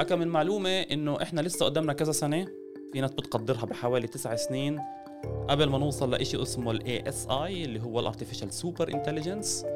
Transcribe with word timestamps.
أكم 0.00 0.18
من 0.18 0.28
معلومة 0.28 0.80
إنه 0.80 1.22
إحنا 1.22 1.40
لسه 1.40 1.66
قدامنا 1.66 1.92
كذا 1.92 2.12
سنة 2.12 2.46
في 2.92 3.00
ناس 3.00 3.10
بتقدرها 3.10 3.66
بحوالي 3.66 4.06
تسع 4.06 4.36
سنين 4.36 4.80
قبل 5.48 5.68
ما 5.68 5.78
نوصل 5.78 6.10
لإشي 6.10 6.42
اسمه 6.42 6.70
ال 6.70 6.80
ASI 6.80 7.30
اللي 7.30 7.82
هو 7.82 8.00
ال 8.00 8.12
Artificial 8.12 8.52
Super 8.62 8.90
Intelligence 8.90 9.66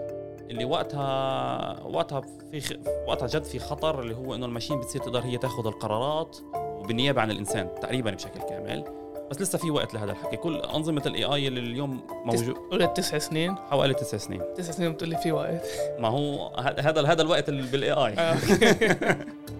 اللي 0.50 0.64
وقتها 0.64 1.82
وقتها 1.82 2.20
في 2.50 2.60
خ... 2.60 2.72
وقتها 3.08 3.26
جد 3.26 3.44
في 3.44 3.58
خطر 3.58 4.00
اللي 4.02 4.14
هو 4.14 4.34
إنه 4.34 4.46
الماشين 4.46 4.80
بتصير 4.80 5.00
تقدر 5.00 5.20
هي 5.20 5.38
تاخذ 5.38 5.66
القرارات 5.66 6.36
وبالنيابة 6.54 7.20
عن 7.20 7.30
الإنسان 7.30 7.68
تقريبا 7.82 8.10
بشكل 8.10 8.40
كامل. 8.40 8.84
بس 9.30 9.40
لسه 9.40 9.58
في 9.58 9.70
وقت 9.70 9.94
لهذا 9.94 10.10
الحكي. 10.10 10.36
كل 10.36 10.56
أنظمة 10.56 11.02
الاي 11.06 11.24
اي 11.24 11.48
اللي 11.48 11.60
اليوم 11.60 12.00
موجود 12.24 12.54
قلت 12.70 12.96
تسع 12.96 13.18
سنين؟ 13.18 13.56
حوالي 13.56 13.94
تسع 13.94 14.18
سنين. 14.18 14.42
تسع 14.56 14.72
سنين 14.72 14.92
بتقول 14.92 15.10
لي 15.10 15.16
في 15.16 15.32
وقت. 15.32 15.66
ما 15.98 16.08
هو 16.08 16.48
هذا 16.56 17.06
هذا 17.06 17.22
الوقت 17.22 17.48
اللي 17.48 17.62
بال 17.62 17.92
AI 17.92 18.14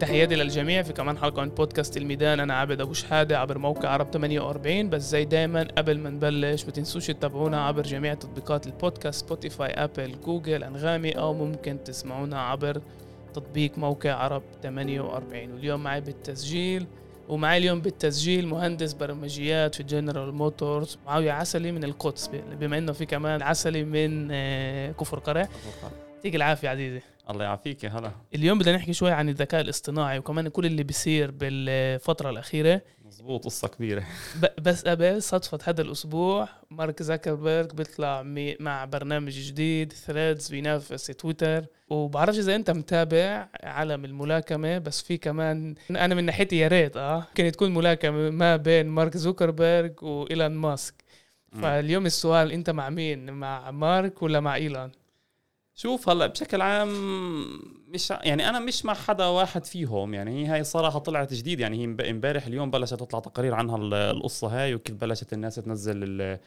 تحياتي 0.00 0.34
للجميع 0.36 0.82
في 0.82 0.92
كمان 0.92 1.18
حلقة 1.18 1.42
من 1.42 1.48
بودكاست 1.48 1.96
الميدان. 1.96 2.40
أنا 2.40 2.54
عابد 2.54 2.80
أبو 2.80 2.92
شحادة 2.92 3.38
عبر 3.38 3.58
موقع 3.58 3.88
عرب 3.88 4.10
48 4.12 4.90
بس 4.90 5.02
زي 5.02 5.24
دايما 5.24 5.68
قبل 5.78 5.98
ما 5.98 6.10
نبلش 6.10 6.64
ما 6.64 6.70
تنسوش 6.70 7.06
تتابعونا 7.06 7.66
عبر 7.66 7.82
جميع 7.82 8.14
تطبيقات 8.14 8.66
البودكاست 8.66 9.24
Spotify 9.24 9.70
Apple 9.70 10.20
Google 10.24 10.64
أنغامي 10.64 11.12
أو 11.12 11.34
ممكن 11.34 11.84
تسمعونا 11.84 12.40
عبر 12.42 12.80
تطبيق 13.34 13.78
موقع 13.78 14.12
عرب 14.12 14.42
48 14.62 15.52
واليوم 15.52 15.82
معي 15.82 16.00
بالتسجيل 16.00 16.86
ومعي 17.28 17.58
اليوم 17.58 17.80
بالتسجيل 17.80 18.46
مهندس 18.46 18.92
برمجيات 18.92 19.74
في 19.74 19.82
جنرال 19.82 20.34
موتورز 20.34 20.98
معاوية 21.06 21.32
عسلي 21.32 21.72
من 21.72 21.84
القدس 21.84 22.30
بما 22.60 22.78
إنه 22.78 22.92
في 22.92 23.06
كمان 23.06 23.42
عسلي 23.42 23.84
من 23.84 24.28
آه، 24.32 24.92
كفر 24.92 25.18
قرع 25.18 25.48
يعطيك 26.16 26.34
العافية 26.34 26.68
عزيزي. 26.68 27.00
الله 27.30 27.44
يعافيك 27.44 27.84
يا 27.84 27.88
هلا. 27.88 28.10
اليوم 28.34 28.58
بدنا 28.58 28.76
نحكي 28.76 28.92
شوي 28.92 29.10
عن 29.10 29.28
الذكاء 29.28 29.60
الاصطناعي 29.60 30.18
وكمان 30.18 30.48
كل 30.48 30.66
اللي 30.66 30.82
بيصير 30.82 31.30
بالفترة 31.30 32.30
الأخيرة. 32.30 32.82
مزبوط 33.04 33.44
قصة 33.44 33.68
كبيرة. 33.68 34.04
ب- 34.42 34.62
بس 34.62 34.84
قبل 34.84 35.22
صدفة 35.22 35.58
هذا 35.64 35.82
الأسبوع 35.82 36.48
مارك 36.70 37.02
زاكربيرج 37.02 37.72
بيطلع 37.72 38.22
مع 38.60 38.84
برنامج 38.84 39.32
جديد 39.32 39.92
Threads 39.92 40.48
بينافس 40.48 41.06
تويتر. 41.06 41.64
وبعرفش 41.90 42.38
إذا 42.38 42.54
أنت 42.56 42.70
متابع 42.70 43.48
عالم 43.62 44.04
الملاكمة 44.04 44.78
بس 44.78 45.02
في 45.02 45.16
كمان 45.16 45.74
أنا 45.90 46.14
من 46.14 46.24
ناحيتي 46.24 46.56
يا 46.58 46.68
ريت 46.68 46.96
أه 46.96 47.26
كانت 47.34 47.54
تكون 47.54 47.74
ملاكمة 47.74 48.30
ما 48.30 48.56
بين 48.56 48.86
مارك 48.86 49.16
زوكربيرج 49.16 50.02
وإيلون 50.02 50.50
ماسك. 50.54 50.94
فاليوم 51.62 52.06
السؤال 52.06 52.52
أنت 52.52 52.70
مع 52.70 52.90
مين؟ 52.90 53.30
مع 53.32 53.70
مارك 53.70 54.22
ولا 54.22 54.40
مع 54.40 54.54
إيلون؟ 54.54 54.90
شوف 55.74 56.08
هلا 56.08 56.26
بشكل 56.26 56.60
عام 56.60 56.88
مش 57.88 58.10
يعني 58.10 58.48
أنا 58.48 58.58
مش 58.58 58.84
مع 58.84 58.94
حدا 58.94 59.26
واحد 59.26 59.64
فيهم 59.64 60.14
يعني 60.14 60.42
هي 60.42 60.46
هاي 60.52 60.60
الصراحه 60.60 60.98
طلعت 60.98 61.34
جديد 61.34 61.60
يعني 61.60 61.80
هي 61.80 61.84
امب- 61.84 62.00
امبارح 62.00 62.46
اليوم 62.46 62.70
بلشت 62.70 62.94
تطلع 62.94 63.20
تقارير 63.20 63.54
عنها 63.54 63.76
ال- 63.76 63.94
القصة 63.94 64.48
هاي 64.48 64.74
وكيف 64.74 64.96
بلشت 64.96 65.32
الناس 65.32 65.54
تنزل 65.54 66.38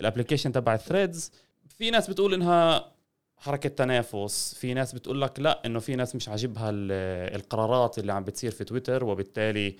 ال 0.00 0.04
application 0.04 0.52
تبع 0.52 0.74
ال 0.74 0.81
Threads 0.81 1.32
في 1.68 1.90
ناس 1.90 2.10
بتقول 2.10 2.34
إنها 2.34 2.92
حركة 3.36 3.68
تنافس 3.68 4.54
في 4.54 4.74
ناس 4.74 4.94
بتقول 4.94 5.20
لك 5.20 5.40
لا 5.40 5.62
إنه 5.66 5.78
في 5.78 5.96
ناس 5.96 6.16
مش 6.16 6.28
عاجبها 6.28 6.70
ال- 6.70 7.34
القرارات 7.36 7.98
اللي 7.98 8.12
عم 8.12 8.24
بتصير 8.24 8.50
في 8.50 8.64
تويتر 8.64 9.04
وبالتالي 9.04 9.76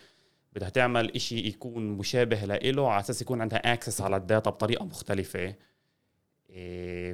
بدها 0.53 0.69
تعمل 0.69 1.15
إشي 1.15 1.39
يكون 1.49 1.87
مشابه 1.89 2.45
لإله 2.45 2.91
على 2.91 3.01
أساس 3.01 3.23
يكون 3.23 3.41
عندها 3.41 3.73
access 3.73 4.01
على 4.01 4.17
ال 4.17 4.24
data 4.24 4.51
بطريقة 4.51 4.85
مختلفة. 4.85 5.55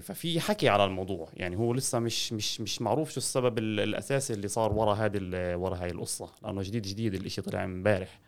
ففي 0.00 0.40
حكي 0.40 0.68
على 0.68 0.84
الموضوع. 0.84 1.28
يعني 1.34 1.56
هو 1.56 1.72
لسه 1.74 1.98
مش 1.98 2.32
مش 2.32 2.60
مش 2.60 2.82
معروف 2.82 3.10
شو 3.10 3.16
السبب 3.16 3.58
ال- 3.58 3.80
الأساسي 3.80 4.32
اللي 4.32 4.48
صار 4.48 4.72
ورا 4.72 4.94
هذه 4.94 5.18
ورا 5.56 5.76
هاي 5.76 5.90
القصة 5.90 6.30
لأنه 6.42 6.62
جديد 6.62 6.82
جديد 6.82 7.14
الإشي 7.14 7.42
طلع 7.42 7.64
امبارح. 7.64 8.20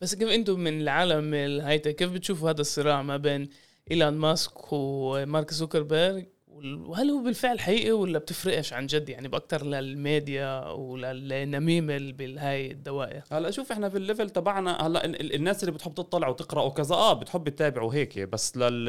بس 0.00 0.14
كيف 0.14 0.28
أنتم 0.28 0.60
من 0.60 0.80
العالم 0.80 1.34
ال 1.34 1.40
high-tech 1.40 1.96
كيف 1.96 2.10
بتشوفوا 2.12 2.50
هذا 2.50 2.60
الصراع 2.60 3.02
ما 3.02 3.16
بين 3.16 3.48
ايلون 3.90 4.12
ماسك 4.14 4.72
ومارك 4.72 5.50
زوكربيرج 5.52 6.24
وهل 6.64 7.10
هو 7.10 7.22
بالفعل 7.22 7.60
حقيقي 7.60 7.92
ولا 7.92 8.18
بتفرقش 8.18 8.72
عن 8.72 8.86
جد؟ 8.86 9.08
يعني 9.08 9.28
باكثر 9.28 9.66
للميديا 9.66 10.68
وللنميمه 10.68 11.98
بالهاي 11.98 12.70
الدوائر؟ 12.70 13.22
هلا 13.32 13.50
شوف 13.50 13.72
إحنا 13.72 13.88
في 13.88 13.96
ال 13.96 14.02
level 14.02 14.30
تبعنا 14.30 14.86
هلا 14.86 15.04
ال- 15.04 15.20
ال- 15.20 15.34
الناس 15.34 15.62
اللي 15.62 15.72
بتحب 15.72 15.94
تطلع 15.94 16.28
وتقرأ 16.28 16.62
وكذا 16.62 16.94
آه 16.94 17.12
بتحب 17.12 17.48
تتابع 17.48 17.82
وهيك 17.82 18.18
بس 18.18 18.56
لل 18.56 18.84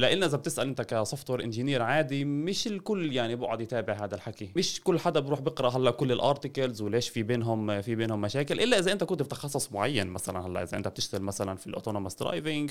لإلنا 0.00 0.26
إذا 0.26 0.36
بتسأل 0.36 0.68
أنت 0.68 0.82
ك 0.82 1.30
software 1.30 1.44
engineer 1.44 1.82
عادي 1.82 2.24
مش 2.24 2.66
الكل 2.66 3.12
يعني 3.12 3.36
بقعد 3.36 3.60
يتابع 3.60 4.04
هذا 4.04 4.14
الحكي. 4.14 4.50
مش 4.56 4.80
كل 4.84 4.98
حدا 4.98 5.20
بروح 5.20 5.40
بقرأ 5.40 5.70
هلا 5.70 5.90
كل 5.90 6.12
ال 6.12 6.20
articles 6.20 6.82
وليش 6.82 7.08
في 7.08 7.22
بينهم 7.22 7.80
في 7.82 7.94
بينهم 7.94 8.20
مشاكل 8.20 8.60
إلا 8.60 8.78
إذا 8.78 8.92
أنت 8.92 9.04
كنت 9.04 9.22
في 9.22 9.28
تخصص 9.28 9.72
معين 9.72 10.06
مثلا 10.06 10.46
هلا 10.46 10.62
إذا 10.62 10.76
أنت 10.76 10.88
بتشتغل 10.88 11.22
مثلا 11.22 11.56
في 11.56 11.66
ال 11.66 11.70
autonomous 11.70 12.14
driving 12.14 12.70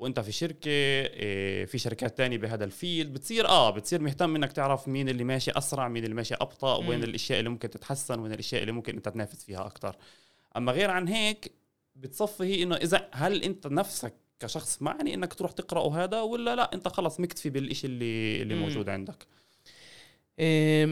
وانت 0.00 0.20
في 0.20 0.32
شركة 0.32 0.70
إيه، 0.70 1.64
في 1.64 1.78
شركات 1.78 2.18
تانية 2.18 2.38
بهذا 2.38 2.64
ال 2.64 2.71
field. 2.71 3.12
بتصير 3.12 3.48
آه 3.48 3.70
بتصير 3.70 4.00
مهتم 4.00 4.36
إنك 4.36 4.52
تعرف 4.52 4.88
مين 4.88 5.08
اللي 5.08 5.24
ماشي 5.24 5.50
أسرع 5.50 5.88
مين 5.88 6.04
اللي 6.04 6.14
ماشي 6.14 6.34
أبطأ 6.34 6.80
مم. 6.80 6.88
وين 6.88 7.04
الأشياء 7.04 7.38
اللي 7.38 7.50
ممكن 7.50 7.70
تتحسن 7.70 8.20
وين 8.20 8.32
الأشياء 8.32 8.60
اللي 8.62 8.72
ممكن 8.72 8.96
أنت 8.96 9.08
تنافس 9.08 9.44
فيها 9.44 9.66
أكثر 9.66 9.96
أما 10.56 10.72
غير 10.72 10.90
عن 10.90 11.08
هيك 11.08 11.52
بتصفي 11.96 12.44
هي 12.44 12.62
إنه 12.62 12.76
إذا 12.76 13.08
هل 13.12 13.42
أنت 13.42 13.66
نفسك 13.66 14.14
كشخص 14.40 14.82
معني 14.82 15.14
إنك 15.14 15.34
تروح 15.34 15.52
تقراه 15.52 16.04
هذا 16.04 16.20
ولا 16.20 16.56
لا؟ 16.56 16.74
أنت 16.74 16.88
خلص 16.88 17.20
مكتفي 17.20 17.50
بالشيء 17.50 17.90
اللي 17.90 18.42
اللي 18.42 18.54
مم. 18.54 18.60
موجود 18.60 18.88
عندك. 18.88 19.26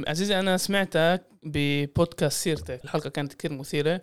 عزيزي 0.08 0.38
أنا 0.38 0.56
سمعتك 0.56 1.22
ببودكاست 1.42 2.42
سيرتك. 2.42 2.84
الحلقة 2.84 3.10
كانت 3.10 3.34
كثير 3.34 3.52
مثيرة. 3.52 4.02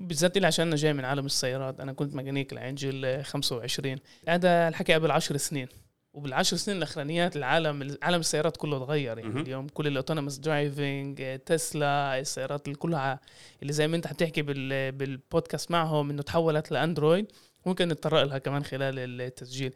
بالذات 0.00 0.38
لي 0.38 0.46
عشان 0.46 0.66
أنا 0.66 0.76
جاي 0.76 0.92
من 0.92 1.04
عالم 1.04 1.26
السيارات. 1.26 1.80
أنا 1.80 1.92
كنت 1.92 2.14
ميكانيك 2.14 2.52
لعند 2.52 2.74
جيل 2.74 3.24
25 3.24 3.96
هذا 4.28 4.68
الحكي 4.68 4.94
قبل 4.94 5.10
10 5.10 5.36
سنين. 5.36 5.68
وبالعشر 6.14 6.56
سنين 6.56 6.76
الأخرانيات 6.76 7.36
العالم 7.36 7.96
عالم 8.02 8.20
السيارات 8.20 8.56
كله 8.56 8.78
تغير 8.78 9.18
يعني. 9.18 9.40
اليوم. 9.40 9.68
كل 9.68 9.86
ال 9.86 9.91
autonomous 9.91 10.36
driving 10.36 11.38
تسلا 11.38 12.18
السيارات 12.18 12.66
اللي 12.66 12.78
كلها. 12.78 13.20
اللي 13.62 13.72
زي 13.72 13.88
ما 13.88 13.96
أنت 13.96 14.06
حتحكي 14.06 14.42
بال 14.42 14.92
بالبودكاست 14.92 15.70
معهم 15.70 16.10
إنه 16.10 16.22
تحولت 16.22 16.70
لأندرويد. 16.70 17.32
ممكن 17.66 17.88
نتطرق 17.88 18.22
لها 18.22 18.38
كمان 18.38 18.64
خلال 18.64 19.20
التسجيل. 19.20 19.72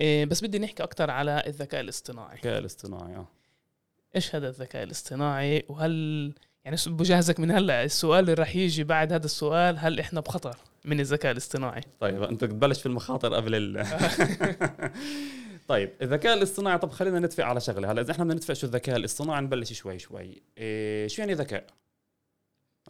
إيه، 0.00 0.24
بس 0.24 0.44
بدي 0.44 0.58
نحكي 0.58 0.82
أكثر 0.82 1.10
على 1.10 1.42
الذكاء 1.46 1.80
الاصطناعي. 1.80 2.34
الذكاء 2.34 2.58
الاصطناعي 2.58 3.16
آه. 3.16 3.28
إيش 4.16 4.34
هذا 4.34 4.48
الذكاء 4.48 4.82
الاصطناعي؟ 4.82 5.64
وهل 5.68 6.34
يعني 6.64 6.76
بجهزك 6.86 7.40
من 7.40 7.50
هلا 7.50 7.84
السؤال 7.84 8.20
اللي 8.20 8.34
راح 8.34 8.56
يجي 8.56 8.84
بعد 8.84 9.12
هذا 9.12 9.24
السؤال 9.24 9.78
هل 9.78 10.00
إحنا 10.00 10.20
بخطر 10.20 10.56
من 10.84 11.00
الذكاء 11.00 11.32
الاصطناعي؟ 11.32 11.80
طيب 12.00 12.22
أنت 12.22 12.44
بتبلش 12.44 12.80
في 12.80 12.86
المخاطر 12.86 13.34
قبل 13.34 13.54
ال 13.54 13.86
طيب 15.68 15.92
الذكاء 16.02 16.34
الاصطناعي 16.36 16.78
طب 16.78 16.90
خلينا 16.90 17.18
نتفق 17.18 17.44
على 17.44 17.60
شغلة. 17.60 17.92
هلا 17.92 18.00
إذا 18.00 18.12
إحنا 18.12 18.24
بدنا 18.24 18.36
نتفق 18.36 18.54
شو 18.54 18.66
الذكاء 18.66 18.96
الاصطناعي 18.96 19.40
نبلش 19.40 19.72
شوي 19.72 19.98
شوي. 19.98 20.42
إيه 20.58 21.08
شو 21.08 21.22
يعني 21.22 21.34
ذكاء؟ 21.34 21.66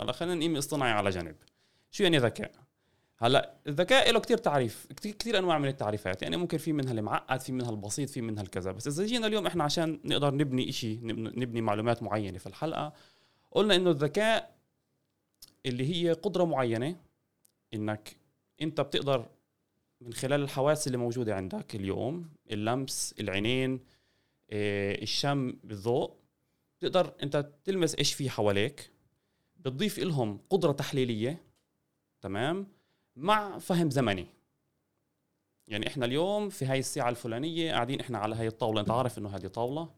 هلا 0.00 0.12
خلينا 0.12 0.34
نقيم 0.34 0.56
اصطناعي 0.56 0.92
على 0.92 1.10
جنب 1.10 1.36
شو 1.90 2.02
يعني 2.02 2.18
ذكاء؟ 2.18 2.50
هلا 3.18 3.54
الذكاء 3.66 4.12
له 4.12 4.20
كتير 4.20 4.38
تعريف 4.38 4.86
كتير, 4.96 5.12
كتير 5.12 5.38
أنواع 5.38 5.58
من 5.58 5.68
التعريفات. 5.68 6.22
يعني 6.22 6.36
ممكن 6.36 6.58
في 6.58 6.72
منها 6.72 6.92
المعقد 6.92 7.40
في 7.40 7.52
منها 7.52 7.70
البسيط 7.70 8.10
في 8.10 8.20
منها 8.20 8.42
الكذا. 8.42 8.72
بس 8.72 8.86
إذا 8.86 9.04
جينا 9.06 9.26
اليوم 9.26 9.46
إحنا 9.46 9.64
عشان 9.64 10.00
نقدر 10.04 10.34
نبني 10.34 10.68
إشي 10.68 10.96
نب- 10.96 11.38
نبني 11.38 11.60
معلومات 11.60 12.02
معينة 12.02 12.38
في 12.38 12.46
الحلقة 12.46 12.92
قلنا 13.50 13.74
إنه 13.76 13.90
الذكاء 13.90 14.56
اللي 15.66 15.94
هي 15.94 16.12
قدرة 16.12 16.44
معينة 16.44 16.96
إنك 17.74 18.16
أنت 18.62 18.80
بتقدر 18.80 19.28
من 20.00 20.12
خلال 20.12 20.42
الحواس 20.42 20.86
اللي 20.86 20.98
موجودة 20.98 21.34
عندك 21.36 21.74
اليوم 21.74 22.30
اللمس 22.50 23.14
العينين 23.20 23.80
إيه، 24.50 25.02
الشم 25.02 25.52
بالذوق 25.64 26.16
تقدر 26.80 27.14
أنت 27.22 27.50
تلمس 27.64 27.94
إيش 27.94 28.14
في 28.14 28.30
حواليك 28.30 28.90
بتضيف 29.56 29.98
لهم 29.98 30.40
قدرة 30.50 30.72
تحليلية 30.72 31.42
تمام 32.20 32.66
مع 33.16 33.58
فهم 33.58 33.90
زمني. 33.90 34.26
يعني 35.68 35.86
إحنا 35.86 36.06
اليوم 36.06 36.48
في 36.48 36.64
هاي 36.64 36.78
الساعة 36.78 37.08
الفلانية 37.08 37.72
قاعدين 37.72 38.00
إحنا 38.00 38.18
على 38.18 38.34
هاي 38.34 38.46
الطاولة 38.46 38.80
أنت 38.80 38.90
عارف 38.90 39.18
إنه 39.18 39.36
هذه 39.36 39.46
طاولة 39.46 39.90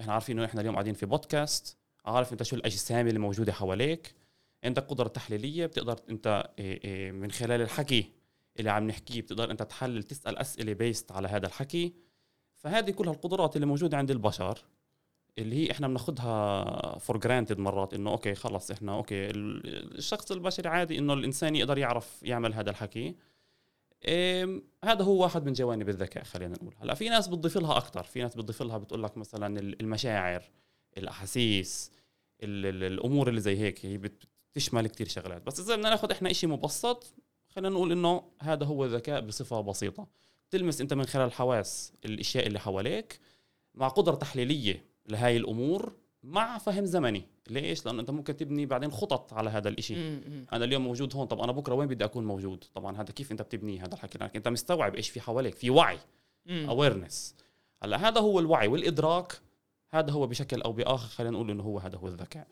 إحنا 0.00 0.12
عارفين 0.12 0.38
إنه 0.38 0.46
إحنا 0.46 0.60
اليوم 0.60 0.74
قاعدين 0.74 0.94
في 0.94 1.06
بودكاست 1.06 1.76
عارف 2.04 2.32
انت 2.32 2.42
شو 2.42 2.56
الأجسام 2.56 3.08
اللي 3.08 3.18
موجودة 3.18 3.52
حواليك؟ 3.52 4.14
عندك 4.64 4.82
قدرة 4.86 5.08
تحليلية 5.08 5.66
بتقدر 5.66 5.96
انت 6.10 6.50
إيه 6.58 6.84
إيه 6.84 7.12
من 7.12 7.30
خلال 7.30 7.60
الحكي 7.60 8.10
اللي 8.58 8.70
عم 8.70 8.86
نحكيه 8.86 9.20
بتقدر 9.22 9.50
انت 9.50 9.62
تحلل 9.62 10.02
تسأل 10.02 10.38
أسئلة 10.38 10.72
بيست 10.72 11.12
على 11.12 11.28
هذا 11.28 11.46
الحكي. 11.46 11.92
فهذه 12.56 12.90
كلها 12.90 13.12
القدرات 13.12 13.56
اللي 13.56 13.66
موجودة 13.66 13.96
عند 13.96 14.10
البشر 14.10 14.58
اللي 15.38 15.56
هي 15.56 15.70
إحنا 15.70 15.88
بناخذها 15.88 16.98
for 16.98 17.16
granted 17.16 17.58
مرات 17.58 17.94
إنه 17.94 18.10
okay 18.10 18.34
خلص 18.34 18.70
إحنا 18.70 18.92
okay 18.94 19.30
ال- 19.30 19.98
الشخص 19.98 20.32
البشري 20.32 20.68
عادي 20.68 20.98
إنه 20.98 21.12
الإنسان 21.12 21.56
يقدر 21.56 21.78
يعرف 21.78 22.22
يعمل 22.22 22.54
هذا 22.54 22.70
الحكي. 22.70 23.14
هذا 24.84 25.02
هو 25.04 25.22
واحد 25.22 25.44
من 25.46 25.52
جوانب 25.52 25.88
الذكاء 25.88 26.24
خلينا 26.24 26.54
نقول. 26.54 26.74
هلأ 26.80 26.94
في 26.94 27.08
ناس 27.08 27.28
بتضيف 27.28 27.58
لها 27.58 27.76
أكثر 27.76 28.02
في 28.02 28.22
ناس 28.22 28.34
بتضيف 28.36 28.62
لها 28.62 28.78
بتقول 28.78 29.02
لك 29.02 29.16
مثلا 29.16 29.60
ال- 29.60 29.80
المشاعر. 29.80 30.42
الأحاسيس 30.98 31.90
ال- 32.42 32.66
ال- 32.66 32.92
الأمور 32.92 33.28
اللي 33.28 33.40
زي 33.40 33.56
هيك 33.58 33.86
هي 33.86 33.98
بت- 33.98 34.24
بتشمل 34.52 34.86
كتير 34.86 35.08
شغلات. 35.08 35.42
بس 35.42 35.60
إذا 35.60 35.76
بدنا 35.76 35.90
ناخذ 35.90 36.10
إحنا 36.10 36.30
إشي 36.30 36.46
مبسط 36.46 37.14
خلينا 37.48 37.68
نقول 37.74 37.92
إنه 37.92 38.22
هذا 38.40 38.64
هو 38.66 38.84
الذكاء 38.84 39.20
بصفة 39.20 39.60
بسيطة. 39.60 40.06
تلمس 40.50 40.80
أنت 40.80 40.94
من 40.94 41.04
خلال 41.06 41.26
الحواس 41.26 41.92
الأشياء 42.04 42.46
اللي 42.46 42.60
حواليك 42.60 43.20
مع 43.74 43.88
قدرة 43.88 44.14
تحليلية 44.14 44.84
لهاي 45.08 45.36
الأمور 45.36 45.96
مع 46.22 46.58
فهم 46.58 46.84
زمني. 46.84 47.22
ليش؟ 47.50 47.86
لأنه 47.86 48.00
أنت 48.00 48.10
ممكن 48.10 48.36
تبني 48.36 48.66
بعدين 48.66 48.90
خطط 48.90 49.32
على 49.32 49.50
هذا 49.50 49.68
الإشي. 49.68 49.94
أنا 50.52 50.64
اليوم 50.64 50.84
موجود 50.84 51.16
هون 51.16 51.26
طب 51.26 51.40
أنا 51.40 51.52
بكرة 51.52 51.74
وين 51.74 51.88
بدي 51.88 52.04
أكون 52.04 52.24
موجود؟ 52.26 52.64
طبعا 52.74 52.96
هذا 52.96 53.12
كيف 53.12 53.32
أنت 53.32 53.42
بتبنيه 53.42 53.84
هذا 53.84 53.94
الحكي؟ 53.94 54.18
لأنك 54.18 54.36
أنت 54.36 54.48
مستوعب 54.48 54.94
إيش 54.96 55.08
في 55.10 55.20
حواليك 55.20 55.54
في 55.54 55.70
وعي. 55.70 55.98
اويرنس 56.50 57.34
هلأ 57.82 58.08
هذا 58.08 58.20
هو 58.20 58.38
الوعي 58.38 58.68
والإدراك 58.68 59.32
هذا 59.92 60.12
هو 60.12 60.26
بشكل 60.26 60.62
أو 60.62 60.72
بآخر 60.72 61.08
خلينا 61.08 61.32
نقول 61.32 61.50
إنه 61.50 61.62
هو 61.62 61.78
هذا 61.78 61.98
هو 61.98 62.08
الذكاء. 62.08 62.48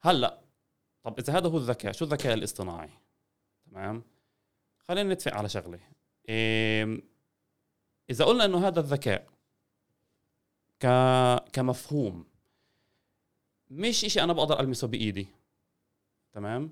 هلأ 0.00 0.40
طب 1.02 1.18
إذا 1.18 1.38
هذا 1.38 1.48
هو 1.48 1.56
الذكاء 1.56 1.92
شو 1.92 2.04
الذكاء 2.04 2.34
الاصطناعي؟ 2.34 2.90
تمام؟ 3.70 4.02
خلينا 4.78 5.14
نتفق 5.14 5.34
على 5.34 5.48
شغلة. 5.48 5.80
إيه 6.28 7.02
إذا 8.10 8.24
قلنا 8.24 8.44
إنه 8.44 8.66
هذا 8.66 8.80
الذكاء 8.80 9.26
ك... 10.80 10.86
كمفهوم 11.52 12.24
مش 13.70 14.04
إشي 14.04 14.22
أنا 14.22 14.32
بقدر 14.32 14.60
ألمسه 14.60 14.86
بإيدي. 14.86 15.28
تمام؟ 16.32 16.70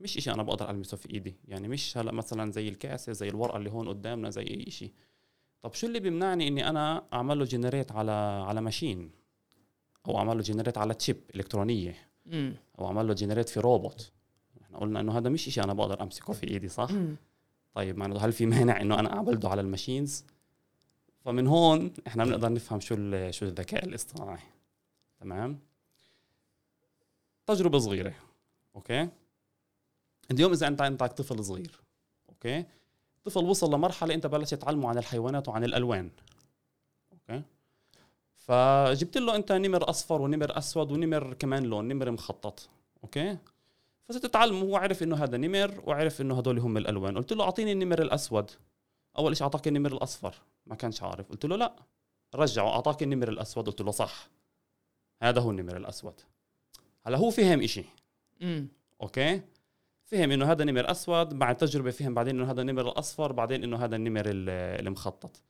مش 0.00 0.16
إشي 0.16 0.30
أنا 0.30 0.42
بقدر 0.42 0.70
ألمسه 0.70 0.96
في 0.96 1.10
إيدي. 1.10 1.36
يعني 1.48 1.68
مش 1.68 1.98
هلأ 1.98 2.12
مثلا 2.12 2.50
زي 2.50 2.68
الكاسة 2.68 3.12
زي 3.12 3.28
الورقة 3.28 3.56
اللي 3.56 3.70
هون 3.70 3.88
قدامنا 3.88 4.30
زي 4.30 4.42
أي 4.42 4.70
شيء 4.70 4.92
طب 5.62 5.74
شو 5.74 5.86
اللي 5.86 6.00
بيمنعني 6.00 6.48
إني 6.48 6.68
أنا 6.68 7.04
اعمل 7.12 7.38
له 7.38 7.44
generate 7.44 7.92
على 7.92 8.12
على 8.46 8.60
machine 8.60 9.10
أو 10.08 10.18
اعمل 10.18 10.36
له 10.36 10.42
generate 10.42 10.78
على 10.78 10.94
chip 10.94 11.20
إلكترونية. 11.34 12.08
مم. 12.26 12.54
أو 12.78 12.86
اعمل 12.86 13.08
له 13.08 13.14
generate 13.14 13.48
في 13.48 13.60
روبوت 13.60 14.12
إحنا 14.62 14.78
قلنا 14.78 15.00
إنه 15.00 15.18
هذا 15.18 15.28
مش 15.28 15.42
شيء 15.44 15.64
أنا 15.64 15.72
بقدر 15.72 16.02
أمسكه 16.02 16.32
في 16.32 16.48
إيدي 16.50 16.68
صح؟ 16.68 16.90
مم. 16.90 17.16
طيب 17.74 17.96
معناته 17.98 18.24
هل 18.24 18.32
في 18.32 18.46
مانع 18.46 18.80
إنه 18.80 18.98
أنا 18.98 19.12
اعبلده 19.16 19.48
على 19.48 19.60
ال 19.60 19.67
machines 19.67 20.24
فمن 21.24 21.46
هون 21.46 21.92
إحنا 22.06 22.24
بنقدر 22.24 22.52
نفهم 22.52 22.80
شو 22.80 22.94
شو 23.30 23.46
الذكاء 23.46 23.84
الاصطناعي. 23.84 24.42
تمام؟ 25.20 25.58
تجربة 27.46 27.78
صغيرة 27.78 28.14
okay؟ 28.76 29.08
اليوم 30.30 30.52
إذا 30.52 30.66
أنت 30.66 30.82
عندك 30.82 31.12
طفل 31.12 31.44
صغير 31.44 31.80
okay؟ 32.28 32.64
طفل 33.24 33.44
وصل 33.44 33.74
لمرحلة 33.74 34.14
انت 34.14 34.26
بلشت 34.26 34.54
تعلمه 34.54 34.88
عن 34.88 34.98
الحيوانات 34.98 35.48
وعن 35.48 35.64
الألوان. 35.64 36.10
okay؟ 37.12 37.42
فجبت 38.36 39.18
له 39.18 39.36
انت 39.36 39.52
نمر 39.52 39.90
أصفر 39.90 40.22
ونمر 40.22 40.58
أسود 40.58 40.92
ونمر 40.92 41.34
كمان 41.34 41.62
لون 41.62 41.88
نمر 41.88 42.10
مخطط. 42.10 42.68
okay؟ 43.04 43.38
فصرت 44.04 44.26
تعلمه 44.26 44.60
هو 44.60 44.76
عرف 44.76 45.02
إنه 45.02 45.16
هذا 45.16 45.36
نمر 45.36 45.82
وعرف 45.86 46.20
إنه 46.20 46.38
هدول 46.38 46.58
هم 46.58 46.76
الألوان. 46.76 47.16
قلت 47.16 47.32
له 47.32 47.44
أعطيني 47.44 47.72
النمر 47.72 48.02
الأسود. 48.02 48.50
أول 49.18 49.36
شيء 49.36 49.44
أعطاك 49.44 49.68
النمر 49.68 49.92
الأصفر. 49.92 50.34
ما 50.66 50.74
كانش 50.74 51.02
عارف. 51.02 51.28
قلت 51.28 51.46
له 51.46 51.56
لا. 51.56 51.76
رجعه 52.34 52.68
أعطاك 52.68 53.02
النمر 53.02 53.28
الأسود. 53.28 53.66
قلت 53.66 53.80
له 53.80 53.90
صح. 53.90 54.28
هذا 55.22 55.40
هو 55.40 55.50
النمر 55.50 55.76
الأسود. 55.76 56.20
هلا 57.06 57.18
هو 57.18 57.30
فهم 57.30 57.62
إشي. 57.62 57.84
مم. 58.40 58.68
okay؟ 59.02 59.42
فهم 60.12 60.30
إنه 60.30 60.52
هذا 60.52 60.64
نمر 60.64 60.90
أسود 60.90 61.38
بعد 61.38 61.56
تجربة 61.56 61.90
فهم 61.90 62.14
بعدين 62.14 62.40
إنه 62.40 62.50
هذا 62.50 62.60
النمر 62.60 62.88
الأصفر 62.88 63.32
بعدين 63.32 63.64
إنه 63.64 63.84
هذا 63.84 63.96
النمر 63.96 64.22
ال- 64.26 64.48
المخطط. 64.86 65.42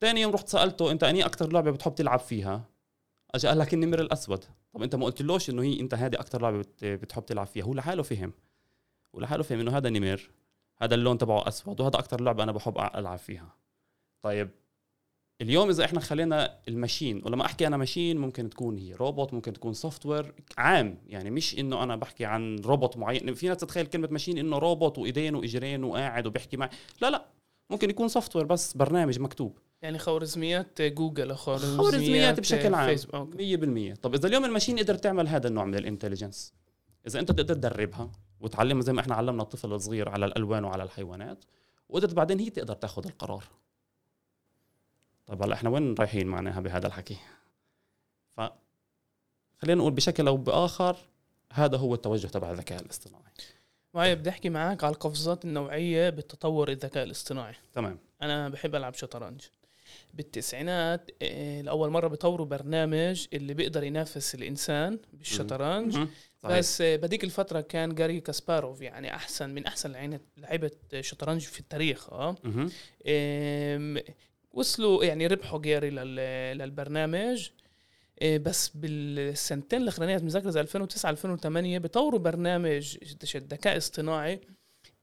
ثاني 0.00 0.20
يوم 0.20 0.32
رحت 0.32 0.48
سألته 0.48 0.90
أنت 0.90 1.04
أني 1.04 1.26
أكثر 1.26 1.52
لعبة 1.52 1.70
بتحب 1.70 1.94
تلعب 1.94 2.18
فيها؟ 2.18 2.64
اجى 3.34 3.48
قال 3.48 3.58
لك 3.58 3.74
النمر 3.74 4.00
الأسود. 4.00 4.44
طب 4.72 4.82
أنت 4.82 4.94
ما 4.94 5.04
قلتلوش 5.04 5.50
إنه 5.50 5.62
هي 5.62 5.80
أنت 5.80 5.94
هذه 5.94 6.14
أكثر 6.14 6.42
لعبة 6.42 6.58
بت- 6.58 6.84
بتحب 6.84 7.26
تلعب 7.26 7.46
فيها. 7.46 7.64
هو 7.64 7.74
لحاله 7.74 8.02
فهم. 8.02 8.32
ولحاله 9.12 9.42
فهم 9.42 9.60
إنه 9.60 9.76
هذا 9.76 9.88
نمر 9.90 10.30
هذا 10.82 10.94
اللون 10.94 11.18
تبعه 11.18 11.48
أسود 11.48 11.80
وهذا 11.80 11.98
أكثر 11.98 12.20
لعبة 12.20 12.42
أنا 12.42 12.52
بحب 12.52 12.78
ألعب 12.78 13.18
فيها. 13.18 13.56
طيب 14.22 14.50
اليوم 15.40 15.68
إذا 15.68 15.84
إحنا 15.84 16.00
خلينا 16.00 16.58
ال 16.68 16.75
machine 16.75 17.22
ولما 17.24 17.46
أحكي 17.46 17.66
أنا 17.66 17.76
machine 17.76 18.18
ممكن 18.18 18.50
تكون 18.50 18.78
هي 18.78 18.94
روبوت 18.94 19.34
ممكن 19.34 19.52
تكون 19.52 19.72
software 19.72 20.34
عام. 20.58 20.98
يعني 21.08 21.30
مش 21.30 21.58
إنه 21.58 21.82
أنا 21.82 21.96
بحكي 21.96 22.24
عن 22.24 22.58
روبوت 22.58 22.96
معين. 22.96 23.34
في 23.34 23.48
ناس 23.48 23.56
تتخيل 23.56 23.86
كلمة 23.86 24.08
machine 24.10 24.38
إنه 24.38 24.58
روبوت 24.58 24.98
وإيدين 24.98 25.34
وإجرين 25.34 25.84
وقاعد 25.84 26.26
وبيحكي 26.26 26.56
معي 26.56 26.68
لا 27.02 27.10
لا. 27.10 27.26
ممكن 27.70 27.90
يكون 27.90 28.08
software 28.08 28.46
بس 28.46 28.76
برنامج 28.76 29.18
مكتوب. 29.18 29.58
يعني 29.82 29.98
خوارزميات 29.98 30.82
جوجل 30.82 31.34
خوارزميات, 31.34 31.80
خوارزميات 31.80 32.40
بشكل 32.40 32.74
عام. 32.74 32.88
فيسبوك 32.88 33.14
okay. 33.14 33.92
100% 33.92 33.96
طب 34.02 34.14
إذا 34.14 34.28
اليوم 34.28 34.44
ال 34.44 34.48
machine 34.48 34.78
قدر 34.78 34.94
تعمل 34.94 35.28
هذا 35.28 35.48
النوع 35.48 35.64
من 35.64 35.74
ال 35.74 35.80
intelligence؟ 35.80 36.54
إذا 37.06 37.20
أنت 37.20 37.32
بتقدر 37.32 37.54
تدربها 37.54 38.10
وتعلمها 38.40 38.82
زي 38.82 38.92
ما 38.92 39.00
إحنا 39.00 39.14
علمنا 39.14 39.42
الطفل 39.42 39.72
الصغير 39.72 40.08
على 40.08 40.26
الألوان 40.26 40.64
وعلى 40.64 40.82
الحيوانات 40.82 41.44
وقدرت 41.88 42.14
بعدين 42.14 42.38
هي 42.38 42.50
تقدر 42.50 42.74
تاخذ 42.74 43.06
القرار. 43.06 43.44
طيب 45.30 45.42
هلا 45.42 45.54
إحنا 45.54 45.70
وين 45.70 45.94
رايحين 45.94 46.26
معناها 46.26 46.60
بهذا 46.60 46.86
الحكي؟ 46.86 47.16
ف 48.36 48.40
خلينا 49.58 49.78
نقول 49.80 49.92
بشكل 49.92 50.26
أو 50.26 50.36
بآخر 50.36 50.96
هذا 51.52 51.76
هو 51.76 51.94
التوجه 51.94 52.26
تبع 52.26 52.50
الذكاء 52.50 52.80
الاصطناعي. 52.82 53.22
معي 53.94 54.14
بدي 54.14 54.30
أحكي 54.30 54.48
معك 54.48 54.84
على 54.84 54.94
القفزات 54.94 55.44
النوعية 55.44 56.10
بتطور 56.10 56.68
الذكاء 56.70 57.04
الاصطناعي. 57.04 57.54
تمام. 57.72 57.98
أنا 58.22 58.48
بحب 58.48 58.74
ألعب 58.74 58.94
شطرنج. 58.94 59.40
بالتسعينات 60.14 61.10
آه، 61.22 61.60
لأول 61.62 61.90
مرة 61.90 62.08
بطوروا 62.08 62.46
برنامج 62.46 63.26
اللي 63.32 63.54
بيقدر 63.54 63.82
ينافس 63.84 64.34
الإنسان 64.34 64.98
بالشطرنج. 65.12 65.92
صحيح. 65.92 66.08
بس 66.58 66.80
آه، 66.80 66.96
بديك 66.96 67.24
الفترة 67.24 67.60
كان 67.60 67.94
جاري 67.94 68.20
كاسباروف 68.20 68.80
يعني 68.80 69.14
أحسن 69.14 69.50
من 69.50 69.66
أحسن 69.66 69.92
لعينة- 69.92 70.20
لعيبة 70.40 70.70
شطرنج 71.00 71.40
في 71.40 71.60
التاريخ 71.60 72.12
آه. 72.12 72.36
وصلوا 74.52 75.04
يعني 75.04 75.26
ربحوا 75.26 75.58
جاري 75.58 75.90
لل- 75.90 76.58
للبرنامج. 76.58 77.48
آه، 78.22 78.36
بس 78.36 78.68
بالسنتين 78.74 79.82
الاخرانيات 79.82 80.22
مذاكره 80.22 80.50
زي 80.50 80.60
2009 80.60 81.10
2008 81.10 81.78
بطوروا 81.78 82.18
برنامج 82.18 82.96
ذكاء 83.36 83.76
اصطناعي 83.76 84.40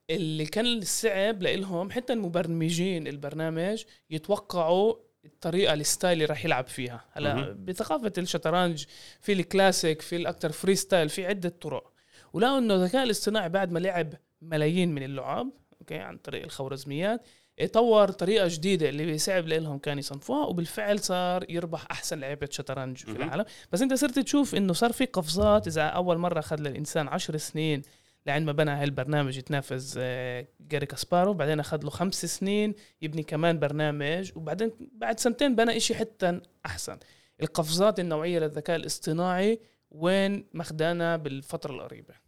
اللي 0.09 0.45
كان 0.45 0.81
صعب 0.81 1.41
لإلهم 1.41 1.91
حتى 1.91 2.13
المبرمجين 2.13 3.07
البرنامج 3.07 3.83
يتوقعوا 4.09 4.95
الطريقة 5.25 5.73
الستايل 5.73 6.13
اللي 6.13 6.25
راح 6.25 6.45
يلعب 6.45 6.67
فيها. 6.67 7.05
هلا. 7.11 7.51
بثقافة 7.51 8.13
الشطرنج 8.17 8.85
في 9.21 9.33
الكلاسيك 9.33 10.01
في 10.01 10.16
الاكثر 10.16 10.51
freestyle 10.51 11.09
في 11.09 11.25
عدة 11.25 11.49
طرق. 11.49 11.92
ولقوا 12.33 12.57
إنه 12.57 12.73
الذكاء 12.75 13.04
الاصطناعي 13.04 13.49
بعد 13.49 13.71
ما 13.71 13.80
لعب 13.80 14.13
ملايين 14.42 14.94
من 14.95 15.04
اللعب 15.04 15.49
okay 15.81 15.95
عن 15.95 16.18
طريق 16.18 16.44
الخوارزميات 16.44 17.21
طور 17.66 18.11
طريقة 18.11 18.47
جديدة 18.47 18.90
اللي 18.90 19.18
صعب 19.18 19.47
لهم 19.47 19.78
كان 19.78 19.99
يصنفوها 19.99 20.47
وبالفعل 20.47 20.99
صار 20.99 21.45
يربح 21.49 21.85
أحسن 21.92 22.19
لعيبة 22.19 22.47
شطرنج 22.52 22.97
في. 22.97 23.11
العالم. 23.11 23.45
بس 23.71 23.81
أنت 23.81 23.94
صرت 23.94 24.19
تشوف 24.19 24.56
إنه 24.56 24.73
صار 24.73 24.92
في 24.92 25.06
قفزات 25.06 25.68
إذا 25.68 25.81
أول 25.81 26.18
مرة 26.18 26.40
اخذ 26.40 26.56
للإنسان 26.56 27.07
عشر 27.07 27.37
سنين 27.37 27.81
لعند 28.26 28.45
ما 28.45 28.52
بنى 28.52 28.71
هالبرنامج 28.71 29.37
يتنافس 29.37 29.95
آه، 29.97 30.47
جاري 30.59 30.85
كاسباروف 30.85 31.33
بعدين 31.33 31.59
أخذ 31.59 31.83
له 31.83 31.90
خمس 31.90 32.26
سنين 32.26 32.76
يبني 33.02 33.23
كمان 33.23 33.59
برنامج 33.59 34.31
وبعدين 34.35 34.71
بعد 34.92 35.19
سنتين 35.19 35.56
بنى 35.56 35.78
إشي 35.78 35.95
حتى 35.95 36.42
أحسن. 36.66 36.97
القفزات 37.42 37.99
النوعية 37.99 38.40
للذكاء 38.40 38.76
الاصطناعي 38.76 39.59
وين 39.92 40.45
ماخدانا 40.54 41.18
بالفترة 41.18 41.71
القريبة؟ 41.71 42.26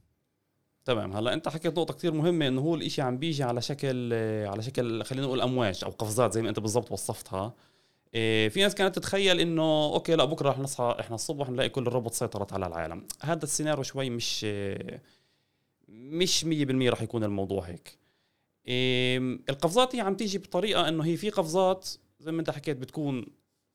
تمام. 0.86 1.14
هلا 1.14 1.34
انت 1.34 1.50
حكيت 1.50 1.78
نقطة 1.80 1.94
كثير 1.94 2.14
مهمة 2.14 2.48
انه 2.48 2.62
هو 2.62 2.76
الاشي 2.76 3.02
عم 3.02 3.18
بيجي 3.18 3.44
على 3.44 3.62
شكل 3.62 4.14
على 4.48 4.62
شكل 4.64 5.04
خلينا 5.04 5.26
نقول 5.26 5.42
امواج 5.42 5.84
أو 5.84 5.90
قفزات 5.92 6.34
زي 6.34 6.42
ما 6.42 6.50
انت 6.50 6.60
بالضبط 6.60 6.92
وصفتها. 6.92 7.54
إيه، 8.14 8.50
في 8.50 8.62
ناس 8.62 8.76
كانت 8.76 8.96
تتخيل 8.96 9.40
انه 9.40 9.86
okay 9.94 10.16
لا 10.16 10.26
بكرة 10.26 10.50
رح 10.50 10.60
نصحى 10.60 10.96
إحنا 11.00 11.16
الصبح 11.16 11.50
نلاقي 11.50 11.70
كل 11.70 11.88
الروبوت 11.88 12.14
سيطرت 12.14 12.54
على 12.54 12.68
العالم. 12.68 13.08
هذا 13.22 13.44
السيناريو 13.44 13.84
شوي 13.84 14.10
مش 14.10 14.46
مش 15.90 16.46
100% 16.46 16.90
رح 16.90 17.02
يكون 17.02 17.24
الموضوع 17.24 17.64
هيك. 17.64 17.98
إيه، 18.68 19.18
القفزات 19.50 19.96
هي 19.96 20.02
عم 20.02 20.16
تيجي 20.16 20.38
بطريقة 20.38 20.88
انه 20.88 21.06
هي 21.06 21.18
في 21.18 21.30
قفزات 21.30 21.90
زي 22.20 22.32
ما 22.32 22.40
انت 22.40 22.50
حكيت 22.50 22.78
بتكون 22.78 23.26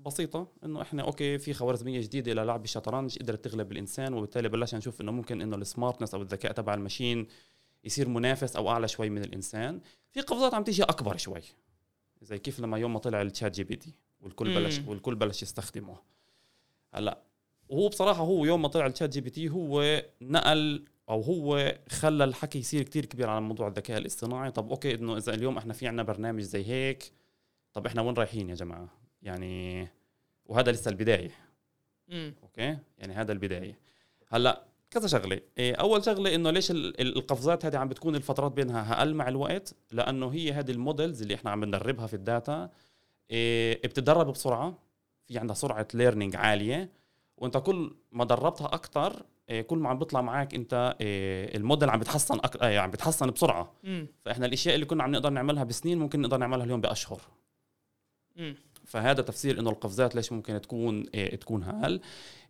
بسيطة 0.06 0.49
إنه 0.64 0.82
إحنا 0.82 1.02
okay 1.02 1.38
في 1.38 1.54
خوارزمية 1.54 2.00
جديدة 2.00 2.32
للعب 2.32 2.64
الشطرنج 2.64 3.18
قدرت 3.18 3.44
تغلب 3.44 3.73
الإنسان 3.73 4.14
وبالتالي 4.14 4.49
بلشنا 4.49 4.78
نشوف 4.78 5.00
إنه 5.00 5.12
ممكن 5.12 5.42
إنه 5.42 5.56
ال 5.56 5.62
smartness 5.62 6.14
أو 6.14 6.23
الذكاء 6.23 6.52
تبع 6.52 6.75
ال 6.74 6.81
machine 6.81 7.26
يصير 7.84 8.08
منافس 8.08 8.56
أو 8.56 8.70
أعلى 8.70 8.88
شوي 8.88 9.11
من 9.11 9.25
الإنسان. 9.25 9.80
في 10.11 10.20
قفزات 10.20 10.54
عم 10.54 10.64
تيجي 10.64 10.82
أكبر 10.82 11.16
شوي. 11.16 11.42
زي 12.23 12.38
كيف 12.38 12.61
لما 12.61 12.78
يوم 12.78 12.92
ما 12.92 12.99
طلع 12.99 13.23
ال 13.22 13.54
ChatGPT 13.54 13.94
والكل 14.20 14.54
بلش. 14.54 14.80
والكل 14.87 15.14
بلش 15.14 15.42
يستخدمه 15.42 15.96
هلأ 16.94 17.18
وهو 17.68 17.88
بصراحة 17.88 18.23
هو 18.23 18.44
يوم 18.44 18.62
ما 18.62 18.68
طلع 18.68 18.87
ال 18.86 19.10
ChatGPT 19.10 19.48
هو 19.49 20.02
نقل 20.23 20.84
أو 21.08 21.20
هو 21.20 21.78
خلى 21.88 22.25
الحكي 22.25 22.58
يصير 22.58 22.82
كتير 22.82 23.04
كبير 23.06 23.28
على 23.28 23.40
موضوع 23.40 23.68
الذكاء 23.68 23.99
الاصطناعي. 23.99 24.50
طب 24.50 24.70
okay 24.70 24.94
إنه 24.94 25.16
إذا 25.16 25.34
اليوم 25.34 25.58
إحنا 25.58 25.73
في 25.73 25.88
عنا 25.88 26.02
برنامج 26.02 26.42
زي 26.42 26.64
هيك 26.66 27.12
طب 27.73 27.87
إحنا 27.87 28.02
وين 28.02 28.14
رايحين 28.14 28.50
يا 28.50 28.54
جماعة؟ 28.54 29.03
يعني 29.24 29.88
وهذا 30.46 30.72
لسه 30.72 30.88
البداية. 30.88 31.30
مم. 32.08 32.34
okay؟ 32.42 32.78
يعني 32.98 33.12
هذا 33.14 33.32
البداية. 33.32 33.78
هلأ 34.28 34.64
كذا 34.90 35.06
شغلة. 35.06 35.40
إيه، 35.58 35.74
أول 35.74 36.04
شغلة 36.04 36.34
إنه 36.34 36.50
ليش 36.50 36.70
ال- 36.70 37.00
ال- 37.00 37.16
القفزات 37.16 37.64
هذه 37.64 37.76
عم 37.76 37.88
بتكون 37.88 38.16
الفترات 38.16 38.52
بينها 38.52 38.98
أقل 38.98 39.14
مع 39.14 39.28
الوقت؟ 39.28 39.74
لأنه 39.92 40.28
هي 40.28 40.52
هذه 40.52 40.70
ال 40.70 40.78
models 40.78 41.22
اللي 41.22 41.34
إحنا 41.34 41.50
عم 41.50 41.64
ندربها 41.64 42.06
في 42.06 42.14
ال 42.14 42.24
data. 42.24 42.70
إيه، 43.30 43.82
بتتدرب 43.82 44.26
بسرعة. 44.26 44.78
في 45.26 45.38
عندها 45.38 45.54
سرعة 45.54 45.88
learning 45.94 46.36
عالية. 46.36 46.90
وأنت 47.36 47.56
كل 47.56 47.94
ما 48.12 48.24
دربتها 48.24 48.66
أكثر 48.74 49.22
كل 49.66 49.78
ما 49.78 49.88
عم 49.88 49.98
بيطلع 49.98 50.20
معك 50.20 50.54
أنت 50.54 50.96
إيه، 51.00 51.56
الموديل 51.56 51.90
عم 51.90 51.98
بتحسن 51.98 52.34
أك... 52.34 52.56
آه، 52.56 52.78
عم 52.78 52.90
بتحسن 52.90 53.30
بسرعة. 53.30 53.72
مم. 53.84 54.06
فإحنا 54.24 54.46
الأشياء 54.46 54.74
اللي 54.74 54.86
كنا 54.86 55.02
عم 55.02 55.12
نقدر 55.12 55.30
نعملها 55.30 55.64
بسنين 55.64 55.98
ممكن 55.98 56.20
نقدر 56.20 56.36
نعملها 56.36 56.64
اليوم 56.64 56.80
بأشهر. 56.80 57.20
مم. 58.36 58.56
فهذا 58.86 59.22
تفسير 59.22 59.60
إنه 59.60 59.70
القفزات 59.70 60.14
ليش 60.14 60.32
ممكن 60.32 60.60
تكون 60.60 61.06
إيه 61.14 61.36
تكون 61.36 61.62
هال. 61.62 62.00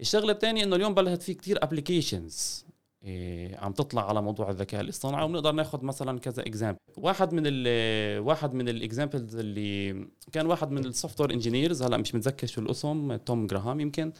الشغلة 0.00 0.32
الثانية 0.32 0.64
إنه 0.64 0.76
اليوم 0.76 0.94
بلشت 0.94 1.22
في 1.22 1.34
كتير 1.34 1.64
applications 1.64 2.64
إيه 3.04 3.56
عم 3.56 3.72
تطلع 3.72 4.08
على 4.08 4.22
موضوع 4.22 4.50
الذكاء 4.50 4.80
الاصطناعي 4.80 5.24
وبنقدر 5.24 5.52
ناخذ 5.52 5.84
مثلا 5.84 6.18
كذا 6.20 6.42
example 6.42 6.78
واحد 6.96 7.32
من 7.32 7.42
ال 7.46 8.18
واحد 8.18 8.54
من 8.54 8.68
ال 8.68 8.76
examples 8.76 9.36
اللي 9.36 10.06
كان 10.32 10.46
واحد 10.46 10.70
من 10.70 10.84
ال 10.84 11.20
software 11.20 11.30
engineers 11.32 11.82
هلأ 11.82 11.96
مش 11.96 12.14
متذكر 12.14 12.46
شو 12.46 12.60
الاسم 12.60 13.16
توم 13.16 13.46
جراهام 13.46 13.80
يمكن 13.80 14.12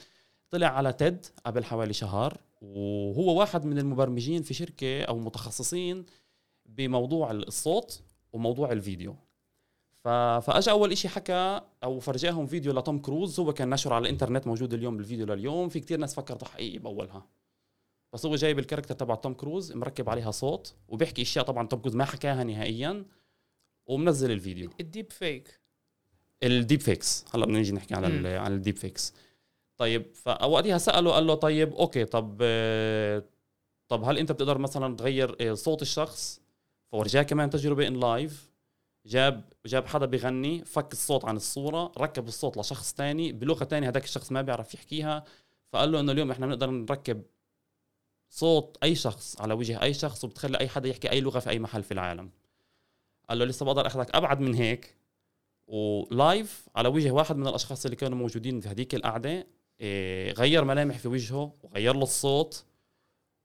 طلع 0.50 0.66
على 0.66 0.92
TED 0.92 1.26
قبل 1.46 1.64
حوالي 1.64 1.92
شهر 1.92 2.40
وهو 2.60 3.38
واحد 3.38 3.64
من 3.64 3.78
المبرمجين 3.78 4.42
في 4.42 4.54
شركة 4.54 5.02
أو 5.02 5.18
متخصصين 5.18 6.06
بموضوع 6.66 7.30
الصوت 7.30 8.02
وموضوع 8.32 8.72
الفيديو. 8.72 9.16
ف... 10.04 10.08
فاجى 10.08 10.70
أول 10.70 10.92
إشي 10.92 11.08
حكى 11.08 11.60
أو 11.84 12.00
فرجاهم 12.00 12.46
فيديو 12.46 12.72
لتوم 12.72 12.98
كروز 12.98 13.40
هو 13.40 13.52
كان 13.52 13.70
نشر 13.70 13.92
على 13.92 14.02
الإنترنت 14.02 14.46
موجود 14.46 14.74
اليوم 14.74 14.96
بالفيديو 14.96 15.26
لليوم 15.26 15.68
في 15.68 15.80
كتير 15.80 15.98
ناس 15.98 16.14
فكرته 16.14 16.46
حقيقي 16.46 16.78
بأولها. 16.78 17.26
بس 18.12 18.26
هو 18.26 18.36
جايب 18.36 18.58
ال 18.58 18.62
character 18.62 18.94
تبع 18.94 19.14
توم 19.14 19.34
كروز 19.34 19.72
مركب 19.72 20.10
عليها 20.10 20.30
صوت 20.30 20.74
وبيحكي 20.88 21.22
أشياء 21.22 21.44
طبعا 21.44 21.66
توم 21.66 21.80
كروز 21.80 21.96
ما 21.96 22.04
حكاها 22.04 22.44
نهائيا 22.44 23.04
ومنزل 23.86 24.30
الفيديو. 24.30 24.70
ال 24.80 25.12
deepfake. 25.12 25.60
ال 26.42 26.80
deepfakes. 26.80 27.24
هلا 27.34 27.44
بدنا 27.44 27.58
نيجي 27.58 27.72
نحكي. 27.72 27.94
ال- 27.98 28.26
على 28.38 28.54
ال 28.54 28.76
deepfakes. 28.76 29.14
طيب 29.76 30.14
فوقتها 30.14 30.78
سأله 30.78 31.10
قال 31.10 31.26
له 31.26 31.34
طيب 31.34 31.72
okay 31.74 32.04
طب 32.04 32.36
طب 33.88 34.04
هل 34.04 34.18
أنت 34.18 34.32
بتقدر 34.32 34.58
مثلا 34.58 34.96
تغير 34.96 35.36
آه، 35.40 35.54
صوت 35.54 35.82
الشخص؟ 35.82 36.40
فورجاه 36.92 37.22
كمان 37.22 37.50
تجربة 37.50 37.86
ان 37.86 38.00
لايف 38.00 38.53
جاب 39.06 39.52
جاب 39.66 39.86
حدا 39.86 40.06
بغني 40.06 40.64
فك 40.64 40.92
الصوت 40.92 41.24
عن 41.24 41.36
الصورة 41.36 41.92
ركب 41.98 42.28
الصوت 42.28 42.56
لشخص 42.56 42.92
تاني 42.92 43.32
بلغة 43.32 43.64
تانية 43.64 43.88
هذاك 43.88 44.04
الشخص 44.04 44.32
ما 44.32 44.42
بيعرف 44.42 44.74
يحكيها 44.74 45.24
فقال 45.72 45.92
له 45.92 46.00
إنه 46.00 46.12
اليوم 46.12 46.30
إحنا 46.30 46.46
بنقدر 46.46 46.70
نركب 46.70 47.22
صوت 48.28 48.78
أي 48.82 48.94
شخص 48.94 49.40
على 49.40 49.54
وجه 49.54 49.82
أي 49.82 49.94
شخص 49.94 50.24
وبتخلي 50.24 50.58
أي 50.60 50.68
حدا 50.68 50.88
يحكي 50.88 51.10
أي 51.10 51.20
لغة 51.20 51.38
في 51.38 51.50
أي 51.50 51.58
محل 51.58 51.82
في 51.82 51.94
العالم. 51.94 52.30
قال 53.28 53.38
له 53.38 53.44
لسه 53.44 53.66
بقدر 53.66 53.86
أخذك 53.86 54.14
أبعد 54.14 54.40
من 54.40 54.54
هيك 54.54 54.96
ولايف 55.66 56.68
على 56.76 56.88
وجه 56.88 57.10
واحد 57.10 57.36
من 57.36 57.46
الأشخاص 57.46 57.84
اللي 57.84 57.96
كانوا 57.96 58.18
موجودين 58.18 58.60
في 58.60 58.68
هذيك 58.68 58.94
القعدة 58.94 59.46
إيه، 59.80 60.32
غير 60.32 60.64
ملامح 60.64 60.98
في 60.98 61.08
وجهه 61.08 61.54
وغير 61.62 61.94
له 61.94 62.02
الصوت 62.02 62.64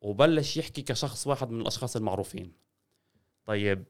وبلش 0.01 0.57
يحكي 0.57 0.81
كشخص 0.81 1.27
واحد 1.27 1.51
من 1.51 1.61
الأشخاص 1.61 1.95
المعروفين. 1.95 2.53
طيب 3.45 3.85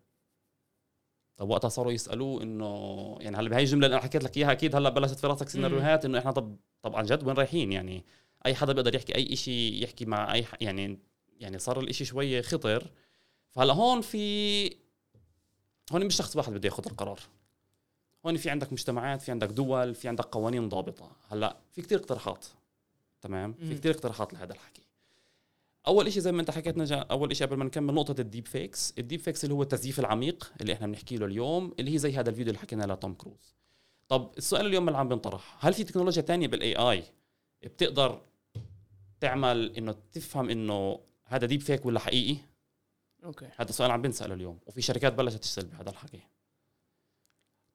طب 1.40 1.50
وقتها 1.50 1.70
صاروا 1.70 1.92
يسألوه 1.92 2.44
إنه 2.44 3.18
يعني 3.20 3.38
هلا 3.38 3.50
بهي 3.50 3.62
الجملة 3.62 3.86
اللي 3.86 3.96
أنا 3.96 4.04
حكيت 4.04 4.24
لك 4.24 4.38
إياها 4.38 4.52
أكيد 4.52 4.76
هلا 4.76 4.90
بلشت 4.90 5.20
في 5.20 5.28
راسك 5.28 5.50
سيناريوهات 5.50 6.06
إنه 6.06 6.20
إحنا 6.20 6.32
طب 6.32 6.58
طب 6.82 6.96
عن 6.96 7.06
جد 7.06 7.28
وين 7.28 7.36
رايحين؟ 7.36 7.72
يعني 7.72 8.06
أي 8.46 8.56
حدا 8.56 8.74
بيقدر 8.74 8.96
يحكي 8.96 9.16
أي 9.16 9.36
شيء 9.36 9.84
يحكي 9.84 10.06
مع 10.06 10.34
أي 10.34 10.44
ح... 10.44 10.56
يعني 10.62 11.00
يعني 11.40 11.60
صار 11.60 11.80
الإشي 11.80 12.06
شوية 12.06 12.42
خطر. 12.42 12.92
فهلا 13.52 13.74
هون 13.74 14.02
في 14.02 14.66
هون 15.92 16.06
مش 16.06 16.16
شخص 16.16 16.36
واحد 16.36 16.54
بده 16.54 16.68
ياخذ 16.70 16.84
القرار. 16.86 17.20
هون 18.26 18.38
في 18.38 18.50
عندك 18.50 18.74
مجتمعات 18.74 19.22
في 19.22 19.32
عندك 19.32 19.48
دول 19.48 19.96
في 19.96 20.08
عندك 20.08 20.26
قوانين 20.26 20.70
ضابطة. 20.70 21.12
هلا 21.32 21.58
في 21.72 21.82
كتير 21.82 22.00
اقتراحات 22.00 22.46
تمام؟ 23.22 23.54
في. 23.54 23.76
كتير 23.76 23.92
اقتراحات 23.92 24.34
لهذا 24.34 24.54
الحكي. 24.54 24.82
أول 25.88 26.14
شيء 26.14 26.22
زي 26.22 26.32
ما 26.32 26.42
أنت 26.42 26.52
حكيت 26.52 26.78
نجا 26.78 26.96
أول 26.96 27.36
شيء 27.36 27.48
قبل 27.48 27.58
ما 27.58 27.66
نكمل 27.66 27.94
نقطة 27.94 28.22
ال 28.22 28.48
deepfakes. 28.48 28.94
ال 28.98 29.20
deepfakes 29.20 29.44
اللي 29.44 29.56
هو 29.56 29.62
التزييف 29.62 30.00
العميق 30.00 30.52
اللي 30.62 30.74
إحنا 30.74 30.88
بنحكي 30.88 31.18
له 31.18 31.26
اليوم 31.26 31.74
اللي 31.80 31.94
هي 31.94 31.98
زي 31.98 32.14
هذا 32.14 32.30
الفيديو 32.30 32.50
اللي 32.50 32.60
حكينا 32.60 32.94
لتوم 32.94 33.14
كروز. 33.14 33.56
طب 34.08 34.32
السؤال 34.38 34.66
اليوم 34.66 34.88
اللي 34.88 35.00
عم 35.00 35.08
بنطرح 35.10 35.66
هل 35.66 35.74
في 35.74 35.84
تكنولوجيا 35.84 36.22
تانية 36.22 36.48
بال 36.48 36.76
AI 36.76 37.04
بتقدر 37.64 38.22
تعمل 39.20 39.76
إنه 39.78 39.96
تفهم 40.12 40.50
إنه 40.50 41.00
هذا 41.26 41.46
deepfake 41.46 41.86
ولا 41.86 42.00
حقيقي؟ 42.00 42.38
okay. 43.24 43.50
هذا 43.58 43.70
السؤال 43.70 43.92
عم 43.92 44.02
بنسأله 44.02 44.34
اليوم 44.34 44.60
وفي 44.66 44.82
شركات 44.82 45.14
بلشت 45.14 45.38
تشتغل 45.38 45.66
بهذا 45.66 45.90
الحكي. 45.90 46.22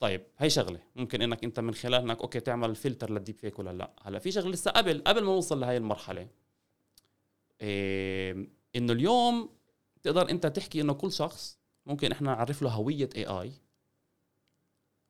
طيب 0.00 0.22
هي 0.38 0.50
شغلة. 0.50 0.78
ممكن 0.96 1.22
إنك 1.22 1.44
أنت 1.44 1.60
من 1.60 1.74
خلال 1.74 2.00
انك 2.00 2.20
okay 2.20 2.40
تعمل 2.40 2.74
فلتر 2.74 3.10
لل 3.10 3.19
deep 3.19 3.36
fake 3.36 3.58
ولا 3.58 3.72
لا. 3.72 3.92
هلأ 4.02 4.18
في 4.18 4.30
شغلة 4.30 4.50
لسه 4.50 4.70
قبل 4.70 5.02
قبل 5.06 5.20
ما 5.24 5.32
نوصل 5.32 5.60
لهي 5.60 5.76
المرحلة. 5.76 6.28
إنه 8.76 8.92
اليوم 8.92 9.48
تقدر 10.02 10.30
أنت 10.30 10.46
تحكي 10.46 10.80
إنه 10.80 10.92
كل 10.92 11.12
شخص 11.12 11.58
ممكن 11.86 12.12
إحنا 12.12 12.26
نعرف 12.34 12.62
له 12.62 12.70
هوية 12.70 13.08
AI 13.16 13.52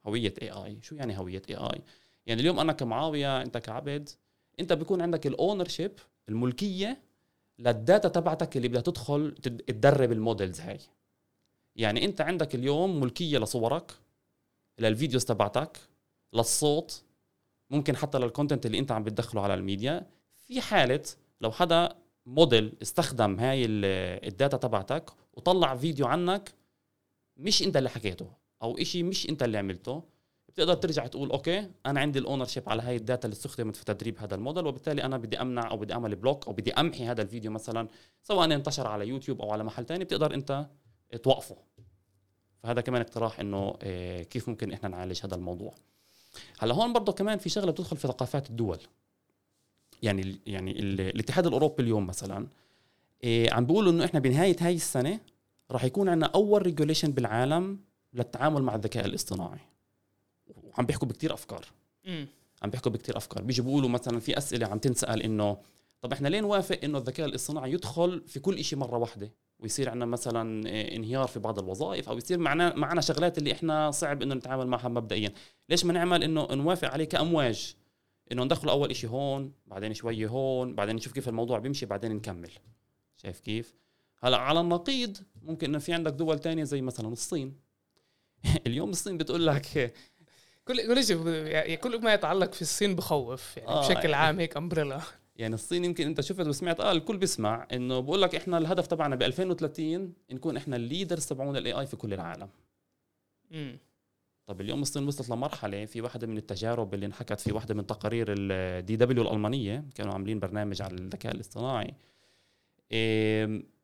هوية 0.07 0.35
AI 0.43 0.79
شو 0.83 0.95
يعني 0.95 1.19
هوية 1.19 1.43
AI 1.51 1.81
يعني 2.27 2.41
اليوم 2.41 2.61
أنا 2.61 2.73
كمعاوية 2.73 3.43
أنت 3.43 3.59
كعبد 3.59 4.09
أنت 4.61 4.73
بيكون 4.73 5.01
عندك 5.03 5.27
ال 5.27 5.69
ownership 5.69 5.93
الملكية 6.29 7.03
لل 7.59 7.75
data 7.75 8.09
تبعتك 8.09 8.57
اللي 8.57 8.69
بدها 8.69 8.81
تدخل 8.83 9.35
تد- 9.43 9.63
تدرب 9.63 10.13
ال 10.13 10.20
models 10.20 10.61
هاي. 10.61 10.79
يعني 11.77 12.05
أنت 12.05 12.21
عندك 12.21 12.55
اليوم 12.55 13.01
ملكية 13.01 13.39
لصورك 13.39 13.93
لل 14.79 14.90
videos 14.90 15.25
تبعتك 15.25 15.79
للصوت 16.33 17.03
ممكن 17.71 17.97
حتى 17.97 18.19
لل 18.19 18.29
content 18.29 18.67
اللي 18.67 18.79
أنت 18.79 18.93
عم 18.93 19.05
بتدخله 19.05 19.41
على 19.43 19.55
الميديا. 19.55 20.07
في 20.47 20.61
حالة 20.61 21.03
لو 21.41 21.51
حدا 21.53 21.97
موديل 22.27 22.73
استخدم 22.83 23.41
هاي 23.41 23.65
ال- 23.65 24.25
ال 24.27 24.33
data 24.33 24.57
تبعتك 24.57 25.11
وطلع 25.35 25.77
فيديو 25.77 26.07
عنك 26.07 26.53
مش 27.37 27.63
انت 27.63 27.77
اللي 27.77 27.91
حكيته 27.91 28.27
أو 28.63 28.79
إشي 28.79 29.03
مش 29.03 29.29
انت 29.29 29.43
اللي 29.43 29.59
عملته 29.59 30.03
بتقدر 30.49 30.75
ترجع 30.75 31.07
تقول 31.07 31.31
okay 31.31 31.71
أنا 31.87 32.01
عندي 32.01 32.19
ال 32.19 32.45
ownership 32.45 32.69
على 32.69 32.83
هاي 32.83 32.97
ال 32.97 33.02
data 33.02 33.25
اللي 33.25 33.35
استخدمت 33.35 33.77
في 33.77 33.85
تدريب 33.85 34.19
هذا 34.19 34.35
الموديل 34.35 34.67
وبالتالي 34.67 35.05
أنا 35.05 35.17
بدي 35.17 35.41
أمنع 35.41 35.71
أو 35.71 35.77
بدي 35.77 35.93
أعمل 35.93 36.17
block 36.17 36.47
أو 36.47 36.53
بدي 36.53 36.73
أمحي 36.73 37.05
هذا 37.05 37.23
الفيديو 37.23 37.51
مثلا 37.51 37.89
سواء 38.23 38.55
انتشر 38.55 38.87
على 38.87 39.09
يوتيوب 39.09 39.43
أو 39.43 39.51
على 39.51 39.65
محل 39.65 39.85
تاني 39.85 40.05
بتقدر 40.05 40.35
أنت 40.35 40.67
توقفه. 41.23 41.57
فهذا 42.63 42.81
كمان 42.81 43.01
اقتراح 43.01 43.41
إنه 43.41 43.77
آه، 43.83 44.23
كيف 44.23 44.49
ممكن 44.49 44.73
إحنا 44.73 44.89
نعالج 44.89 45.21
هذا 45.25 45.35
الموضوع. 45.35 45.75
هلأ 46.59 46.75
هون 46.75 46.93
برضه 46.93 47.13
كمان 47.13 47.39
في 47.39 47.49
شغلة 47.49 47.73
بتدخل 47.73 47.97
في 47.97 48.09
ثقافات 48.09 48.51
الدول. 48.51 48.79
يعني 50.05 50.39
يعني 50.47 50.71
ال- 50.81 51.01
الاتحاد 51.01 51.47
الأوروبي 51.47 51.83
اليوم 51.83 52.07
مثلا 52.07 52.47
آه، 53.25 53.51
عم 53.53 53.67
بيقولوا 53.67 53.93
إنه 53.93 54.05
إحنا 54.05 54.21
بنهاية 54.21 54.57
هاي 54.61 54.75
السنة 54.75 55.21
راح 55.71 55.85
يكون 55.85 56.09
عندنا 56.09 56.31
أول 56.35 56.63
regulation 56.63 57.13
بالعالم 57.13 57.79
للتعامل 58.15 58.63
مع 58.63 58.75
الذكاء 58.75 59.07
الاصطناعي. 59.07 59.59
وعم 60.63 60.87
بيحكوا 60.87 61.09
بكتير 61.09 61.35
أفكار. 61.35 61.65
عم 62.63 62.71
بيحكوا 62.71 62.93
بكتير 62.93 63.17
أفكار. 63.17 63.43
بيجي 63.43 63.63
بيقولوا 63.63 63.89
مثلا 63.89 64.21
في 64.21 64.39
أسئلة 64.39 64.67
عم 64.67 64.79
تنسأل 64.79 65.23
إنه 65.23 65.57
طب 66.01 66.13
إحنا 66.13 66.29
ليه 66.29 66.41
نوافق 66.41 66.79
إنه 66.85 66.99
الذكاء 66.99 67.27
الاصطناعي 67.27 67.73
يدخل 67.73 68.23
في 68.27 68.41
كل 68.41 68.65
شيء 68.65 68.79
مرة 68.79 68.99
واحدة؟ 68.99 69.33
ويصير 69.59 69.91
عندنا 69.91 70.07
مثلا 70.07 70.69
آه، 70.69 70.97
انهيار 70.97 71.27
في 71.27 71.39
بعض 71.39 71.59
الوظائف 71.59 72.09
أو 72.09 72.19
يصير 72.19 72.39
معنا 72.39 72.75
معنا 72.77 73.01
شغلات 73.01 73.39
اللي 73.39 73.53
إحنا 73.53 73.91
صعب 73.91 74.23
إنه 74.23 74.35
نتعامل 74.35 74.67
معها 74.67 74.89
مبدئيا. 74.89 75.33
ليش 75.69 75.85
ما 75.85 75.93
نعمل 75.93 76.23
إنه 76.23 76.47
نوافق 76.51 76.89
عليه 76.89 77.05
كأمواج؟ 77.05 77.75
إنه 78.33 78.45
ندخله 78.45 78.73
أول 78.73 78.97
شيء 78.97 79.11
هون 79.11 79.53
بعدين 79.67 79.95
شوية 79.95 80.27
هون 80.27 80.75
بعدين 80.75 80.97
نشوف 80.97 81.13
كيف 81.13 81.29
الموضوع 81.29 81.59
بيمشي 81.59 81.87
بعدين 81.87 82.13
نكمل. 82.13 82.51
شايف 83.17 83.41
كيف؟ 83.41 83.75
هلا 84.23 84.37
على 84.37 84.61
النقيض 84.61 85.17
ممكن 85.43 85.67
إنه 85.69 85.79
في 85.79 85.93
عندك 85.93 86.13
دول 86.13 86.39
تانية 86.39 86.65
زي 86.65 86.83
مثلا 86.83 87.09
الصين. 87.09 87.57
اليوم 88.67 88.91
الصين 88.91 89.19
بتقول 89.19 89.47
لك 89.47 89.95
كل 90.69 90.87
كل 90.87 91.05
شيء 91.05 91.27
يعني 91.29 91.77
كل 91.77 92.01
ما 92.03 92.15
يتعلق 92.15 92.53
في 92.53 92.63
الصين 92.63 92.97
بخوف 92.97 93.57
يعني 93.57 93.69
آه، 93.69 93.81
بشكل 93.81 93.95
يعني- 94.11 94.15
عام 94.15 94.41
هيك 94.41 94.57
umbrella 94.57 95.01
يعني 95.37 95.55
الصين 95.55 95.85
يمكن 95.85 96.07
أنت 96.07 96.21
شفت 96.21 96.47
وسمعت 96.47 96.81
آه 96.81 96.93
الكل 96.93 97.17
بيسمع 97.17 97.67
إنه 97.73 98.01
بقول 98.01 98.23
لك 98.23 98.35
إحنا 98.35 98.59
الهدف 98.59 98.87
تبعنا 98.87 99.17
ب 99.17 99.23
2030 99.23 100.13
نكون 100.31 100.57
إحنا 100.57 100.77
ال 100.77 100.83
leaders 100.83 101.27
تبعون 101.27 101.57
ال 101.57 101.73
AI 101.73 101.87
في 101.87 101.97
كل 101.97 102.15
العالم. 102.15 102.49
امم 103.53 103.79
طب 104.47 104.61
اليوم 104.61 104.83
الصين 104.83 105.07
وصلت 105.07 105.31
لمرحلة 105.31 105.85
في 105.85 106.01
واحدة 106.01 106.27
من 106.27 106.37
التجارب 106.37 106.95
اللي 106.95 107.07
انحكت 107.07 107.41
في 107.41 107.53
واحدة 107.53 107.75
من 107.75 107.87
تقارير 107.87 108.27
ال 108.31 108.97
DW 108.97 109.23
الألمانية 109.23 109.85
كانوا 109.95 110.13
عاملين 110.13 110.39
برنامج 110.41 110.83
على 110.83 110.95
الذكاء 110.95 111.35
الاصطناعي. 111.35 111.95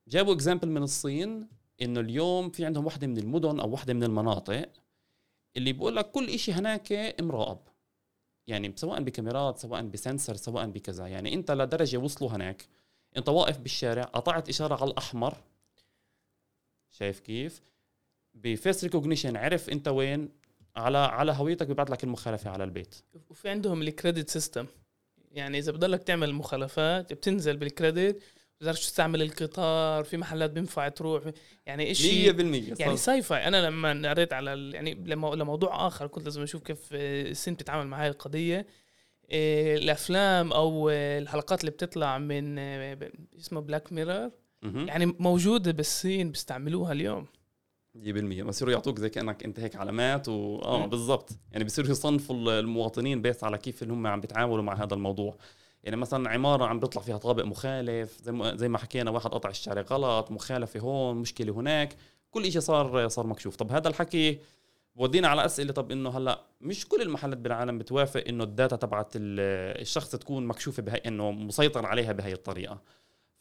جابوا 0.09 0.35
example 0.35 0.69
من 0.69 0.83
الصين 0.83 1.49
إنه 1.83 2.00
اليوم 2.00 2.50
في 2.50 2.64
عندهم 2.64 2.85
واحدة 2.85 3.07
من 3.07 3.19
المدن 3.19 3.61
أو 3.61 3.71
واحدة 3.71 3.95
من 3.95 4.02
المناطق 4.02 4.69
اللي 5.57 5.73
بقول 5.73 5.97
لك 5.97 6.11
كل 6.11 6.29
إشي 6.29 6.52
هناك 6.52 7.14
مراقب 7.21 7.59
يعني 8.47 8.73
سواء 8.76 9.02
بكاميرات 9.02 9.59
سواء 9.59 9.83
ب 9.83 9.90
sensor 9.90 10.37
سواء 10.37 10.67
بكذا. 10.67 11.07
يعني 11.07 11.35
أنت 11.35 11.50
لدرجه 11.50 11.97
وصلوا 11.97 12.31
هناك. 12.31 12.67
أنت 13.17 13.29
واقف 13.29 13.59
بالشارع 13.59 14.02
قطعت 14.02 14.49
إشارة 14.49 14.75
على 14.83 14.90
الأحمر. 14.90 15.35
شايف 16.90 17.21
كيف؟ 17.21 17.61
ب 18.35 18.45
face 18.45 18.85
recognition 18.85 19.37
عرف 19.37 19.71
أنت 19.71 19.88
وين؟ 19.88 20.29
على 20.77 20.99
على 20.99 21.33
هويتك 21.33 21.67
بيبعث 21.67 21.91
لك 21.91 22.05
المخالفة 22.05 22.50
على 22.50 22.65
البيت. 22.65 22.95
وفي 23.31 23.49
عندهم 23.49 23.83
ال 23.83 23.89
credit 23.89 24.31
system 24.31 24.67
يعني 25.33 25.59
إذا 25.59 25.73
بضلك 25.73 26.03
تعمل 26.03 26.35
مخالفات 26.35 27.12
بتنزل 27.12 27.57
بال 27.57 27.73
credit 27.73 28.23
بتقدرش 28.61 28.81
تستعمل 28.81 29.23
القطار 29.23 30.05
في 30.05 30.17
محلات 30.17 30.50
بينفع 30.50 30.89
تروح. 30.89 31.23
يعني 31.67 31.95
شيء 31.95 32.33
100% 32.77 32.81
يعني 32.81 32.97
sci-fi 32.97 33.49
أنا 33.49 33.67
لما 33.67 34.11
قريت 34.11 34.33
على 34.33 34.71
يعني 34.75 34.95
لما 34.95 35.35
لموضوع 35.35 35.87
آخر 35.87 36.07
كنت 36.07 36.25
لازم 36.25 36.43
أشوف 36.43 36.62
كيف 36.62 36.89
الصين 36.93 37.55
بتتعامل 37.55 37.87
مع 37.87 38.03
هاي 38.03 38.09
القضية. 38.09 38.67
آه، 39.31 39.77
الأفلام 39.77 40.53
أو 40.53 40.91
الحلقات 40.91 41.61
اللي 41.61 41.71
بتطلع 41.71 42.19
من 42.19 42.59
آه، 42.59 43.11
اسمه 43.39 43.61
Black 43.61 43.93
Mirror. 43.93 44.31
يعني 44.62 45.07
موجودة 45.07 45.73
بالصين 45.73 46.31
بيستعملوها 46.31 46.93
اليوم. 46.93 47.27
100% 47.95 48.43
بصيروا 48.43 48.73
يعطوك 48.73 48.99
زي 48.99 49.09
كأنك 49.11 49.45
أنت 49.45 49.61
هيك 49.61 49.77
علامات 49.77 50.29
و 50.29 50.59
آه. 50.59 50.87
بالضبط. 50.87 51.31
يعني 51.53 51.65
بصيروا 51.65 51.91
يصنفوا 51.91 52.61
المواطنين 52.61 53.23
based 53.23 53.45
على 53.45 53.59
كيف 53.59 53.83
اللي 53.83 53.93
هم 53.95 54.07
عم 54.07 54.21
بيتعاملوا 54.21 54.63
مع 54.63 54.75
هذا 54.75 54.95
الموضوع. 54.95 55.37
يعني 55.85 55.97
مثلا 55.97 56.31
عمارة 56.31 56.65
عم 56.65 56.81
بيطلع 56.81 57.03
فيها 57.03 57.19
طابق 57.19 57.45
مخالف 57.45 58.19
زي 58.23 58.33
ما 58.33 58.57
زي 58.57 58.69
ما 58.69 58.79
حكينا 58.79 59.11
واحد 59.11 59.31
قطع 59.31 59.49
الشارع 59.51 59.83
غلط 59.83 60.31
مخالفة 60.31 60.81
هون 60.81 61.17
مشكلة 61.17 61.53
هناك. 61.53 61.97
كل 62.31 62.53
شيء 62.53 62.61
صار 62.61 63.09
صار 63.09 63.27
مكشوف. 63.27 63.57
طب 63.57 63.73
هذا 63.73 63.89
الحكي 63.89 64.39
بودينا 64.97 65.29
على 65.29 65.45
أسئلة. 65.45 65.73
طب 65.73 65.91
إنه 65.91 66.11
هلأ 66.11 66.41
مش 66.61 66.89
كل 66.89 67.03
المحلات 67.03 67.39
بالعالم 67.39 67.79
بتوافق 67.79 68.25
إنه 68.29 68.45
الداتا 68.45 68.77
تبعت 68.77 69.13
ال- 69.17 69.81
الشخص 69.81 70.11
تكون 70.11 70.47
مكشوفة 70.47 70.83
بهي 70.83 70.97
إنه 71.07 71.31
مسيطر 71.31 71.87
عليها 71.87 72.13
بهي 72.13 72.33
الطريقة. 72.33 72.81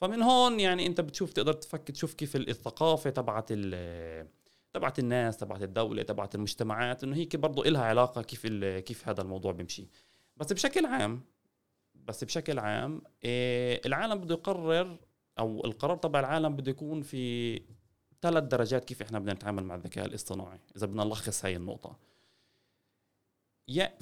فمن 0.01 0.22
هون 0.22 0.60
يعني 0.60 0.86
أنت 0.86 1.01
بتشوف 1.01 1.34
تقدر 1.34 1.53
تفك 1.53 1.91
تشوف 1.91 2.13
كيف 2.13 2.36
الثقافة 2.36 3.10
تبعت 3.10 3.46
ال- 3.51 4.27
تبعت 4.73 4.99
الناس 4.99 5.38
تبعت 5.38 5.63
الدولة 5.63 6.03
تبعت 6.03 6.35
المجتمعات 6.35 7.03
إنه 7.03 7.15
هيك 7.15 7.35
برضه 7.35 7.63
إلها 7.67 7.83
علاقة 7.83 8.21
كيف 8.21 8.47
كيف 8.63 9.09
هذا 9.09 9.21
الموضوع 9.21 9.51
بيمشي. 9.51 9.88
بس 10.38 10.53
بشكل 10.53 10.85
عام 10.85 11.21
بس 11.95 12.23
بشكل 12.23 12.59
عام 12.59 13.01
إيه 13.23 13.81
العالم 13.85 14.15
بده 14.15 14.35
يقرر 14.35 14.97
أو 15.39 15.65
القرار 15.65 15.97
تبع 15.97 16.19
العالم 16.19 16.55
بده 16.55 16.71
يكون 16.71 17.01
في 17.01 17.55
ثلاث 18.21 18.43
درجات 18.43 18.85
كيف 18.85 19.01
إحنا 19.01 19.19
بدنا 19.19 19.33
نتعامل 19.33 19.63
مع 19.63 19.75
الذكاء 19.75 20.05
الاصطناعي 20.05 20.59
إذا 20.75 20.88
بدنا 20.88 21.03
نلخص 21.03 21.45
هاي 21.45 21.55
النقطة. 21.55 21.97
يا 23.67 23.97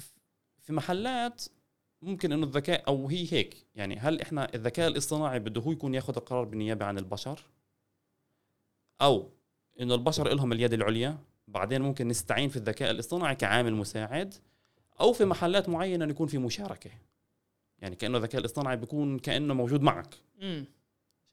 في 0.60 0.72
محلات 0.72 1.44
ممكن 2.02 2.32
إنه 2.32 2.46
الذكاء 2.46 2.88
أو 2.88 3.08
هي 3.08 3.32
هيك 3.32 3.66
يعني 3.74 3.96
هل 3.96 4.20
إحنا 4.20 4.54
الذكاء 4.54 4.88
الاصطناعي 4.88 5.38
بده 5.38 5.60
هو 5.60 5.72
يكون 5.72 5.94
ياخذ 5.94 6.16
القرار 6.16 6.44
بالنيابة 6.44 6.84
عن 6.84 6.98
البشر؟ 6.98 7.40
أو 9.00 9.30
إنه 9.80 9.94
البشر 9.94 10.28
لهم 10.34 10.52
اليد 10.52 10.72
العليا. 10.72 11.18
بعدين 11.48 11.82
ممكن 11.82 12.08
نستعين 12.08 12.48
في 12.48 12.56
الذكاء 12.56 12.90
الاصطناعي 12.90 13.34
كعامل 13.34 13.74
مساعد 13.74 14.34
أو 15.00 15.12
في 15.12 15.24
محلات 15.24 15.68
معينة 15.68 16.04
يكون 16.04 16.26
في 16.26 16.38
مشاركة. 16.38 16.90
يعني 17.78 17.96
كأنه 17.96 18.18
الذكاء 18.18 18.40
الاصطناعي 18.40 18.76
بيكون 18.76 19.18
كأنه 19.18 19.54
موجود 19.54 19.82
معك. 19.82 20.14
امم 20.42 20.64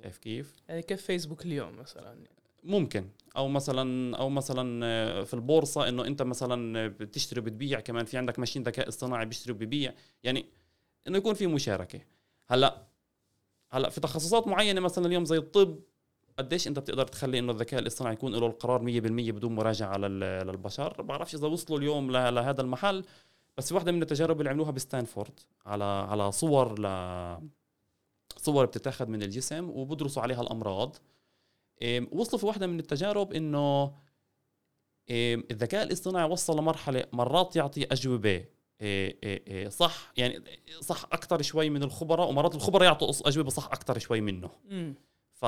شايف 0.01 0.17
كيف؟ 0.17 0.55
يعني 0.69 0.81
كيف 0.81 1.01
فيسبوك 1.01 1.45
اليوم 1.45 1.75
مثلا؟ 1.75 2.17
ممكن. 2.63 3.09
أو 3.37 3.47
مثلا 3.47 4.17
أو 4.17 4.29
مثلا 4.29 4.85
آه، 4.85 5.23
في 5.23 5.33
البورصة 5.33 5.89
إنه 5.89 6.05
أنت 6.07 6.21
مثلا 6.21 6.87
بتشتري 6.87 7.39
وبتبيع 7.39 7.79
كمان. 7.79 8.05
في 8.05 8.17
عندك 8.17 8.39
ماشين 8.39 8.63
ذكاء 8.63 8.87
اصطناعي 8.87 9.25
بيشتري 9.25 9.53
وبيبيع. 9.53 9.93
يعني 10.23 10.45
إنه 11.07 11.17
يكون 11.17 11.33
في 11.33 11.47
مشاركة. 11.47 12.01
هلا 12.47 12.85
هلأ 13.71 13.89
في 13.89 14.01
تخصصات 14.01 14.47
معينة 14.47 14.81
مثلا 14.81 15.05
اليوم 15.05 15.25
زي 15.25 15.37
الطب 15.37 15.79
قديش 16.37 16.67
انت 16.67 16.79
بتقدر 16.79 17.07
تخلي 17.07 17.39
انه 17.39 17.51
الذكاء 17.51 17.79
الاصطناعي 17.79 18.13
يكون 18.13 18.35
له 18.35 18.47
القرار 18.47 18.79
100% 18.79 18.83
بدون 19.31 19.55
مراجعة 19.55 19.97
لل- 19.97 20.19
للبشر؟ 20.47 21.01
بعرفش 21.01 21.35
إذا 21.35 21.47
وصلوا 21.47 21.79
اليوم 21.79 22.11
لهذا 22.11 22.61
المحل 22.61 23.05
بس 23.57 23.67
في 23.67 23.73
واحدة 23.73 23.91
من 23.91 24.01
التجارب 24.01 24.39
اللي 24.39 24.49
عملوها 24.49 24.71
بستانفورد 24.71 25.39
على 25.65 25.83
على 25.83 26.31
صور 26.31 26.79
ل 26.79 26.85
صور 28.37 28.65
بتتاخذ 28.65 29.07
من 29.07 29.23
الجسم 29.23 29.69
وبدرسوا 29.69 30.21
عليها 30.23 30.41
الأمراض. 30.41 30.95
وصلوا 32.11 32.39
في 32.39 32.45
واحدة 32.45 32.67
من 32.67 32.79
التجارب 32.79 33.33
إنه 33.33 33.93
الذكاء 35.51 35.83
الاصطناعي 35.83 36.29
وصل 36.31 36.57
لمرحلة 36.59 37.03
مرات 37.13 37.55
يعطي 37.55 37.83
أجوبة. 37.83 38.45
إيه 38.81 39.17
إيه 39.23 39.43
إيه 39.47 39.69
صح 39.69 40.11
يعني 40.17 40.43
صح 40.81 41.05
أكثر 41.11 41.41
شوي 41.41 41.69
من 41.69 41.83
الخبراء 41.83 42.29
ومرات 42.29 42.55
الخبراء 42.55 42.83
يعطوا 42.83 43.11
أجوبة 43.25 43.49
صح 43.49 43.65
أكثر 43.65 43.99
شوي 43.99 44.21
منه. 44.21 44.49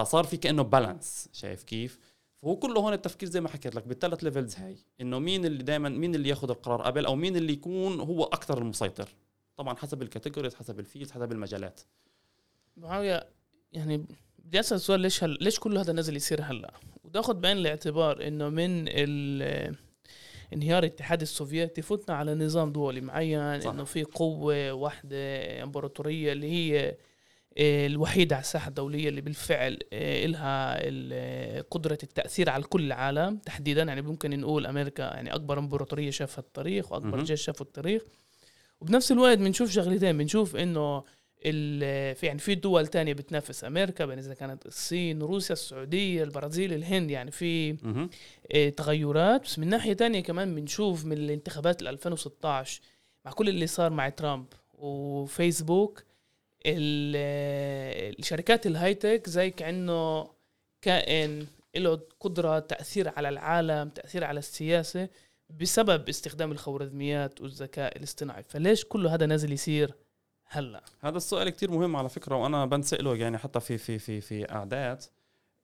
فصار 0.04 0.24
في 0.24 0.38
كأنه 0.38 0.64
بالانس 0.64 1.30
شايف 1.34 1.64
كيف 1.64 2.00
فهو 2.42 2.56
كله 2.56 2.82
هون 2.82 2.94
التفكير 2.94 3.30
زي 3.30 3.42
ما 3.42 3.50
حكيت 3.50 3.76
لك 3.76 3.88
بالثلاث 3.88 4.24
ليفلز 4.24 4.56
هاي 4.56 4.78
إنه 5.02 5.20
مين 5.20 5.46
اللي 5.46 5.64
دائما 5.64 5.90
مين 5.90 6.16
اللي 6.16 6.30
ياخذ 6.30 6.50
القرار 6.50 6.82
قبل 6.82 7.06
أو 7.06 7.16
مين 7.16 7.36
اللي 7.36 7.54
يكون 7.54 8.00
هو 8.00 8.24
أكثر 8.24 8.58
المسيطر 8.58 9.10
طبعا 9.58 9.76
حسب 9.76 10.02
ال 10.02 10.07
categories 10.07 10.56
حسب 10.56 10.80
ال 10.80 10.85
field 10.85 11.12
حسب 11.12 11.32
المجالات 11.32 11.82
معاوية 12.78 13.28
يعني 13.72 14.06
بدي 14.40 14.60
أسأل 14.60 14.82
سؤال 14.82 15.00
ليش 15.00 15.24
هل... 15.24 15.38
ليش 15.42 15.60
كل 15.60 15.78
هذا 15.78 15.94
نزل 15.94 16.16
يصير 16.16 16.42
هلأ؟ 16.42 16.74
خد 17.22 17.42
بعين 17.42 17.58
الاعتبار 17.58 18.28
إنه 18.28 18.50
من 18.50 18.86
ال... 18.88 19.76
انهيار 20.54 20.84
الاتحاد 20.84 21.22
السوفيتي 21.22 21.82
فتنا 21.82 22.16
على 22.16 22.36
نظام 22.36 22.72
دولي 22.72 23.02
معين. 23.02 23.40
إنه 23.40 23.84
في 23.84 24.04
قوة 24.04 24.72
واحدة 24.72 25.18
أمبراطورية 25.64 26.32
اللي 26.32 26.52
هي 26.52 26.98
آه، 27.58 27.88
الوحيدة 27.88 28.36
على 28.36 28.44
الساحة 28.44 28.70
الدولية 28.70 29.10
اللي 29.10 29.22
بالفعل 29.22 29.80
آه، 29.94 30.26
إلها 30.26 30.78
ال- 30.80 31.70
قدرة 31.70 31.98
التأثير 32.04 32.50
على 32.50 32.64
كل 32.64 32.86
العالم 32.86 33.38
تحديدا. 33.38 33.84
يعني 33.84 34.02
ممكن 34.02 34.40
نقول 34.40 34.66
أمريكا 34.66 35.02
يعني 35.04 35.36
أكبر 35.36 35.60
إمبراطورية 35.60 36.10
شافها 36.12 36.40
التاريخ 36.42 36.92
وأكبر 36.92 37.16
مهم. 37.18 37.24
جيش 37.26 37.42
شافه 37.42 37.64
التاريخ 37.64 38.02
وبنفس 38.82 39.12
الوقت 39.12 39.38
بنشوف 39.38 39.72
شغلتين. 39.72 40.18
بنشوف 40.18 40.56
ال- 41.46 42.16
في 42.16 42.26
يعني 42.26 42.40
في 42.40 42.56
دول 42.56 42.88
تانية 42.88 43.14
بتنافس 43.14 43.64
أمريكا 43.64 44.06
بين 44.06 44.18
إذا 44.18 44.34
كانت 44.34 44.66
الصين 44.66 45.22
روسيا 45.22 45.54
السعودية 45.54 46.24
البرازيل 46.24 46.74
الهند. 46.74 47.12
يعني 47.12 47.32
في. 47.32 47.78
آه، 48.56 48.70
تغيرات. 48.70 49.42
بس 49.44 49.60
من 49.60 49.68
ناحية 49.70 49.94
تانية 49.94 50.20
كمان 50.20 50.56
بنشوف 50.56 51.06
من 51.06 51.18
الانتخابات 51.18 51.82
ال 51.82 51.88
2016 51.88 52.82
مع 53.26 53.32
كل 53.32 53.50
اللي 53.50 53.68
صار 53.68 53.92
مع 53.92 54.10
ترامب 54.10 54.46
وفيسبوك 54.74 56.00
آه، 56.00 56.07
الشركات 56.68 58.68
الهاي 58.68 58.94
تك 58.94 59.30
زي 59.30 59.50
كأنه 59.50 60.30
كائن 60.82 61.48
له 61.76 62.00
قدرة 62.20 62.60
تأثير 62.60 63.14
على 63.18 63.30
العالم 63.30 63.90
تأثير 63.90 64.24
على 64.24 64.40
السياسة 64.40 65.10
بسبب 65.50 66.10
استخدام 66.10 66.52
الخوارزميات 66.52 67.42
والذكاء 67.42 67.98
الاصطناعي. 67.98 68.44
فليش 68.44 68.86
كل 68.86 69.08
هذا 69.08 69.26
نازل 69.26 69.52
يصير 69.52 69.94
هلا؟ 70.46 70.84
هذا 71.00 71.18
السؤال 71.18 71.50
كتير 71.50 71.72
مهم 71.72 71.96
على 71.96 72.10
فكرة 72.10 72.36
وأنا 72.36 72.66
بنسأله 72.66 73.16
يعني 73.16 73.38
حتى 73.38 73.60
في 73.60 73.78
في 73.78 74.00
في 74.00 74.22
في 74.22 74.44
قعدات 74.44 75.06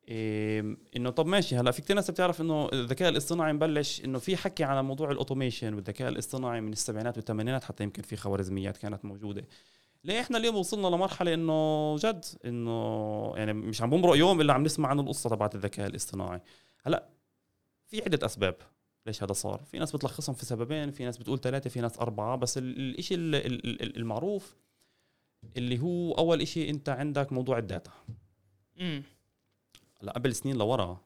إيه 0.08 0.78
إنه 0.96 1.10
طب 1.10 1.26
ماشي 1.26 1.56
هلا 1.56 1.72
في 1.72 1.82
كتير 1.82 1.96
ناس 1.96 2.12
بتعرف 2.12 2.42
إنه 2.42 2.70
الذكاء 2.74 3.10
الاصطناعي 3.10 3.54
مبلش 3.54 4.02
إنه 4.06 4.20
في 4.20 4.38
حكي 4.38 4.64
على 4.64 4.84
موضوع 4.84 5.12
الأوتوميشن 5.12 5.74
والذكاء 5.74 6.10
الاصطناعي 6.10 6.62
من 6.62 6.72
السبعينات 6.72 7.18
والثمانينات 7.18 7.64
حتى 7.64 7.84
يمكن 7.84 8.02
في 8.02 8.16
خوارزميات 8.16 8.78
كانت 8.78 9.06
موجودة. 9.06 9.46
ليه 10.04 10.20
إحنا 10.20 10.38
اليوم 10.38 10.56
وصلنا 10.56 10.88
لمرحلة 10.88 11.34
إنه 11.34 11.96
جد 11.98 12.26
إنه 12.46 13.34
يعني 13.36 13.54
مش 13.54 13.82
عم 13.82 13.90
بمرق 13.90 14.16
يوم 14.18 14.42
إلا 14.42 14.54
عم 14.54 14.64
نسمع 14.64 14.90
عن 14.90 15.00
القصة 15.00 15.30
تبعت 15.30 15.56
الذكاء 15.56 15.88
الاصطناعي. 15.88 16.42
هلأ 16.84 17.10
في 17.86 18.02
عدة 18.02 18.26
أسباب 18.26 18.56
ليش 19.06 19.24
هذا 19.24 19.34
صار. 19.34 19.64
في 19.64 19.80
ناس 19.80 19.96
بتلخصهم 19.96 20.36
في 20.36 20.46
سببين 20.46 20.92
في 20.92 21.06
ناس 21.06 21.18
بتقول 21.18 21.40
ثلاثة 21.40 21.70
في 21.70 21.82
ناس 21.82 22.00
أربعة 22.00 22.36
بس 22.36 22.58
ال- 22.58 22.78
الإشي 22.80 23.16
ال- 23.16 23.36
ال- 23.36 23.82
ال- 23.82 23.98
المعروف 23.98 24.56
اللي 25.58 25.80
هو 25.80 26.12
أول 26.12 26.42
إشي 26.42 26.70
أنت 26.70 26.90
عندك 26.90 27.34
موضوع 27.34 27.58
ال 27.58 27.64
data. 27.64 27.92
امم 28.80 29.04
هلأ 30.02 30.12
قبل 30.12 30.36
سنين 30.36 30.58
لورا 30.58 31.02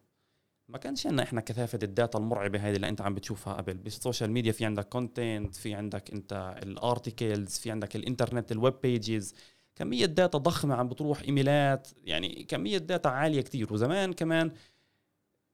ما 0.69 0.77
كانش 0.77 1.07
عندنا 1.07 1.23
إحنا 1.23 1.41
كثافة 1.41 1.79
ال 1.83 1.91
data 1.91 2.19
المرعبة 2.19 2.59
هذه 2.59 2.75
اللي 2.75 2.89
أنت 2.89 3.01
عم 3.01 3.13
بتشوفها 3.13 3.53
قبل. 3.53 3.73
بال 3.73 3.88
social 3.88 4.31
media 4.31 4.51
في 4.51 4.65
عندك 4.65 4.89
content 4.89 5.55
في 5.55 5.73
عندك 5.73 6.11
أنت 6.13 6.55
ال 6.63 6.74
articles 6.74 7.57
في 7.57 7.71
عندك 7.71 7.95
الإنترنت 7.95 8.51
ال 8.51 8.57
web 8.57 8.73
pages 8.83 9.35
كمية 9.75 10.05
data 10.05 10.37
ضخمة 10.37 10.75
عم 10.75 10.89
بتروح 10.89 11.21
إيميلات 11.21 11.87
يعني 12.03 12.43
كمية 12.43 12.77
data 12.77 13.07
عالية 13.07 13.41
كتير. 13.41 13.73
وزمان 13.73 14.13
كمان 14.13 14.51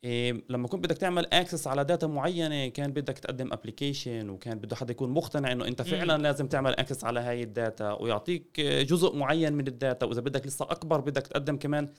إيه 0.03 0.43
لما 0.49 0.67
كنت 0.67 0.83
بدك 0.83 0.97
تعمل 0.97 1.25
access 1.33 1.67
على 1.67 1.83
data 1.83 2.07
معينة 2.07 2.67
كان 2.67 2.91
بدك 2.91 3.19
تقدم 3.19 3.53
application 3.53 4.29
وكان 4.29 4.59
بده 4.59 4.75
حدا 4.75 4.91
يكون 4.91 5.09
مقتنع 5.09 5.51
إنه 5.51 5.67
أنت 5.67 5.81
فعلا 5.81 6.21
لازم 6.21 6.47
تعمل 6.47 6.73
access 6.73 7.03
على 7.03 7.19
هاي 7.19 7.43
ال 7.43 7.53
data 7.53 7.91
ويعطيك 7.91 8.59
جزء 8.61 9.15
معين 9.15 9.53
من 9.53 9.67
ال 9.67 9.75
data 9.75 10.05
وإذا 10.05 10.21
بدك 10.21 10.47
لسه 10.47 10.65
أكبر 10.65 10.99
بدك 10.99 11.27
تقدم 11.27 11.57
كمان 11.57 11.89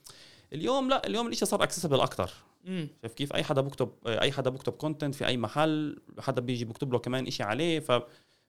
اليوم 0.53 0.89
لا 0.89 1.07
اليوم 1.07 1.27
الإشي 1.27 1.47
صار 1.47 1.63
accessible 1.63 2.01
أكثر 2.01 2.31
شايف 3.03 3.15
كيف؟ 3.15 3.33
أي 3.35 3.45
حدا 3.45 3.61
بكتب 3.61 3.93
أي 4.07 4.33
حدا 4.33 4.51
بكتب 4.51 4.73
content 4.73 5.15
في 5.15 5.27
أي 5.27 5.37
محل 5.37 5.99
حدا 6.19 6.41
بيجي 6.41 6.65
بكتب 6.65 6.93
له 6.93 6.99
كمان 6.99 7.27
إشي 7.27 7.43
عليه 7.43 7.81
ف 7.81 8.03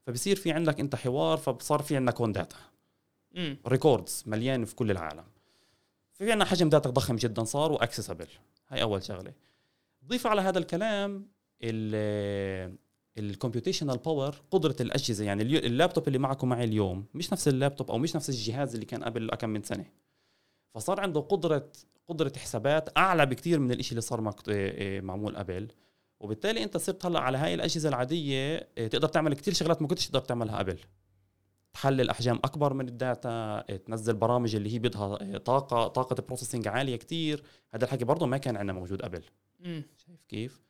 فبصير 0.07 0.35
في 0.35 0.51
عندك 0.51 0.79
أنت 0.79 0.95
حوار 0.95 1.37
فصار 1.37 1.81
في 1.81 1.95
عندك 1.95 2.21
هون 2.21 2.31
data 2.31 2.57
records 3.67 4.23
مليان 4.27 4.65
في 4.65 4.75
كل 4.75 4.91
العالم. 4.91 5.23
في 6.13 6.31
عندنا 6.31 6.45
حجم 6.45 6.69
data 6.69 6.89
ضخم 6.89 7.15
جدا 7.15 7.43
صار 7.43 7.71
و 7.71 7.76
accessible 7.76 8.27
هاي 8.67 8.81
أول 8.81 9.03
شغلة. 9.03 9.33
ضيف 10.07 10.27
على 10.27 10.41
هذا 10.41 10.59
الكلام 10.59 11.27
ال 13.17 13.23
computational 13.23 13.97
power 13.97 14.35
قدرة 14.51 14.75
الأجهزة. 14.81 15.25
يعني 15.25 15.43
اللابتوب 15.43 16.07
اللي 16.07 16.19
معكم 16.19 16.49
معي 16.49 16.63
اليوم 16.63 17.05
مش 17.13 17.33
نفس 17.33 17.47
اللابتوب 17.47 17.91
أو 17.91 17.97
مش 17.97 18.15
نفس 18.15 18.29
الجهاز 18.29 18.73
اللي 18.73 18.85
كان 18.85 19.03
قبل 19.03 19.29
كم 19.29 19.49
من 19.49 19.63
سنة. 19.63 19.85
فصار 20.75 20.99
عنده 20.99 21.19
قدرة 21.21 21.71
قدرة 22.07 22.31
حسابات 22.37 22.97
أعلى 22.97 23.25
بكثير 23.25 23.59
من 23.59 23.71
الإشي 23.71 23.89
اللي 23.91 24.01
صار 24.01 24.21
مك- 24.21 24.49
إيه 24.49 24.71
إيه 24.71 25.01
معمول 25.01 25.35
قبل. 25.37 25.67
وبالتالي 26.19 26.63
أنت 26.63 26.77
صرت 26.77 27.05
هلأ 27.05 27.19
على 27.19 27.37
هاي 27.37 27.53
الأجهزة 27.53 27.89
العادية 27.89 28.69
إيه، 28.77 28.87
تقدر 28.87 29.07
تعمل 29.07 29.33
كثير 29.33 29.53
شغلات 29.53 29.81
ما 29.81 29.87
كنتش 29.87 30.07
تقدر 30.07 30.19
تعملها 30.21 30.57
قبل. 30.57 30.79
تحلل 31.73 32.09
أحجام 32.09 32.35
أكبر 32.35 32.73
من 32.73 32.87
ال 32.87 33.02
data 33.02 33.61
تنزل 33.85 34.13
برامج 34.13 34.55
اللي 34.55 34.73
هي 34.73 34.79
بدها 34.79 35.37
طاقة 35.37 35.87
طاقة 35.87 36.23
processing 36.27 36.67
عالية 36.67 36.95
كتير. 36.95 37.43
هذا 37.73 37.85
الحكي 37.85 38.05
برضه 38.05 38.25
ما 38.25 38.37
كان 38.37 38.57
عندنا 38.57 38.73
موجود 38.73 39.01
قبل. 39.01 39.23
شايف 40.05 40.23
كيف؟ 40.29 40.61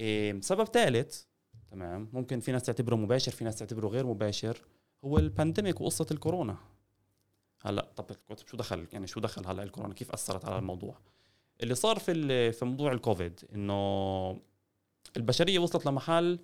إيه 0.00 0.40
سبب 0.40 0.64
ثالث 0.64 1.22
تمام 1.70 2.08
ممكن 2.12 2.40
في 2.40 2.52
ناس 2.52 2.62
تعتبره 2.62 2.96
مباشر 2.96 3.32
في 3.32 3.44
ناس 3.44 3.56
تعتبره 3.56 3.88
غير 3.88 4.06
مباشر 4.06 4.60
هو 5.04 5.18
ال 5.18 5.25
pandemic 5.25 5.80
وقصة 5.80 6.06
الكورونا. 6.10 6.56
هلا 7.66 7.88
طب 7.96 8.06
شو 8.46 8.56
دخل؟ 8.56 8.86
يعني 8.92 9.06
شو 9.06 9.20
دخل 9.20 9.46
هلا 9.46 9.62
الكورونا؟ 9.62 9.94
كيف 9.94 10.10
أثرت 10.10 10.44
على 10.44 10.58
الموضوع؟ 10.58 10.98
اللي 11.62 11.74
صار 11.74 11.98
في 11.98 12.52
في 12.52 12.64
موضوع 12.64 12.92
الكوفيد 12.92 13.40
إنه 13.54 14.40
البشرية 15.16 15.58
وصلت 15.58 15.86
لمحل 15.86 16.38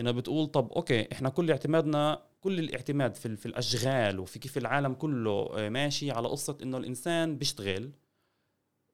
انها 0.00 0.12
بتقول 0.12 0.46
طب 0.46 0.72
okay 0.72 1.12
إحنا 1.12 1.28
كل 1.28 1.50
اعتمادنا 1.50 2.22
كل 2.40 2.58
الاعتماد 2.58 3.14
في 3.14 3.36
في 3.36 3.46
الأشغال 3.46 4.20
وفي 4.20 4.38
كيف 4.38 4.58
العالم 4.58 4.94
كله 4.94 5.50
آه، 5.52 5.68
ماشي 5.68 6.10
على 6.10 6.28
قصة 6.28 6.58
إنه 6.62 6.78
الإنسان 6.78 7.36
بيشتغل 7.36 7.90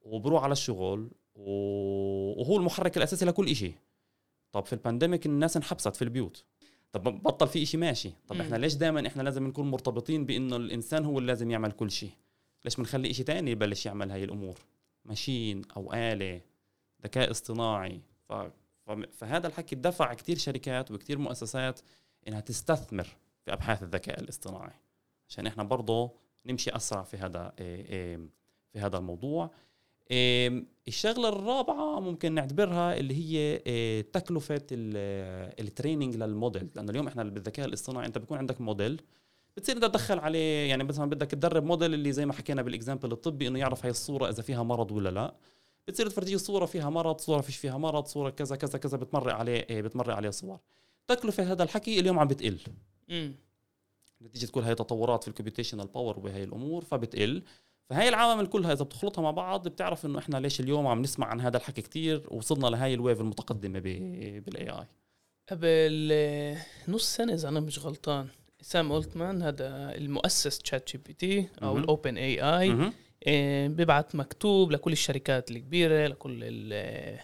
وبروح 0.00 0.44
على 0.44 0.52
الشغل 0.52 1.10
وهو 1.34 2.56
المحرك 2.56 2.96
الأساسي 2.96 3.24
لكل 3.24 3.48
إشي. 3.48 3.72
طب 4.52 4.66
في 4.66 4.72
ال 4.72 4.78
pandemic 4.78 5.26
الناس 5.26 5.56
انحبست 5.56 5.96
في 5.96 6.02
البيوت. 6.02 6.44
طب 6.92 7.22
بطل 7.22 7.48
في 7.48 7.62
إشي 7.62 7.76
ماشي. 7.76 8.10
طب 8.28 8.36
مم. 8.36 8.42
إحنا 8.42 8.56
ليش 8.56 8.74
دائما 8.74 9.06
إحنا 9.06 9.22
لازم 9.22 9.46
نكون 9.46 9.70
مرتبطين 9.70 10.26
بإنه 10.26 10.56
الإنسان 10.56 11.04
هو 11.04 11.18
اللي 11.18 11.26
لازم 11.26 11.50
يعمل 11.50 11.72
كل 11.72 11.90
شيء؟ 11.90 12.10
ليش 12.64 12.76
بنخلي 12.76 13.10
إشي 13.10 13.24
تاني 13.24 13.50
يبلش 13.50 13.86
يعمل 13.86 14.10
هاي 14.10 14.24
الأمور؟ 14.24 14.58
machine 15.04 15.62
أو 15.76 15.92
آلة 15.94 16.40
ذكاء 17.02 17.30
اصطناعي. 17.30 18.00
ف... 18.28 18.32
ف... 18.86 18.90
فهذا 18.90 19.46
الحكي 19.46 19.76
دفع 19.76 20.14
كتير 20.14 20.38
شركات 20.38 20.90
وكتير 20.90 21.18
مؤسسات 21.18 21.80
إنها 22.28 22.40
تستثمر 22.40 23.06
في 23.44 23.52
أبحاث 23.52 23.82
الذكاء 23.82 24.20
الاصطناعي. 24.20 24.74
عشان 25.28 25.46
إحنا 25.46 25.62
برضه 25.62 26.10
نمشي 26.46 26.70
أسرع 26.76 27.02
في 27.02 27.16
هذا 27.16 27.52
إيه 27.58 27.86
إيه 27.86 28.20
في 28.72 28.78
هذا 28.78 28.98
الموضوع. 28.98 29.50
الشغلة 30.10 31.28
الرابعة 31.28 32.00
ممكن 32.00 32.32
نعتبرها 32.32 32.96
اللي 32.96 33.14
هي 33.14 33.62
إيه 33.66 34.00
تكلفة 34.12 34.62
ال 34.70 34.87
training 34.87 36.16
لل 36.16 36.29
model. 36.29 36.68
لأنه 36.74 36.90
اليوم 36.90 37.06
إحنا 37.06 37.24
بالذكاء 37.24 37.66
الاصطناعي 37.66 38.06
أنت 38.06 38.18
بيكون 38.18 38.38
عندك 38.38 38.60
موديل 38.60 39.02
بتصير 39.56 39.76
أنت 39.76 39.84
تدخل 39.84 40.18
عليه 40.18 40.68
يعني 40.68 40.84
مثلا 40.84 41.10
بدك 41.10 41.30
تدرب 41.30 41.64
موديل 41.64 41.94
اللي 41.94 42.12
زي 42.12 42.26
ما 42.26 42.32
حكينا 42.32 42.62
بال 42.62 42.73
example 42.73 43.12
الطبي 43.12 43.48
إنه 43.48 43.58
يعرف 43.58 43.84
هاي 43.84 43.90
الصورة 43.90 44.28
إذا 44.28 44.42
فيها 44.42 44.62
مرض 44.62 44.92
ولا 44.92 45.08
لا. 45.08 45.34
بتصير 45.88 46.08
تفرجيه 46.08 46.36
صورة 46.36 46.66
فيها 46.66 46.90
مرض 46.90 47.18
صورة 47.18 47.40
فيش 47.40 47.56
فيها 47.56 47.78
مرض 47.78 48.06
صورة 48.06 48.30
كذا 48.30 48.56
كذا 48.56 48.78
كذا 48.78 48.96
بتمرق 48.96 49.34
عليه 49.34 49.66
إيه 49.70 49.82
بتمرق 49.82 50.14
عليه 50.14 50.30
صور. 50.30 50.58
تكلفة 51.08 51.52
هذا 51.52 51.62
الحكي 51.62 52.00
اليوم 52.00 52.18
عم 52.18 52.28
بتقل. 52.28 52.58
امم 53.10 53.34
نتيجة 54.22 54.50
كل 54.50 54.60
هاي 54.60 54.72
التطورات 54.72 55.22
في 55.22 55.28
ال 55.28 55.32
computational 55.32 55.86
power 55.86 56.18
وبهي 56.18 56.44
الأمور 56.44 56.84
فبتقل. 56.84 57.42
فهاي 57.90 58.08
العوامل 58.08 58.46
كلها 58.46 58.72
إذا 58.72 58.84
بتخلطها 58.84 59.22
مع 59.22 59.30
بعض 59.30 59.68
بتعرف 59.68 60.06
إنه 60.06 60.18
إحنا 60.18 60.36
ليش 60.36 60.60
اليوم 60.60 60.86
عم 60.86 61.02
نسمع 61.02 61.26
عن 61.26 61.40
هذا 61.40 61.56
الحكي 61.56 61.82
كتير 61.82 62.22
وصلنا 62.30 62.66
لهاي 62.66 62.94
ال 62.94 63.00
wave 63.00 63.20
المتقدمة 63.20 63.78
بال 63.78 64.70
AI 64.70 64.86
قبل 65.50 66.58
نص 66.88 67.16
سنة 67.16 67.34
إذا 67.34 67.48
أنا 67.48 67.60
مش 67.60 67.78
غلطان 67.78 68.26
سام 68.60 68.92
أولتمان 68.92 69.42
هذا 69.42 69.94
المؤسس 69.94 70.58
تشات 70.58 70.90
جي 70.92 70.98
بي 71.06 71.12
تي 71.12 71.48
أو. 71.62 71.78
الاوبن 71.78 72.16
اي 72.18 72.40
اي 72.40 72.92
بيبعت 73.68 74.14
مكتوب 74.14 74.72
لكل 74.72 74.92
الشركات 74.92 75.50
الكبيرة 75.50 76.06
لكل 76.06 76.38
ال- 76.42 77.18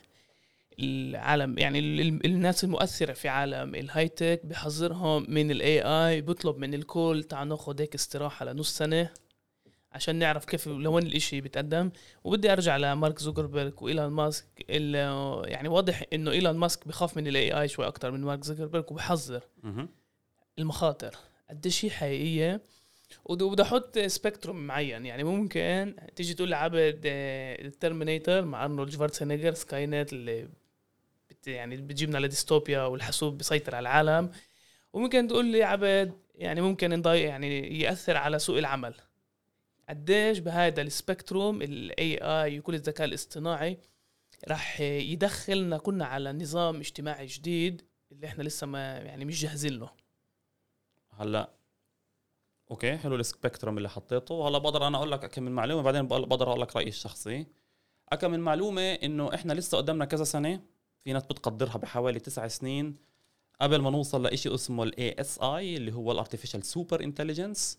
العالم 0.79 1.59
يعني 1.59 1.79
ال- 1.79 2.01
ال- 2.01 2.27
الناس 2.27 2.65
المؤثرة 2.65 3.13
في 3.13 3.29
عالم 3.29 3.75
ال 3.75 4.09
high 4.09 4.25
tech 4.25 4.41
بحذرهم 4.45 5.27
من 5.29 5.51
ال 5.51 5.83
AI 5.83 6.21
بيطلب 6.21 6.59
من 6.59 6.75
الكل 6.75 7.25
تعال 7.29 7.49
ناخذ 7.49 7.81
هيك 7.81 7.95
استراحة 7.95 8.45
لنص 8.47 8.77
سنة. 8.79 9.11
عشان 9.95 10.17
نعرف 10.17 10.45
كيف 10.45 10.67
لوين 10.67 11.07
الإشي 11.07 11.41
بيتقدم 11.41 11.91
وبدي 12.25 12.53
أرجع 12.53 12.77
لمارك 12.77 13.19
زوكربيرج 13.19 13.83
وإيلون 13.83 14.07
ماسك 14.07 14.47
يعني 14.69 15.69
واضح 15.69 16.03
إنه 16.13 16.31
إيلون 16.31 16.57
ماسك 16.57 16.89
بخاف 16.89 17.17
من 17.17 17.27
ال 17.27 17.61
AI 17.61 17.69
شوي 17.69 17.87
أكثر 17.87 18.11
من 18.11 18.21
مارك 18.21 18.45
زوكربيرج 18.45 18.91
وبحذر 18.91 19.43
المخاطر. 20.59 21.17
قديش 21.51 21.85
هي 21.85 21.91
حقيقية؟ 21.91 22.61
وبدي 23.25 23.45
بدي 23.45 23.63
أحط 23.63 23.99
spectrum 23.99 24.67
معين. 24.67 25.07
يعني 25.07 25.25
ممكن 25.25 25.95
تيجي 26.17 26.35
تقول 26.35 26.51
لعبد 26.51 27.01
ال 27.05 27.17
Terminator 27.17 28.45
مع 28.45 28.65
أرنولد 28.65 28.91
شفارتزنيجر 28.91 29.55
Skynet 29.55 30.13
اللي 30.13 30.49
بت 31.31 31.47
يعني 31.49 31.77
بتجيبنا 31.77 32.19
لديستوبيا 32.19 32.83
والحاسوب 32.83 33.39
بيسيطر 33.39 33.75
على 33.75 33.89
العالم. 33.89 34.31
وممكن 34.93 35.29
تقول 35.29 35.45
لي 35.45 35.63
عبد 35.63 36.13
يعني 36.35 36.61
ممكن 36.61 37.03
يعني 37.07 37.81
يأثر 37.81 38.17
على 38.17 38.39
سوق 38.39 38.59
العمل. 38.59 38.95
قديش 39.89 40.39
بهذا 40.39 40.83
ال 40.83 40.92
spectrum 40.92 41.63
ال 41.63 42.17
AI 42.17 42.59
وكل 42.59 42.75
الذكاء 42.75 43.07
الاصطناعي 43.07 43.79
راح 44.49 44.81
يدخلنا 44.81 45.79
كنا 45.79 46.05
على 46.05 46.33
نظام 46.33 46.77
اجتماعي 46.77 47.27
جديد 47.27 47.83
اللي 48.13 48.27
إحنا 48.27 48.43
لسه 48.43 48.67
ما 48.67 48.97
يعني 48.97 49.25
مش 49.25 49.43
جاهزين 49.43 49.79
له. 49.79 49.91
هلأ 51.13 51.51
okay 52.71 52.97
حلو 52.97 53.17
ال 53.17 53.24
spectrum 53.24 53.79
اللي 53.79 53.89
حطيته. 53.89 54.49
هلأ 54.49 54.59
بقدر 54.59 54.87
أنا 54.87 54.99
أقول 54.99 55.13
لك 55.13 55.27
كم 55.27 55.43
من 55.43 55.53
معلومة 55.53 55.83
بعدين 55.83 56.07
بقدر 56.09 56.49
أقول 56.49 56.61
لك 56.61 56.77
رأيي 56.77 56.89
الشخصي. 56.89 57.47
أكم 58.13 58.31
من 58.31 58.41
معلومة 58.41 58.93
إنه 58.93 59.35
إحنا 59.35 59.53
لسه 59.53 59.79
قدامنا 59.79 60.05
كذا 60.05 60.25
سنة 60.25 60.61
في 61.05 61.13
ناس 61.13 61.23
بتقدرها 61.23 61.77
بحوالي 61.77 62.21
تسع 62.21 62.49
سنين 62.49 62.97
قبل 63.61 63.81
ما 63.81 63.91
نوصل 63.91 64.23
لإشي 64.23 64.55
اسمه 64.55 64.83
ال 64.85 65.21
ASI 65.21 65.77
اللي 65.77 65.93
هو 65.93 66.13
ال 66.13 66.17
artificial 66.17 66.63
super 66.65 67.05
intelligence 67.05 67.79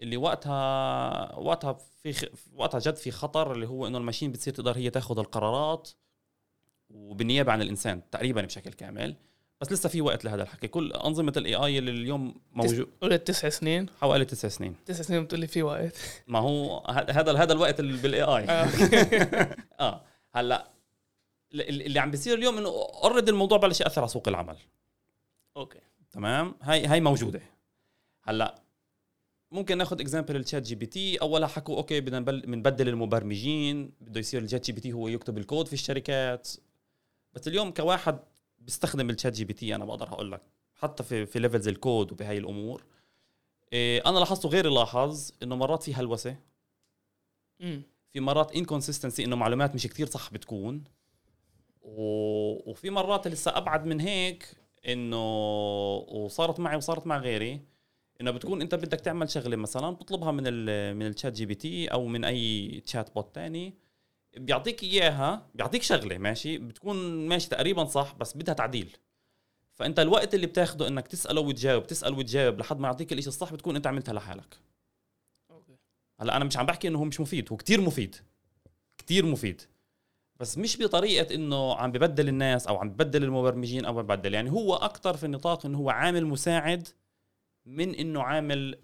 اللي 0.00 0.16
وقتها 0.16 1.34
وقتها 1.34 1.72
في 2.02 2.12
خ... 2.12 2.24
وقتها 2.54 2.78
جد 2.80 2.96
في 2.96 3.10
خطر 3.10 3.52
اللي 3.52 3.66
هو 3.68 3.86
إنه 3.86 3.98
ال 3.98 4.02
machine 4.02 4.32
بتصير 4.32 4.54
تقدر 4.54 4.76
هي 4.76 4.90
تاخذ 4.90 5.18
القرارات 5.18 5.90
وبالنيابه 6.90 7.52
عن 7.52 7.62
الإنسان 7.62 8.10
تقريبا 8.10 8.42
بشكل 8.42 8.72
كامل. 8.72 9.16
بس 9.60 9.72
لسه 9.72 9.88
في 9.88 10.00
وقت 10.00 10.24
لهذا 10.24 10.42
الحكي. 10.42 10.68
كل 10.68 10.92
أنظمة 10.92 11.32
ال 11.36 11.54
AI 11.54 11.78
اللي 11.78 11.90
اليوم 11.90 12.34
موجود 12.52 12.88
قلت 13.00 13.26
تسع 13.26 13.48
سنين؟ 13.48 13.86
حوالي 14.00 14.24
تسع 14.24 14.48
سنين. 14.48 14.76
تسع 14.86 15.02
سنين 15.02 15.24
بتقول 15.24 15.40
لي 15.40 15.46
في 15.46 15.62
وقت. 15.62 15.96
ما 16.26 16.38
هو 16.38 16.78
هذا 16.90 17.32
هذا 17.42 17.52
الوقت 17.52 17.80
بال 17.80 18.22
AI 18.22 18.44
آه. 18.44 18.68
آه. 19.80 20.02
هلأ 20.34 20.70
ال- 21.54 21.82
اللي 21.86 21.98
عم 22.00 22.10
بيصير 22.10 22.38
اليوم 22.38 22.58
إنه 22.58 22.68
already 23.04 23.30
الموضوع 23.30 23.58
بلش 23.58 23.80
يأثر 23.80 24.00
على 24.00 24.08
سوق 24.08 24.28
العمل. 24.28 24.56
okay. 25.56 25.78
تمام؟ 26.10 26.54
هاي 26.62 26.86
هاي 26.86 27.00
موجودة. 27.00 27.42
هلأ 28.22 28.62
ممكن 29.50 29.78
ناخذ 29.78 30.00
example 30.00 30.32
ال 30.32 30.36
ChatGPT. 30.36 31.16
اولها 31.16 31.48
حكوا 31.48 31.76
okay 31.76 32.00
بدنا 32.00 32.20
بنبدل 32.20 32.88
المبرمجين 32.88 33.92
بده 34.00 34.20
يصير 34.20 34.42
ال 34.42 34.66
ChatGPT 34.66 34.92
هو 34.92 35.08
يكتب 35.08 35.38
الكود 35.38 35.66
في 35.66 35.72
الشركات. 35.72 36.48
بس 37.34 37.48
اليوم 37.48 37.70
كواحد 37.70 38.18
بيستخدم 38.58 39.10
ال 39.10 39.32
ChatGPT 39.32 39.74
أنا 39.74 39.84
بقدر 39.84 40.08
أقول 40.08 40.32
لك 40.32 40.42
حتى 40.74 41.02
في 41.02 41.26
في 41.26 41.38
levels 41.38 41.68
ال 41.68 41.77
code 41.77 42.12
وبهاي 42.12 42.38
الأمور. 42.38 42.84
إيه 43.72 44.02
أنا 44.06 44.18
لاحظته 44.18 44.48
غيري 44.48 44.68
لاحظ 44.68 45.30
إنه 45.42 45.56
مرات 45.56 45.82
في 45.82 45.94
هلوسة. 45.94 46.36
امم 47.60 47.82
في 48.12 48.20
مرات 48.20 48.56
inconsistency 48.56 49.24
إنه 49.24 49.36
معلومات 49.36 49.74
مش 49.74 49.86
كتير 49.86 50.06
صح 50.06 50.32
بتكون. 50.32 50.84
و... 51.82 52.02
وفي 52.70 52.90
مرات 52.90 53.28
لسه 53.28 53.56
أبعد 53.56 53.86
من 53.86 54.00
هيك 54.00 54.56
إنه 54.88 55.26
وصارت 55.96 56.60
معي 56.60 56.76
وصارت 56.76 57.06
مع 57.06 57.18
غيري. 57.18 57.60
إنه 58.20 58.30
بتكون 58.30 58.60
أنت 58.60 58.74
بدك 58.74 59.00
تعمل 59.00 59.30
شغلة 59.30 59.56
مثلا 59.56 59.90
بتطلبها 59.90 60.32
من 60.32 60.42
ال 60.46 60.96
من 60.96 61.06
ال 61.06 61.32
ChatGPT 61.32 61.88
أو 61.88 62.06
من 62.06 62.24
أي 62.24 62.80
chatbot 62.86 63.34
تاني 63.34 63.74
بيعطيك 64.36 64.82
إياها 64.82 65.46
بيعطيك 65.54 65.82
شغلة 65.82 66.18
ماشي؟ 66.18 66.58
بتكون 66.58 67.28
ماشي 67.28 67.48
تقريبا 67.48 67.84
صح 67.84 68.14
بس 68.14 68.36
بدها 68.36 68.54
تعديل. 68.54 68.96
فأنت 69.74 69.98
الوقت 69.98 70.34
اللي 70.34 70.46
بتاخده 70.46 70.88
إنك 70.88 71.08
تسأله 71.08 71.40
وتجاوب 71.40 71.86
تسأل 71.86 72.14
وتجاوب 72.18 72.58
لحد 72.58 72.78
ما 72.78 72.88
يعطيك 72.88 73.12
الإشي 73.12 73.28
الصح 73.28 73.52
بتكون 73.52 73.76
أنت 73.76 73.86
عملتها 73.86 74.12
لحالك. 74.12 74.56
أوكي. 75.50 75.76
هلأ 76.20 76.36
أنا 76.36 76.44
مش 76.44 76.56
عم 76.56 76.66
بحكي 76.66 76.88
إنه 76.88 76.98
هو 76.98 77.04
مش 77.04 77.20
مفيد 77.20 77.48
هو 77.52 77.56
كتير 77.56 77.80
مفيد 77.80 78.16
كتير 78.98 79.26
مفيد. 79.26 79.62
بس 80.40 80.58
مش 80.58 80.82
بطريقة 80.82 81.34
إنه 81.34 81.74
عم 81.74 81.92
ببدل 81.92 82.28
الناس 82.28 82.66
أو 82.66 82.76
عم 82.76 82.90
ببدل 82.90 83.24
المبرمجين 83.24 83.84
أو 83.84 84.02
ببدل 84.02 84.34
يعني 84.34 84.50
هو 84.50 84.74
أكثر 84.74 85.16
في 85.16 85.26
النطاق 85.26 85.66
إنه 85.66 85.78
هو 85.78 85.90
عامل 85.90 86.26
مساعد 86.26 86.88
من 87.66 87.94
إنه 87.94 88.22
عامل 88.22 88.78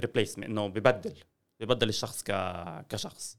replacement 0.00 0.48
إنه 0.48 0.66
ببدل 0.66 1.14
ببدل 1.60 1.88
الشخص 1.88 2.22
ك... 2.22 2.32
كشخص. 2.88 3.38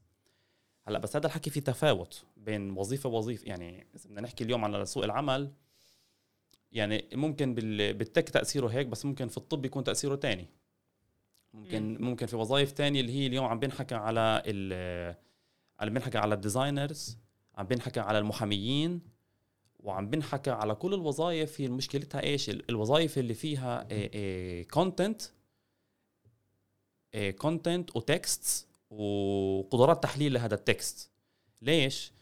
هلأ 0.84 0.98
بس 0.98 1.16
هذا 1.16 1.26
الحكي 1.26 1.50
في 1.50 1.60
تفاوت 1.60 2.24
بين 2.36 2.70
وظيفة 2.70 3.08
ووظيفة. 3.08 3.48
يعني 3.48 3.86
إذا 3.94 4.04
بدنا 4.04 4.20
نحكي 4.20 4.44
اليوم 4.44 4.64
على 4.64 4.86
سوق 4.86 5.04
العمل 5.04 5.52
يعني 6.72 7.04
ممكن 7.12 7.54
بال... 7.54 7.94
بال 7.94 8.05
tech 8.05 8.28
تأثيره 8.28 8.68
هيك 8.68 8.86
بس 8.86 9.04
ممكن 9.04 9.28
في 9.28 9.36
الطب 9.36 9.64
يكون 9.64 9.84
تأثيره 9.84 10.14
تاني. 10.14 10.46
ممكن 11.52 11.96
ممكن 12.00 12.26
في 12.26 12.36
وظائف 12.36 12.72
تانية 12.72 13.00
اللي 13.00 13.12
هي 13.12 13.26
اليوم 13.26 13.44
عم 13.44 13.58
بنحكى 13.58 13.94
على 13.94 14.42
ال 14.46 15.16
عم 15.80 15.88
بنحكى 15.88 16.18
على 16.18 16.34
ال 16.34 16.42
designers 16.42 17.18
عم 17.54 17.66
بنحكى 17.66 18.00
على 18.00 18.18
المحاميين. 18.18 19.00
وعم 19.82 20.10
بنحكى 20.10 20.50
على 20.50 20.74
كل 20.74 20.94
الوظائف 20.94 21.60
هي 21.60 21.68
مشكلتها 21.68 22.22
إيش؟ 22.22 22.50
الوظائف 22.50 23.18
اللي 23.18 23.34
فيها 23.34 23.86
content 24.62 25.22
content 27.38 27.96
و 27.96 28.10
text 28.10 28.68
وقدرات 28.90 30.02
تحليل 30.02 30.32
لهذا 30.32 30.54
ال 30.54 30.65
text 30.65 31.10
ليش؟ 31.62 32.12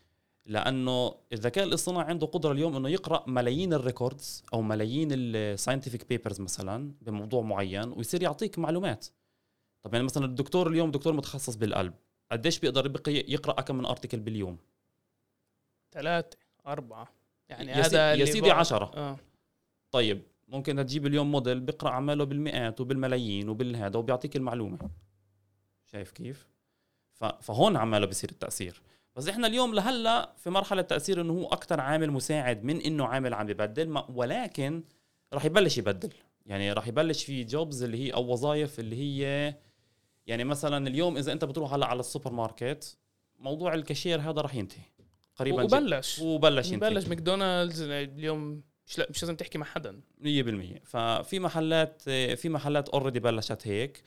لأنه 0.46 1.14
الذكاء 1.32 1.64
الاصطناعي 1.64 2.06
عنده 2.06 2.26
قدرة 2.26 2.52
اليوم 2.52 2.76
إنه 2.76 2.88
يقرأ 2.88 3.24
ملايين 3.26 3.72
ال 3.72 3.81
records 3.81 4.44
أو 4.54 4.62
ملايين 4.62 5.08
ال 5.12 5.21
scientific 5.21 6.08
papers 6.08 6.40
مثلا 6.40 6.92
بموضوع 7.02 7.42
معين 7.42 7.92
ويصير 7.92 8.22
يعطيك 8.22 8.58
معلومات. 8.58 9.06
طب 9.82 9.92
يعني 9.94 10.04
مثلا 10.04 10.24
الدكتور 10.24 10.68
اليوم 10.68 10.90
دكتور 10.90 11.12
متخصص 11.12 11.54
بالقلب 11.54 11.94
قديش 12.32 12.58
بيقدر 12.58 13.00
يقرأ 13.08 13.60
كم 13.60 13.76
من 13.76 13.86
article 13.86 14.20
باليوم؟ 14.20 14.58
ثلاثة 15.92 16.38
أربعة. 16.66 17.19
يعني 17.50 17.70
يا 17.70 17.86
هذا 17.86 18.14
يا 18.14 18.24
سيدي 18.24 18.50
عشرة. 18.50 18.90
آه. 18.94 19.16
طيب 19.90 20.22
ممكن 20.48 20.76
تجيب 20.76 21.06
اليوم 21.06 21.32
موديل 21.32 21.60
بيقرأ 21.60 21.90
عماله 21.90 22.24
بالمئات 22.24 22.80
وبالملايين 22.80 23.48
وبالهذا 23.48 23.98
وبيعطيك 23.98 24.36
المعلومة. 24.36 24.78
شايف 25.86 26.10
كيف؟ 26.10 26.48
فهون 27.40 27.76
عماله 27.76 28.06
بصير 28.06 28.30
التأثير. 28.30 28.82
بس 29.16 29.28
إحنا 29.28 29.46
اليوم 29.46 29.74
لهلأ 29.74 30.32
في 30.36 30.50
مرحلة 30.50 30.82
تأثير 30.82 31.20
إنه 31.20 31.32
هو 31.32 31.46
أكثر 31.46 31.80
عامل 31.80 32.10
مساعد 32.10 32.64
من 32.64 32.80
إنه 32.80 33.06
عامل 33.06 33.34
عم 33.34 33.46
ببدل 33.46 34.02
ولكن 34.08 34.82
راح 35.32 35.44
يبلش 35.44 35.78
يبدل. 35.78 36.12
يعني 36.46 36.72
راح 36.72 36.88
يبلش 36.88 37.24
في 37.24 37.44
jobs 37.44 37.82
اللي 37.82 38.06
هي 38.06 38.14
أو 38.14 38.32
وظائف 38.32 38.80
اللي 38.80 38.96
هي 38.96 39.54
يعني 40.26 40.44
مثلا 40.44 40.88
اليوم 40.88 41.16
إذا 41.16 41.32
أنت 41.32 41.44
بتروح 41.44 41.74
هلأ 41.74 41.86
على 41.86 42.00
السوبر 42.00 42.32
ماركت 42.32 42.98
موضوع 43.38 43.74
الكاشير 43.74 44.20
هذا 44.20 44.40
راح 44.40 44.54
ينتهي. 44.54 44.82
قريبا 45.40 45.62
وبلش. 45.62 46.18
وبلش 46.18 46.70
بلش 46.70 47.06
ماكدونالدز 47.06 47.82
اليوم 47.82 48.62
مش 48.86 48.98
لا 48.98 49.06
مش 49.10 49.22
لازم 49.22 49.36
تحكي 49.36 49.58
مع 49.58 49.66
حدا. 49.66 50.00
100% 50.20 50.24
ففي 50.84 51.38
محلات 51.38 52.02
في 52.10 52.48
محلات 52.48 52.88
already 52.88 53.20
بلشت 53.20 53.66
هيك. 53.66 54.02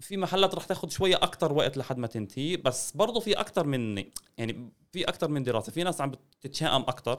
في 0.00 0.16
محلات 0.16 0.54
رح 0.54 0.64
تاخذ 0.64 0.88
شوية 0.88 1.16
أكثر 1.16 1.52
وقت 1.52 1.76
لحد 1.76 1.98
ما 1.98 2.06
تنتهي. 2.06 2.56
بس 2.56 2.92
برضه 2.92 3.20
في 3.20 3.32
أكثر 3.32 3.66
من 3.66 4.04
يعني 4.38 4.70
في 4.92 5.04
أكثر 5.04 5.28
من 5.28 5.42
دراسة. 5.42 5.72
في 5.72 5.82
ناس 5.82 6.00
عم 6.00 6.10
بتتشائم 6.10 6.82
أكثر 6.82 7.18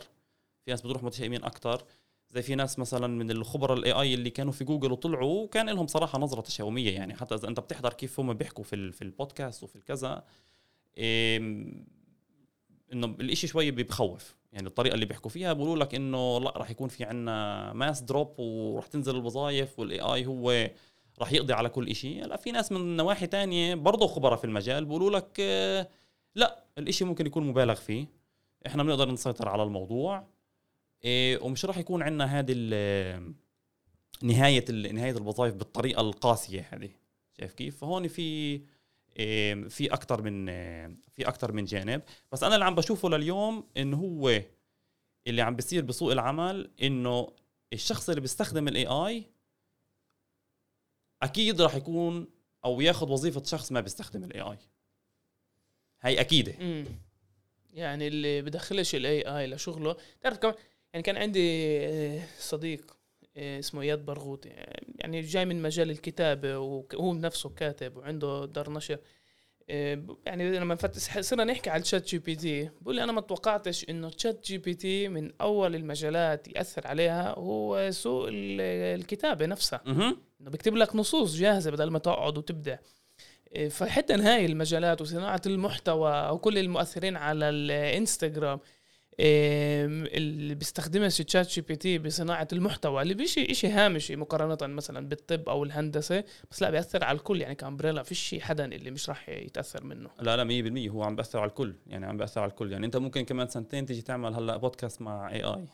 في 0.65 0.71
ناس 0.71 0.81
بتروح 0.81 1.03
متشائمين 1.03 1.43
أكثر 1.43 1.83
زي 2.29 2.41
في 2.41 2.55
ناس 2.55 2.79
مثلا 2.79 3.07
من 3.07 3.31
الخبراء 3.31 3.77
ال 3.77 3.91
AI 3.91 4.13
اللي 4.13 4.29
كانوا 4.29 4.51
في 4.51 4.63
جوجل 4.63 4.91
وطلعوا 4.91 5.43
وكان 5.43 5.69
لهم 5.69 5.87
صراحة 5.87 6.19
نظرة 6.19 6.41
تشاؤمية. 6.41 6.91
يعني 6.95 7.15
حتى 7.15 7.35
إذا 7.35 7.47
أنت 7.47 7.59
بتحضر 7.59 7.93
كيف 7.93 8.19
هم 8.19 8.33
بيحكوا 8.33 8.63
في 8.63 8.91
في 8.91 9.01
البودكاست 9.01 9.63
وفي 9.63 9.75
الكذا. 9.75 10.23
إنه 12.93 13.07
الإشي 13.07 13.47
شوي 13.47 13.71
بخوف 13.71 14.35
يعني 14.53 14.67
الطريقة 14.67 14.93
اللي 14.93 15.05
بيحكوا 15.05 15.31
فيها 15.31 15.53
بيقولوا 15.53 15.83
لك 15.83 15.95
إنه 15.95 16.39
لا 16.39 16.53
راح 16.57 16.69
يكون 16.69 16.89
في 16.89 17.03
عنا 17.03 17.73
mass 17.73 18.01
drop 18.01 18.39
وراح 18.39 18.87
تنزل 18.87 19.15
الوظائف 19.15 19.79
وال 19.79 19.99
AI 19.99 20.25
هو 20.25 20.69
راح 21.19 21.31
يقضي 21.33 21.53
على 21.53 21.69
كل 21.69 21.95
شيء 21.95 22.25
لا 22.25 22.37
في 22.37 22.51
ناس 22.51 22.71
من 22.71 22.97
نواحي 22.97 23.27
تانية 23.27 23.75
برضه 23.75 24.07
خبراء 24.07 24.37
في 24.37 24.43
المجال 24.43 24.85
بيقولوا 24.85 25.11
لك 25.11 25.37
آه، 25.39 25.87
لا 26.35 26.63
الإشي 26.77 27.05
ممكن 27.05 27.25
يكون 27.25 27.47
مبالغ 27.47 27.75
فيه. 27.75 28.07
إحنا 28.67 28.83
بنقدر 28.83 29.11
نسيطر 29.11 29.49
على 29.49 29.63
الموضوع. 29.63 30.27
آه، 31.05 31.43
ومش 31.43 31.65
راح 31.65 31.77
يكون 31.77 32.03
عندنا 32.03 32.39
هذه 32.39 32.53
نهاية 34.23 34.71
نهاية 34.71 35.11
الوظائف 35.11 35.53
بالطريقة 35.53 36.01
القاسية 36.01 36.67
هذه. 36.71 36.89
شايف 37.39 37.53
كيف؟ 37.53 37.77
فهون 37.77 38.07
في 38.07 38.61
في 39.69 39.87
أكثر 39.93 40.21
من 40.21 40.45
في 41.11 41.27
أكثر 41.27 41.51
من 41.51 41.65
جانب. 41.65 42.01
بس 42.31 42.43
أنا 42.43 42.55
اللي 42.55 42.65
عم 42.65 42.75
بشوفه 42.75 43.09
لليوم 43.09 43.69
إنه 43.77 43.97
هو 43.97 44.41
اللي 45.27 45.41
عم 45.41 45.55
بيصير 45.55 45.83
بسوق 45.85 46.11
العمل 46.11 46.71
إنه 46.81 47.33
الشخص 47.73 48.09
اللي 48.09 48.21
بيستخدم 48.21 48.67
ال 48.67 48.85
AI 48.87 49.25
أكيد 51.21 51.61
راح 51.61 51.75
يكون 51.75 52.27
أو 52.65 52.81
ياخذ 52.81 53.11
وظيفة 53.11 53.43
شخص 53.43 53.71
ما 53.71 53.81
بيستخدم 53.81 54.23
ال 54.23 54.41
AI 54.41 54.57
هي 56.01 56.19
أكيدة. 56.21 56.51
يعني 57.73 58.07
اللي 58.07 58.41
بدخلش 58.41 58.95
ال 58.95 59.21
AI 59.21 59.47
لشغله. 59.47 59.95
تعرف 60.21 60.37
كمان 60.37 60.55
يعني 60.93 61.03
كان 61.03 61.17
عندي 61.17 61.77
آه، 61.87 62.23
صديق 62.39 62.97
اسمه 63.37 63.81
إياد 63.81 64.05
برغوثي 64.05 64.49
يعني 65.01 65.21
جاي 65.21 65.45
من 65.45 65.61
مجال 65.61 65.91
الكتابة 65.91 66.57
وهو 66.57 67.13
نفسه 67.13 67.49
كاتب 67.49 67.97
وعنده 67.97 68.45
دار 68.45 68.71
نشر. 68.71 68.97
آه، 69.69 70.17
يعني 70.25 70.59
لما 70.59 70.75
فتح 70.75 71.19
صرنا 71.19 71.43
نحكي 71.43 71.69
على 71.69 71.81
ال 71.81 72.07
ChatGPT 72.07 72.69
بقول 72.81 72.95
لي 72.95 73.03
أنا 73.03 73.11
ما 73.11 73.21
توقعتش 73.21 73.89
إنه 73.89 74.09
ChatGPT 74.09 75.07
من 75.07 75.31
أول 75.41 75.75
المجالات 75.75 76.47
يأثر 76.47 76.87
عليها 76.87 77.33
هو 77.37 77.91
سوق 77.91 78.27
الكتابة 78.31 79.45
نفسها. 79.45 79.81
إنه 80.41 80.49
بيكتب 80.49 80.75
لك 80.75 80.95
نصوص 80.95 81.35
جاهزة 81.35 81.71
بدل 81.71 81.89
ما 81.89 81.99
تقعد 81.99 82.37
وتبدع. 82.37 82.77
آه، 83.55 83.67
فحتى 83.67 84.13
هاي 84.13 84.45
المجالات 84.45 85.01
وصناعة 85.01 85.41
المحتوى 85.45 86.11
أو 86.11 86.37
كل 86.37 86.57
المؤثرين 86.57 87.17
على 87.17 87.49
الانستغرام 87.49 88.59
اللي 89.23 90.55
بيستخدمها 90.55 91.09
ChatGPT 91.09 91.97
بصناعة 91.97 92.47
المحتوى 92.53 93.01
اللي 93.01 93.13
هي 93.13 93.29
شي 93.29 93.53
شيء 93.53 93.71
هامشي 93.71 94.15
مقارنة 94.15 94.73
مثلا 94.75 95.07
بالطب 95.07 95.49
أو 95.49 95.63
الهندسة 95.63 96.23
بس 96.51 96.61
لا 96.61 96.69
بيأثر 96.69 97.03
على 97.03 97.17
الكل. 97.17 97.41
يعني 97.41 97.55
ك 97.55 97.61
umbrella 97.61 98.03
فيش 98.03 98.35
حدا 98.39 98.65
اللي 98.65 98.91
مش 98.91 99.09
راح 99.09 99.29
يتأثر 99.29 99.83
منه. 99.83 100.09
لا 100.19 100.43
لا 100.43 100.87
100% 100.87 100.91
هو 100.91 101.03
عم 101.03 101.15
بيأثر 101.15 101.39
على 101.39 101.49
الكل. 101.49 101.75
يعني 101.87 102.05
عم 102.05 102.17
بيأثر 102.17 102.41
على 102.41 102.49
الكل. 102.49 102.71
يعني 102.71 102.85
أنت 102.85 102.97
ممكن 102.97 103.25
كمان 103.25 103.47
سنتين 103.47 103.85
تيجي 103.85 104.01
تعمل 104.01 104.33
هلأ 104.33 104.57
بودكاست 104.57 105.01
مع 105.01 105.31
AI 105.31 105.65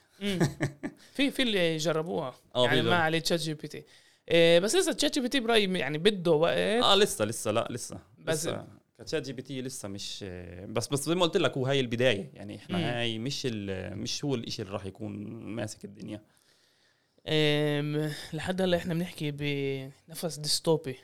في 1.13 1.31
في 1.31 1.41
اللي 1.41 1.77
جربوها. 1.77 2.33
آه، 2.55 2.65
يعني 2.65 2.81
مع 2.81 2.95
عليه 2.95 3.19
ChatGPT. 3.19 3.83
إيه 4.31 4.59
بس 4.59 4.75
لسه 4.75 4.91
ChatGPT 4.93 5.39
برأيي 5.39 5.79
يعني 5.79 5.97
بده 5.97 6.31
وقت. 6.31 6.57
آه 6.57 6.95
لسه 6.95 7.25
لسه 7.25 7.51
لا 7.51 7.67
لسه. 7.71 7.99
بس 8.19 8.39
لسه. 8.47 8.67
ك 8.99 9.25
ChatGPT 9.25 9.61
لسه 9.61 9.87
مش 9.87 10.25
بس 10.67 10.87
بس 10.87 11.05
زي 11.05 11.15
ما 11.15 11.21
قلت 11.21 11.37
لك 11.37 11.57
هو 11.57 11.65
هاي 11.65 11.79
البداية. 11.79 12.31
يعني 12.33 12.55
إحنا 12.55 12.77
مم. 12.77 12.83
هاي 12.83 13.19
مش 13.19 13.45
مش 13.45 14.25
هو 14.25 14.35
الشيء 14.35 14.65
اللي 14.65 14.73
راح 14.73 14.85
يكون 14.85 15.11
ماسك 15.55 15.85
الدنيا. 15.85 16.21
لحد 18.33 18.61
هلأ 18.61 18.77
إحنا 18.77 18.93
بنحكي 18.93 19.31
بنفس 19.31 20.37
dystopi. 20.37 20.95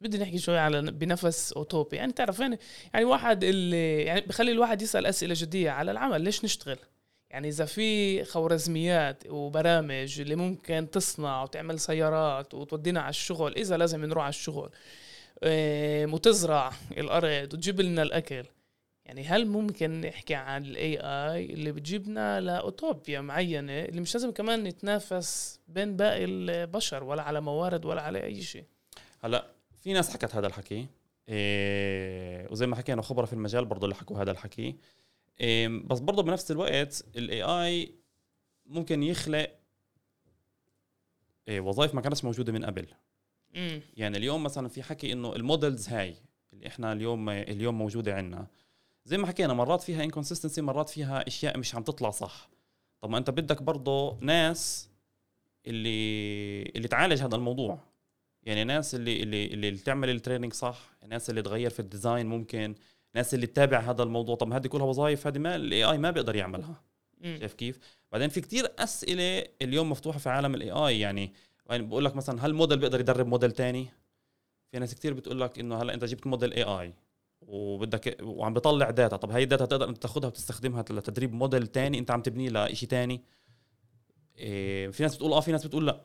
بدي 0.00 0.18
نحكي 0.18 0.38
شوي 0.38 0.58
على 0.58 0.82
بنفس 0.82 1.52
utopi. 1.52 1.96
يعني 1.96 2.12
تعرف 2.12 2.40
يعني 2.40 2.58
يعني 2.94 3.04
واحد 3.04 3.44
اللي 3.44 4.02
يعني 4.02 4.20
بخلي 4.20 4.52
الواحد 4.52 4.82
يسأل 4.82 5.06
أسئلة 5.06 5.34
جدية 5.38 5.70
على 5.70 5.90
العمل. 5.90 6.20
ليش 6.20 6.44
نشتغل؟ 6.44 6.78
يعني 7.30 7.48
إذا 7.48 7.64
في 7.64 8.24
خوارزميات 8.24 9.26
وبرامج 9.26 10.20
اللي 10.20 10.34
ممكن 10.34 10.88
تصنع 10.92 11.42
وتعمل 11.42 11.80
سيارات 11.80 12.54
وتودينا 12.54 13.00
على 13.00 13.10
الشغل 13.10 13.54
إذا 13.56 13.76
لازم 13.76 14.04
نروح 14.04 14.24
على 14.24 14.30
الشغل. 14.30 14.70
وتزرع 16.12 16.72
الأرض 16.90 17.54
وتجيب 17.54 17.80
لنا 17.80 18.02
الأكل. 18.02 18.44
يعني 19.04 19.24
هل 19.24 19.46
ممكن 19.46 20.00
نحكي 20.00 20.34
عن 20.34 20.64
ال 20.64 20.98
AI 21.00 21.44
اللي 21.44 21.72
بتجيبنا 21.72 22.40
لأوتوبيا 22.40 23.20
معينة 23.20 23.72
اللي 23.72 24.00
مش 24.00 24.14
لازم 24.14 24.30
كمان 24.30 24.64
نتنافس 24.64 25.60
بين 25.68 25.96
باقي 25.96 26.24
البشر 26.24 27.04
ولا 27.04 27.22
على 27.22 27.40
موارد 27.40 27.84
ولا 27.84 28.02
على 28.02 28.24
أي 28.24 28.42
شيء؟ 28.42 28.64
هلا 29.24 29.46
في 29.80 29.92
ناس 29.92 30.10
حكت 30.10 30.34
هذا 30.34 30.46
الحكي. 30.46 30.86
إيه 31.28 32.48
وزي 32.50 32.66
ما 32.66 32.76
حكينا 32.76 33.02
خبرة 33.02 33.26
في 33.26 33.32
المجال 33.32 33.64
برضه 33.64 33.84
اللي 33.84 33.94
حكوا 33.94 34.22
هذا 34.22 34.30
الحكي. 34.30 34.76
إيه 35.40 35.68
بس 35.68 35.98
برضه 35.98 36.22
بنفس 36.22 36.50
الوقت 36.50 37.04
ال 37.16 37.42
AI 37.42 37.94
ممكن 38.66 39.02
يخلق 39.02 39.50
إيه 41.48 41.60
وظائف 41.60 41.94
ما 41.94 42.00
كانتش 42.00 42.24
موجودة 42.24 42.52
من 42.52 42.64
قبل. 42.64 42.86
مم. 43.54 43.80
يعني 43.96 44.16
اليوم 44.16 44.42
مثلا 44.42 44.68
في 44.68 44.82
حكي 44.82 45.12
إنه 45.12 45.36
ال 45.36 45.43
models 45.43 45.88
هاي 45.88 46.14
اللي 46.52 46.66
إحنا 46.66 46.92
اليوم 46.92 47.28
اليوم 47.28 47.78
موجودة 47.78 48.14
عندنا 48.14 48.46
زي 49.04 49.18
ما 49.18 49.26
حكينا 49.26 49.52
مرات 49.52 49.80
فيها 49.82 50.04
inconsistency 50.04 50.62
مرات 50.62 50.88
فيها 50.88 51.26
أشياء 51.28 51.58
مش 51.58 51.74
عم 51.74 51.82
تطلع 51.82 52.10
صح. 52.10 52.48
طب 53.00 53.10
ما 53.10 53.18
أنت 53.18 53.30
بدك 53.30 53.62
برضه 53.62 54.18
ناس 54.20 54.88
اللي 55.66 56.62
اللي 56.62 56.88
تعالج 56.88 57.22
هذا 57.22 57.36
الموضوع. 57.36 57.78
يعني 58.42 58.64
ناس 58.64 58.94
اللي 58.94 59.22
اللي 59.22 59.46
اللي 59.46 59.70
تعمل 59.70 60.10
ال 60.10 60.15
training 60.15 60.52
صح 60.52 60.78
ناس 61.08 61.30
اللي 61.30 61.42
تغير 61.42 61.70
في 61.70 61.80
ال 61.80 61.87
design 61.87 62.26
ممكن 62.26 62.74
الناس 63.14 63.34
اللي 63.34 63.46
تتابع 63.46 63.78
هذا 63.78 64.02
الموضوع. 64.02 64.36
طب 64.36 64.52
هذه 64.52 64.66
كلها 64.66 64.84
وظائف 64.84 65.26
هذه 65.26 65.38
ما 65.38 65.56
ال 65.56 65.84
AI 65.84 65.98
ما 65.98 66.10
بيقدر 66.10 66.36
يعملها. 66.36 66.82
شايف 67.22 67.54
كيف؟ 67.54 67.78
بعدين 68.12 68.28
في 68.28 68.40
كتير 68.40 68.72
أسئلة 68.78 69.46
اليوم 69.62 69.90
مفتوحة 69.90 70.18
في 70.18 70.28
عالم 70.28 70.54
ال 70.54 70.70
AI 70.70 71.00
يعني 71.00 71.32
يعني 71.72 71.86
بقول 71.86 72.04
لك 72.04 72.16
مثلا 72.16 72.46
هل 72.46 72.54
موديل 72.54 72.78
بيقدر 72.78 73.00
يدرب 73.00 73.26
موديل 73.26 73.52
تاني؟ 73.52 73.88
في 74.72 74.78
ناس 74.78 74.94
كتير 74.94 75.14
بتقول 75.14 75.40
لك 75.40 75.58
إنه 75.58 75.82
هلا 75.82 75.94
أنت 75.94 76.04
جبت 76.04 76.26
model 76.26 76.52
AI 76.52 76.94
وبدك 77.40 78.18
وعم 78.22 78.54
بيطلع 78.54 78.90
data 78.90 79.16
طب 79.16 79.30
هاي 79.30 79.42
ال 79.42 79.46
data 79.46 79.64
تقدر 79.64 79.88
انت 79.88 79.98
تاخذها 79.98 80.26
وتستخدمها 80.26 80.82
لتدريب 80.90 81.32
موديل 81.32 81.66
تاني 81.66 81.98
أنت 81.98 82.10
عم 82.10 82.22
تبنيه 82.22 82.50
لشيء 82.50 82.88
تاني؟ 82.88 83.22
إيه 84.38 84.90
في 84.90 85.02
ناس 85.02 85.16
بتقول 85.16 85.32
آه 85.32 85.40
في 85.40 85.52
ناس 85.52 85.66
بتقول 85.66 85.86
لا. 85.86 86.00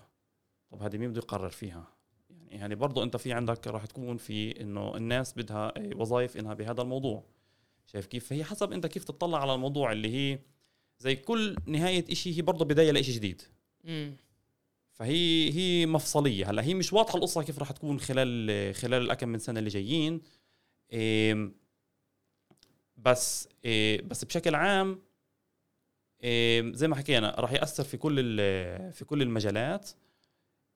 طب 0.71 0.83
هذه 0.83 0.97
مين 0.97 1.09
بده 1.09 1.17
يقرر 1.17 1.49
فيها؟ 1.49 1.87
يعني 2.29 2.55
يعني 2.55 2.75
برضه 2.75 3.03
أنت 3.03 3.17
في 3.17 3.33
عندك 3.33 3.67
راح 3.67 3.85
تكون 3.85 4.17
في 4.17 4.61
إنه 4.61 4.97
الناس 4.97 5.33
بدها 5.33 5.73
وظائف 5.95 6.37
إنها 6.37 6.53
بهذا 6.53 6.81
الموضوع. 6.81 7.23
شايف 7.85 8.05
كيف؟ 8.05 8.27
فهي 8.27 8.43
حسب 8.43 8.71
أنت 8.73 8.87
كيف 8.87 9.03
تطلع 9.03 9.41
على 9.41 9.53
الموضوع 9.53 9.91
اللي 9.91 10.15
هي 10.15 10.39
زي 10.99 11.15
كل 11.15 11.55
نهاية 11.65 12.05
إشي 12.11 12.37
هي 12.37 12.41
برضه 12.41 12.65
بداية 12.65 12.91
لإشي 12.91 13.11
جديد. 13.11 13.41
فهي 14.99 15.53
هي 15.53 15.85
مفصلية. 15.85 16.49
هلأ 16.49 16.63
هي 16.63 16.73
مش 16.73 16.93
واضحة 16.93 17.15
القصة 17.17 17.43
كيف 17.43 17.59
راح 17.59 17.71
تكون 17.71 17.99
خلال 17.99 18.75
خلال 18.75 19.01
الأكم 19.01 19.29
من 19.29 19.39
سنة 19.39 19.59
اللي 19.59 19.69
جايين. 19.69 20.21
بس 22.97 23.49
إيه 23.65 24.01
بس 24.01 24.25
بشكل 24.25 24.55
عام 24.55 25.01
زي 26.73 26.87
ما 26.87 26.95
حكينا 26.95 27.35
راح 27.39 27.51
يأثر 27.53 27.83
في 27.83 27.97
كل 27.97 28.37
في 28.91 29.05
كل 29.05 29.21
المجالات. 29.21 29.89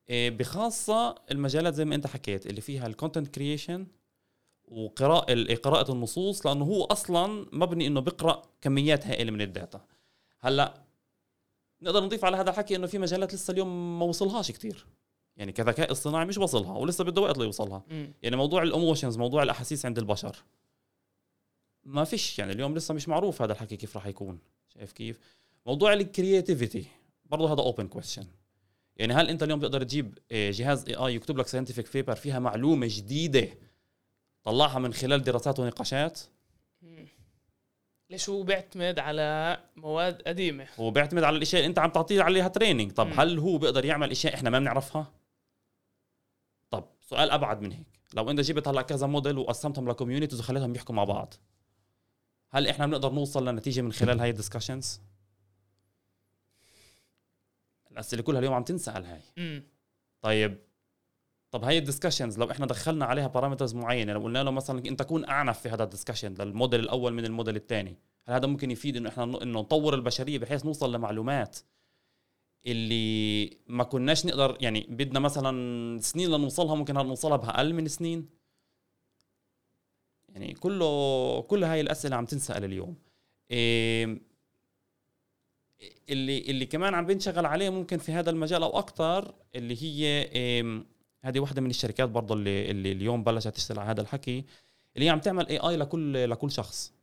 إيه 0.09 0.29
بخاصة 0.29 1.15
المجالات 1.31 1.73
زي 1.73 1.85
ما 1.85 1.95
أنت 1.95 2.07
حكيت 2.07 2.47
اللي 2.47 2.61
فيها 2.61 2.87
ال 2.87 2.92
content 2.92 3.27
creation 3.27 3.87
وقراءة 4.65 5.33
ال- 5.33 5.55
قراءة 5.61 5.91
النصوص 5.91 6.45
لأنه 6.45 6.65
هو 6.65 6.83
أصلا 6.83 7.45
مبني 7.51 7.87
إنه 7.87 7.99
بيقرأ 7.99 8.41
كميات 8.61 9.07
هائلة 9.07 9.31
من 9.31 9.41
ال 9.41 9.49
data. 9.49 9.85
هلأ 10.39 10.83
نقدر 11.81 12.03
نضيف 12.03 12.25
على 12.25 12.37
هذا 12.37 12.49
الحكي 12.49 12.75
إنه 12.75 12.87
في 12.87 12.97
مجالات 12.97 13.33
لسه 13.33 13.51
اليوم 13.51 13.99
ما 13.99 14.05
وصلهاش 14.05 14.51
كتير. 14.51 14.85
يعني 15.37 15.51
كذكاء 15.51 15.91
اصطناعي 15.91 16.25
مش 16.25 16.37
وصلها 16.37 16.77
ولسه 16.77 17.03
بده 17.03 17.21
وقت 17.21 17.37
ليوصلها. 17.37 17.83
يعني 18.21 18.35
موضوع 18.35 18.63
ال 18.63 18.69
emotions 18.69 19.17
موضوع 19.17 19.43
الأحاسيس 19.43 19.85
عند 19.85 19.97
البشر. 19.97 20.35
ما 21.83 22.03
فيش 22.03 22.39
يعني 22.39 22.51
اليوم 22.51 22.75
لسه 22.75 22.93
مش 22.93 23.07
معروف 23.07 23.41
هذا 23.41 23.53
الحكي 23.53 23.77
كيف 23.77 23.95
راح 23.95 24.07
يكون. 24.07 24.39
شايف 24.73 24.91
كيف؟ 24.91 25.19
موضوع 25.65 25.93
ال 25.93 26.02
creativity 26.02 26.85
برضه 27.25 27.53
هذا 27.53 27.61
open 27.61 27.87
question 27.87 28.25
يعني 28.97 29.13
هل 29.13 29.29
أنت 29.29 29.43
اليوم 29.43 29.59
بتقدر 29.59 29.83
تجيب 29.83 30.17
آه، 30.31 30.51
جهاز 30.51 30.85
AI 30.87 31.15
يكتب 31.15 31.37
لك 31.37 31.47
scientific 31.47 31.93
paper 31.93 32.15
فيها 32.15 32.39
معلومة 32.39 32.87
جديدة 32.89 33.47
طلعها 34.43 34.79
من 34.79 34.93
خلال 34.93 35.23
دراسات 35.23 35.59
ونقاشات. 35.59 36.19
ليش 38.11 38.29
هو 38.29 38.43
بيعتمد 38.43 38.99
على 38.99 39.59
مواد 39.75 40.21
قديمة؟ 40.21 40.67
هو 40.79 40.91
بيعتمد 40.91 41.23
على 41.23 41.37
الإشياء 41.37 41.59
اللي 41.61 41.69
أنت 41.69 41.79
عم 41.79 41.89
تعطيه 41.89 42.21
عليها 42.21 42.47
training 42.47 42.91
طب 42.91 43.07
مم. 43.07 43.19
هل 43.19 43.39
هو 43.39 43.57
بيقدر 43.57 43.85
يعمل 43.85 44.11
إشياء 44.11 44.33
إحنا 44.33 44.49
ما 44.49 44.59
بنعرفها؟ 44.59 45.11
طب 46.71 46.85
سؤال 47.01 47.31
أبعد 47.31 47.61
من 47.61 47.71
هيك. 47.71 47.87
لو 48.13 48.31
أنت 48.31 48.39
جبت 48.39 48.67
هلا 48.67 48.81
كذا 48.81 49.07
موديل 49.07 49.37
وقسمتهم 49.37 49.89
ل 49.89 49.93
communities 49.93 50.39
وخليتهم 50.39 50.75
يحكوا 50.75 50.95
مع 50.95 51.03
بعض 51.03 51.33
هل 52.49 52.67
إحنا 52.67 52.87
بنقدر 52.87 53.11
نوصل 53.11 53.47
لنتيجة 53.47 53.81
من 53.81 53.91
خلال 53.93 54.19
هاي 54.19 54.29
ال 54.29 54.35
discussions 54.35 55.01
الأسئلة 57.91 58.21
كلها 58.21 58.39
اليوم 58.39 58.53
عم 58.53 58.63
تنسأل 58.63 59.05
هاي. 59.05 59.21
مم. 59.37 59.63
طيب 60.21 60.57
طب 61.51 61.63
هاي 61.63 61.77
ال 61.77 61.82
discussions 61.82 62.39
لو 62.39 62.51
إحنا 62.51 62.65
دخلنا 62.65 63.05
عليها 63.05 63.27
parameters 63.27 63.75
معينة 63.75 64.13
لو 64.13 64.19
قلنا 64.19 64.43
له 64.43 64.51
مثلا 64.51 64.79
انت 64.85 65.03
كون 65.03 65.25
أعنف 65.25 65.59
في 65.59 65.69
هذا 65.69 65.83
ال 65.83 65.88
discussion 65.88 66.33
لل 66.33 66.46
model 66.46 66.79
الأول 66.79 67.13
من 67.13 67.25
الموديل 67.25 67.55
الثاني 67.55 67.97
هل 68.27 68.33
هذا 68.33 68.47
ممكن 68.47 68.71
يفيد 68.71 68.97
إنه 68.97 69.09
إحنا 69.09 69.23
إنه 69.23 69.59
نطور 69.59 69.93
البشرية 69.93 70.39
بحيث 70.39 70.65
نوصل 70.65 70.95
لمعلومات 70.95 71.59
اللي 72.65 73.57
ما 73.67 73.83
كناش 73.83 74.25
نقدر 74.25 74.57
يعني 74.61 74.87
بدنا 74.89 75.19
مثلا 75.19 75.99
سنين 75.99 76.29
لنوصلها 76.31 76.75
ممكن 76.75 76.93
نوصلها 76.93 77.37
بأقل 77.37 77.73
من 77.73 77.87
سنين؟ 77.87 78.29
يعني 80.29 80.53
كله 80.53 81.41
كل 81.41 81.63
هاي 81.63 81.81
الأسئلة 81.81 82.15
عم 82.15 82.25
تنسأل 82.25 82.63
اليوم. 82.63 82.95
إيه 83.51 84.21
اللي 86.09 86.39
اللي 86.39 86.65
كمان 86.65 86.93
عم 86.93 87.05
بنشغل 87.05 87.45
عليه 87.45 87.69
ممكن 87.69 87.97
في 87.97 88.11
هذا 88.11 88.29
المجال 88.29 88.63
أو 88.63 88.79
أكثر 88.79 89.35
اللي 89.55 89.83
هي 89.83 90.05
إيه 90.21 90.90
هذه 91.23 91.39
واحدة 91.39 91.61
من 91.61 91.69
الشركات 91.69 92.09
برضه 92.09 92.35
اللي 92.35 92.71
اللي 92.71 92.91
اليوم 92.91 93.23
بلشت 93.23 93.47
تشتغل 93.47 93.79
على 93.79 93.89
هذا 93.89 94.01
الحكي 94.01 94.45
اللي 94.95 95.05
هي 95.05 95.09
عم 95.09 95.19
تعمل 95.19 95.47
AI 95.47 95.77
لكل 95.77 96.29
لكل 96.29 96.51
شخص. 96.51 96.93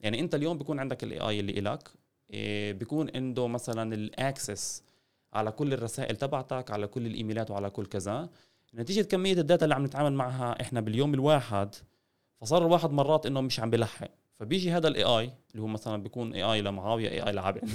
يعني 0.00 0.20
أنت 0.20 0.34
اليوم 0.34 0.58
بيكون 0.58 0.80
عندك 0.80 1.04
ال 1.04 1.20
AI 1.20 1.40
اللي 1.40 1.58
إلك 1.58 1.88
إيه 2.30 2.72
بيكون 2.72 3.10
عنده 3.14 3.46
مثلا 3.48 3.94
ال 3.94 4.07
access 4.07 4.82
على 5.32 5.52
كل 5.52 5.72
الرسائل 5.72 6.16
تبعتك 6.16 6.70
على 6.70 6.86
كل 6.86 7.06
الإيميلات 7.06 7.50
وعلى 7.50 7.70
كل 7.70 7.86
كذا. 7.86 8.28
نتيجة 8.74 9.02
كمية 9.02 9.32
ال 9.32 9.38
data 9.38 9.64
اللي 9.64 9.74
عم 9.74 9.84
نتعامل 9.84 10.12
معها 10.12 10.60
إحنا 10.60 10.80
باليوم 10.80 11.14
الواحد 11.14 11.74
فصار 12.40 12.66
الواحد 12.66 12.90
مرات 12.90 13.26
إنه 13.26 13.40
مش 13.40 13.60
عم 13.60 13.70
بيلحق. 13.70 14.10
فبيجي 14.38 14.72
هذا 14.72 14.88
ال 14.88 15.04
AI 15.04 15.32
اللي 15.50 15.62
هو 15.62 15.66
مثلا 15.66 16.02
بيكون 16.02 16.34
AI 16.34 16.62
لمعاويه 16.62 17.08
AI 17.10 17.32
لعبد. 17.32 17.68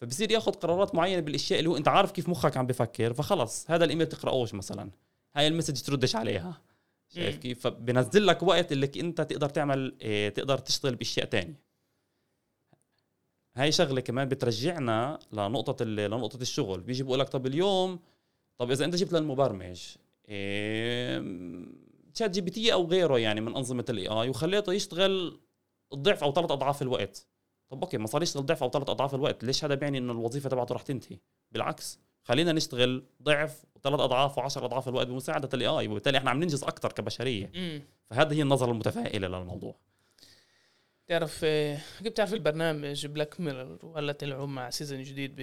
فبصير 0.00 0.30
ياخذ 0.30 0.52
قرارات 0.52 0.94
معينة 0.94 1.20
بالأشياء 1.20 1.58
اللي 1.58 1.70
هو 1.70 1.76
أنت 1.76 1.88
عارف 1.88 2.12
كيف 2.12 2.28
مخك 2.28 2.56
عم 2.56 2.66
بفكر 2.66 3.14
فخلص 3.14 3.70
هذا 3.70 3.84
الايميل 3.84 4.06
تقرأوش 4.06 4.54
مثلا. 4.54 4.90
هاي 5.36 5.48
ال 5.48 5.52
message 5.52 5.82
تردش 5.82 6.16
عليها. 6.16 6.60
شايف. 7.14 7.36
كيف؟ 7.36 7.60
فبنزل 7.60 8.26
لك 8.26 8.42
وقت 8.42 8.72
اللي 8.72 8.90
أنت 8.96 9.20
تقدر 9.20 9.48
تعمل 9.48 9.96
إيه 10.00 10.28
تقدر 10.28 10.58
تشتغل 10.58 10.94
بأشياء 10.94 11.26
تانية. 11.26 11.60
هاي 13.56 13.72
شغلة 13.72 14.00
كمان 14.00 14.28
بترجعنا 14.28 15.18
لنقطة 15.32 15.84
لنقطة 15.84 16.42
الشغل. 16.42 16.80
بيجي 16.80 17.02
بقول 17.02 17.18
لك 17.18 17.28
طب 17.28 17.46
اليوم 17.46 17.98
طب 18.58 18.70
إذا 18.70 18.84
أنت 18.84 18.94
جبت 18.94 19.12
للمبرمج 19.12 19.82
إيه 20.28 21.24
ChatGPT 22.14 22.72
أو 22.72 22.86
غيره 22.86 23.18
يعني 23.18 23.40
من 23.40 23.56
أنظمة 23.56 23.84
ال 23.90 24.08
AI 24.08 24.28
وخليته 24.28 24.72
يشتغل 24.72 25.40
الضعف 25.92 26.24
أو 26.24 26.32
ثلاث 26.32 26.50
أضعاف 26.50 26.82
الوقت. 26.82 27.26
طب 27.70 27.80
okay 27.80 27.98
ما 27.98 28.06
صار 28.06 28.22
يشتغل 28.22 28.46
ضعف 28.46 28.62
أو 28.62 28.70
ثلاث 28.70 28.90
أضعاف 28.90 29.14
الوقت. 29.14 29.44
ليش 29.44 29.64
هذا 29.64 29.74
بيعني 29.74 29.98
إنه 29.98 30.12
الوظيفة 30.12 30.48
تبعته 30.48 30.74
رح 30.74 30.82
تنتهي؟ 30.82 31.18
بالعكس 31.52 31.98
خلينا 32.22 32.52
نشتغل 32.52 33.04
ضعف 33.22 33.64
وثلاث 33.76 34.00
أضعاف 34.00 34.38
وعشر 34.38 34.64
أضعاف 34.64 34.88
الوقت 34.88 35.06
بمساعدة 35.06 35.48
ال 35.54 35.66
AI 35.66 35.88
وبالتالي 35.88 36.18
إحنا 36.18 36.30
عم 36.30 36.40
ننجز 36.40 36.64
أكثر 36.64 36.92
كبشرية. 36.92 37.50
مم. 37.54 37.82
فهذه 38.10 38.34
هي 38.34 38.42
النظرة 38.42 38.70
المتفائلة 38.70 39.28
للموضوع. 39.28 39.74
تعرف 41.06 41.40
آه، 41.44 41.78
كيف 41.98 42.12
بتعرف 42.12 42.34
البرنامج 42.34 43.06
Black 43.06 43.40
Mirror 43.40 43.78
وهلا 43.82 44.12
طلعوا 44.12 44.46
مع 44.46 44.70
season 44.70 45.02
جديد 45.02 45.36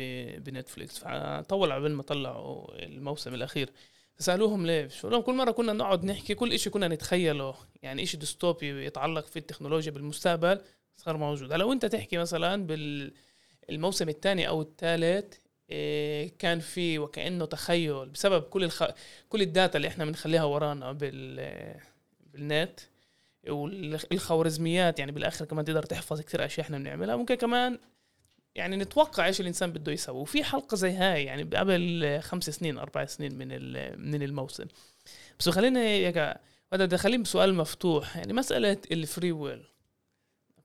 بنتفليكس؟ 0.44 0.98
فطول 1.00 1.72
عبال 1.72 1.96
ما 1.96 2.04
طلعوا 2.04 2.84
الموسم 2.86 3.34
الأخير. 3.34 3.70
فسألوهم 4.16 4.66
ليش؟ 4.66 5.02
قالوا 5.02 5.18
لهم 5.18 5.26
كل 5.26 5.34
مرة 5.34 5.52
كنا 5.52 5.74
نقعد 5.74 6.06
نحكي 6.06 6.36
كل 6.36 6.60
شيء 6.60 6.74
كنا 6.74 6.88
نتخيله. 6.88 7.56
يعني 7.82 8.06
شيء 8.06 8.20
ديستوبي 8.20 8.86
يتعلق 8.86 9.26
في 9.26 9.40
التكنولوجيا 9.40 9.92
بالمستقبل. 9.92 10.62
صار 10.98 11.18
موجود. 11.18 11.54
هلا 11.54 11.64
وانت 11.64 11.86
تحكي 11.86 12.18
مثلا 12.18 12.68
بالموسم 13.68 14.10
الثاني 14.10 14.48
أو 14.48 14.62
الثالث 14.62 15.36
إيه، 15.70 16.32
كان 16.40 16.60
في 16.60 17.00
وكأنه 17.00 17.46
تخيل 17.46 18.10
بسبب 18.10 18.44
كل 18.44 18.64
الخ... 18.64 18.84
كل 19.30 19.42
ال 19.42 19.49
data 19.49 19.78
اللي 19.78 19.88
إحنا 19.88 20.06
بنخليها 20.06 20.44
ورانا 20.44 20.92
بال 20.92 21.80
بالنت 22.34 22.80
والخوارزميات 23.48 25.00
يعني 25.00 25.12
بالآخر 25.12 25.46
كمان 25.46 25.66
تقدر 25.66 25.84
تحفظ 25.84 26.22
كثير 26.22 26.46
أشياء 26.46 26.66
إحنا 26.66 26.78
بنعملها. 26.78 27.16
ممكن 27.16 27.36
كمان 27.36 27.80
يعني 28.56 28.78
نتوقع 28.78 29.26
إيش 29.26 29.42
الإنسان 29.42 29.72
بده 29.72 29.92
يسوي. 29.92 30.22
وفي 30.22 30.44
حلقة 30.44 30.76
زي 30.76 30.92
هاي 30.92 31.24
يعني 31.24 31.44
قبل 31.44 32.20
خمس 32.22 32.50
سنين 32.50 32.78
أربع 32.78 33.06
سنين 33.06 33.36
من 33.36 33.48
من 34.12 34.24
الموسم. 34.24 34.66
بس 35.40 35.50
خلينا 35.50 35.80
هذا 36.74 36.86
دخلين 36.86 37.24
بسؤال 37.24 37.56
مفتوح. 37.56 38.18
يعني 38.18 38.34
مسألة 38.34 38.78
ال 38.92 39.00
free 39.00 39.32
will 39.32 39.64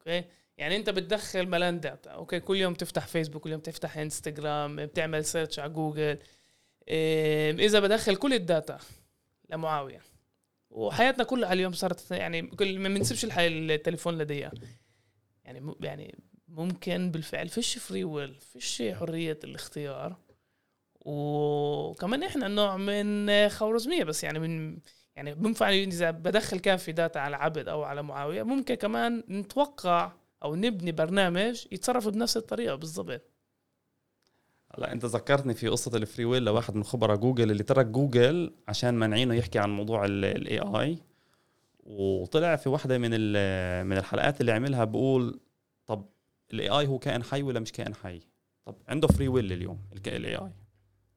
okay؟ 0.01 0.25
يعني 0.59 0.77
أنت 0.77 0.91
بتدخل 0.91 1.49
ملان 1.49 1.81
data 1.81 2.11
okay 2.11 2.41
كل 2.41 2.57
يوم 2.57 2.75
تفتح 2.75 3.07
فيسبوك 3.07 3.43
كل 3.43 3.51
يوم 3.51 3.61
تفتح 3.61 3.99
انستغرام 3.99 4.77
بتعمل 4.87 5.25
search 5.25 5.59
على 5.59 5.73
جوجل 5.73 6.19
إذا 7.59 7.81
بدخل 7.81 8.17
كل 8.17 8.33
ال 8.35 8.44
data 8.44 8.79
لمعاوية. 9.51 10.03
وحياتنا 10.71 11.25
كلها 11.25 11.53
اليوم 11.53 11.73
صارت 11.73 12.11
يعني 12.11 12.43
كل 12.43 12.79
ما 12.79 12.89
بنسيبش 12.89 13.27
التليفون 13.39 14.19
لديها. 14.19 14.53
يعني 15.45 15.75
يعني 15.81 16.19
ممكن 16.49 17.11
بالفعل 17.11 17.49
فيش 17.49 17.79
free 17.79 18.05
will 18.05 18.35
فيش 18.35 18.83
حرية 18.93 19.39
الاختيار. 19.45 20.17
وكمان 21.01 22.23
إحنا 22.23 22.49
نوع 22.49 22.77
من 22.77 23.49
خوارزمية 23.49 24.05
بس 24.05 24.25
يعني 24.25 24.39
من 24.39 24.79
يعني 25.21 25.35
بينفع 25.35 25.71
إذا 25.71 26.11
بدخل 26.11 26.59
كافي 26.59 26.93
data 26.93 27.19
على 27.19 27.37
عبد 27.37 27.69
أو 27.69 27.83
على 27.83 28.03
معاوية 28.03 28.43
ممكن 28.43 28.75
كمان 28.75 29.25
نتوقع 29.31 30.13
أو 30.43 30.55
نبني 30.55 30.93
برنامج 30.93 31.67
يتصرف 31.73 32.09
بنفس 32.09 32.37
الطريقة 32.37 32.75
بالضبط. 32.75 33.23
هلا 34.75 34.93
أنت 34.93 35.05
ذكرتني 35.05 35.55
في 35.55 35.69
قصة 35.69 35.97
ال 35.97 36.02
free 36.02 36.25
will 36.25 36.43
لواحد 36.43 36.75
من 36.75 36.85
خبراء 36.85 37.17
جوجل 37.17 37.51
اللي 37.51 37.63
ترك 37.63 37.87
جوجل 37.87 38.53
عشان 38.69 38.95
مانعينه 38.95 39.35
يحكي 39.35 39.59
عن 39.59 39.71
موضوع 39.71 40.05
ال 40.05 40.59
AI 40.59 40.99
وطلع 41.85 42.57
في 42.57 42.69
واحدة 42.69 42.99
من 42.99 43.11
من 43.87 43.97
الحلقات 43.99 44.41
اللي 44.41 44.53
عملها 44.53 44.85
بقول 44.85 45.41
طب 45.87 46.09
ال 46.53 46.69
AI 46.69 46.87
هو 46.87 46.99
كائن 46.99 47.23
حي 47.23 47.43
ولا 47.43 47.61
مش 47.61 47.73
كائن 47.73 47.95
حي؟ 47.95 48.21
طب 48.65 48.77
عنده 48.89 49.09
free 49.09 49.29
will 49.29 49.53
اليوم 49.53 49.79
ال 49.93 50.37
AI 50.37 50.53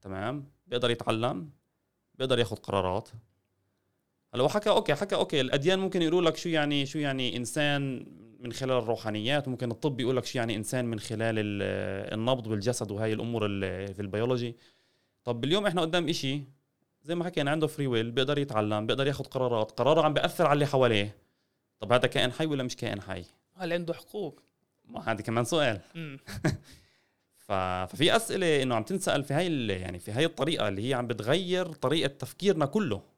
تمام؟ 0.02 0.44
بيقدر 0.66 0.90
يتعلم 0.90 1.50
بيقدر 2.14 2.38
ياخذ 2.38 2.56
قرارات. 2.56 3.08
هلا 4.34 4.48
حكى 4.48 4.70
okay 4.70 4.94
حكى 4.94 5.14
okay 5.14 5.40
الأديان 5.40 5.78
ممكن 5.78 6.02
يقولوا 6.02 6.22
لك 6.30 6.36
شو 6.36 6.48
يعني 6.48 6.86
شو 6.86 6.98
يعني 6.98 7.36
إنسان 7.36 8.06
من 8.40 8.52
خلال 8.52 8.76
الروحانيات 8.78 9.48
ممكن 9.48 9.70
الطب 9.70 10.00
يقول 10.00 10.16
لك 10.16 10.24
شو 10.24 10.38
يعني 10.38 10.56
إنسان 10.56 10.84
من 10.84 11.00
خلال 11.00 11.38
ال- 11.38 12.14
النبض 12.14 12.48
بالجسد 12.48 12.90
وهي 12.90 13.12
الأمور 13.12 13.48
في 13.92 14.00
البيولوجي. 14.02 14.56
طب 15.24 15.44
اليوم 15.44 15.66
إحنا 15.66 15.80
قدام 15.80 16.08
إشي 16.08 16.42
زي 17.02 17.14
ما 17.14 17.24
حكينا 17.24 17.50
عنده 17.50 17.66
free 17.66 17.86
will 17.86 18.10
بيقدر 18.10 18.38
يتعلم 18.38 18.86
بيقدر 18.86 19.06
ياخذ 19.06 19.24
قرارات 19.24 19.70
قراره 19.70 20.02
عم 20.02 20.12
بيأثر 20.14 20.46
على 20.46 20.52
اللي 20.52 20.66
حواليه. 20.66 21.16
طب 21.80 21.92
هذا 21.92 22.06
كائن 22.06 22.32
حي 22.32 22.46
ولا 22.46 22.62
مش 22.62 22.76
كائن 22.76 23.00
حي؟ 23.00 23.24
هل 23.56 23.72
عنده 23.72 23.94
حقوق؟ 23.94 24.40
ما 24.88 25.12
هذا 25.12 25.22
كمان 25.22 25.44
سؤال. 25.44 25.80
ففي 27.46 28.16
أسئلة 28.16 28.62
إنه 28.62 28.74
عم 28.74 28.82
تنسأل 28.82 29.24
في 29.24 29.34
هاي. 29.34 29.66
يعني 29.66 29.98
في 29.98 30.12
هاي 30.12 30.24
الطريقة 30.24 30.68
اللي 30.68 30.88
هي 30.88 30.94
عم 30.94 31.06
بتغير 31.06 31.66
طريقة 31.66 32.08
تفكيرنا 32.08 32.66
كله. 32.66 33.13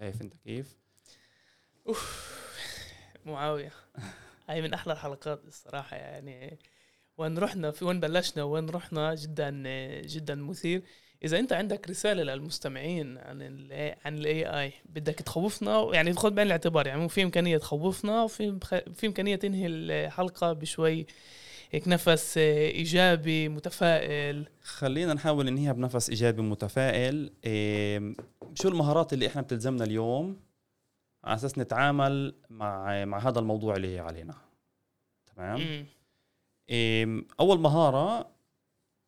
شايف 0.00 0.22
انت 0.22 0.34
كيف؟ 0.44 0.76
معاوية 3.26 3.72
هاي 4.48 4.62
من 4.62 4.74
أحلى 4.74 4.92
الحلقات 4.92 5.44
الصراحة 5.44 5.96
يعني. 5.96 6.58
وين 7.18 7.38
رحنا؟ 7.38 7.70
في 7.70 7.84
وين 7.84 8.00
بلشنا؟ 8.00 8.42
وين 8.42 8.70
رحنا؟ 8.70 9.14
جدا 9.14 9.50
جدا 10.00 10.34
مثير. 10.34 10.82
إذا 11.24 11.38
أنت 11.38 11.52
عندك 11.52 11.90
رسالة 11.90 12.22
للمستمعين 12.22 13.18
عن 13.18 13.42
ال 13.42 13.94
عن 14.04 14.18
الاي 14.18 14.60
اي 14.60 14.72
بدك 14.84 15.14
تخوفنا؟ 15.14 15.90
يعني 15.92 16.12
خذ 16.12 16.30
بعين 16.30 16.46
الاعتبار 16.46 16.86
يعني 16.86 17.08
في 17.08 17.22
إمكانية 17.22 17.58
تخوفنا 17.58 18.22
وفي 18.22 18.58
في 18.94 19.06
إمكانية 19.06 19.36
تنهي 19.36 19.66
الحلقة 19.66 20.52
بشوي. 20.52 21.06
هيك 21.70 21.88
نفس 21.88 22.38
إيجابي 22.38 23.48
متفائل. 23.48 24.46
خلينا 24.62 25.14
نحاول 25.14 25.46
ننهيها 25.46 25.72
بنفس 25.72 26.08
إيجابي 26.10 26.42
متفائل 26.42 27.32
إيه 27.44 28.14
شو 28.54 28.68
المهارات 28.68 29.12
اللي 29.12 29.26
إحنا 29.26 29.42
بتلزمنا 29.42 29.84
اليوم 29.84 30.40
على 31.24 31.34
أساس 31.34 31.58
نتعامل 31.58 32.34
مع 32.50 33.04
مع 33.04 33.18
هذا 33.18 33.38
الموضوع 33.38 33.76
اللي 33.76 33.98
علينا؟ 33.98 34.34
تمام. 35.36 35.86
إيه 36.70 37.24
أول 37.40 37.60
مهارة 37.60 38.30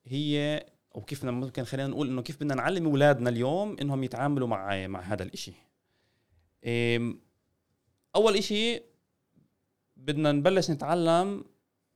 هي 0.07 0.65
أو 0.95 1.01
كيف 1.01 1.19
بدنا- 1.21 1.31
ممكن 1.33 1.65
خلينا 1.65 1.89
نقول 1.89 2.09
إنه 2.09 2.23
كيف 2.23 2.37
بدنا 2.37 2.55
نعلم 2.55 2.87
أولادنا 2.87 3.31
اليوم 3.31 3.77
إنهم 3.81 4.05
يتعاملوا 4.05 4.49
مع 4.49 4.87
مع 4.87 5.01
هذا 5.01 5.23
الإشي. 5.23 5.53
إيه 6.65 7.15
أول 8.17 8.37
إشي 8.37 8.83
بدنا 9.97 10.33
نبلش 10.33 10.71
نتعلم 10.71 11.45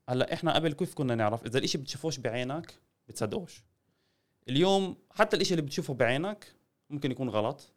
هلا 0.08 0.32
إحنا 0.32 0.54
قبل 0.54 0.72
كيف 0.72 0.94
كنا 0.94 1.14
نعرف؟ 1.14 1.46
إذا 1.46 1.58
الإشي 1.58 1.78
بتشوفوش 1.78 2.18
بعينك 2.18 2.74
بتصدقوش. 3.08 3.62
اليوم 4.48 4.96
حتى 5.10 5.36
الإشي 5.36 5.54
اللي 5.54 5.62
بتشوفه 5.62 5.94
بعينك 5.94 6.54
ممكن 6.90 7.10
يكون 7.10 7.28
غلط. 7.28 7.72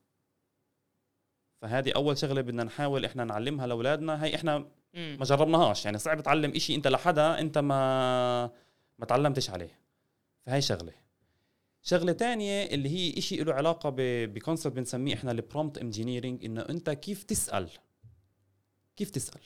فهذه 1.62 1.92
أول 1.92 2.18
شغلة 2.18 2.42
بدنا 2.42 2.64
نحاول 2.64 3.06
إحنا 3.06 3.24
نعلمها 3.24 3.68
لأولادنا. 3.68 4.24
هي 4.24 4.36
إحنا. 4.36 4.58
ما 4.94 5.26
جربناهاش. 5.26 5.86
يعني 5.86 5.98
صعب 5.98 6.24
تعلم 6.24 6.52
إشي 6.52 6.76
أنت 6.76 6.88
لحدا 6.88 7.40
أنت 7.40 7.58
ما 7.58 8.46
ما 9.00 9.06
تعلمتش 9.06 9.50
عليه. 9.50 9.80
فهي 10.46 10.62
شغلة. 10.62 10.94
شغلة 11.82 12.12
تانية 12.12 12.66
اللي 12.66 12.90
هي 12.90 13.18
إشي 13.18 13.44
له 13.44 13.54
علاقة 13.54 13.96
ب 13.98 14.07
concept 14.07 14.76
بنسميه 14.76 15.14
إحنا 15.14 15.32
ال 15.32 15.38
prompt 15.38 15.78
engineering 15.78 16.46
إنه 16.46 16.62
أنت 16.62 16.90
كيف 16.90 17.24
تسأل؟ 17.24 17.70
كيف 18.96 19.10
تسأل؟ 19.10 19.42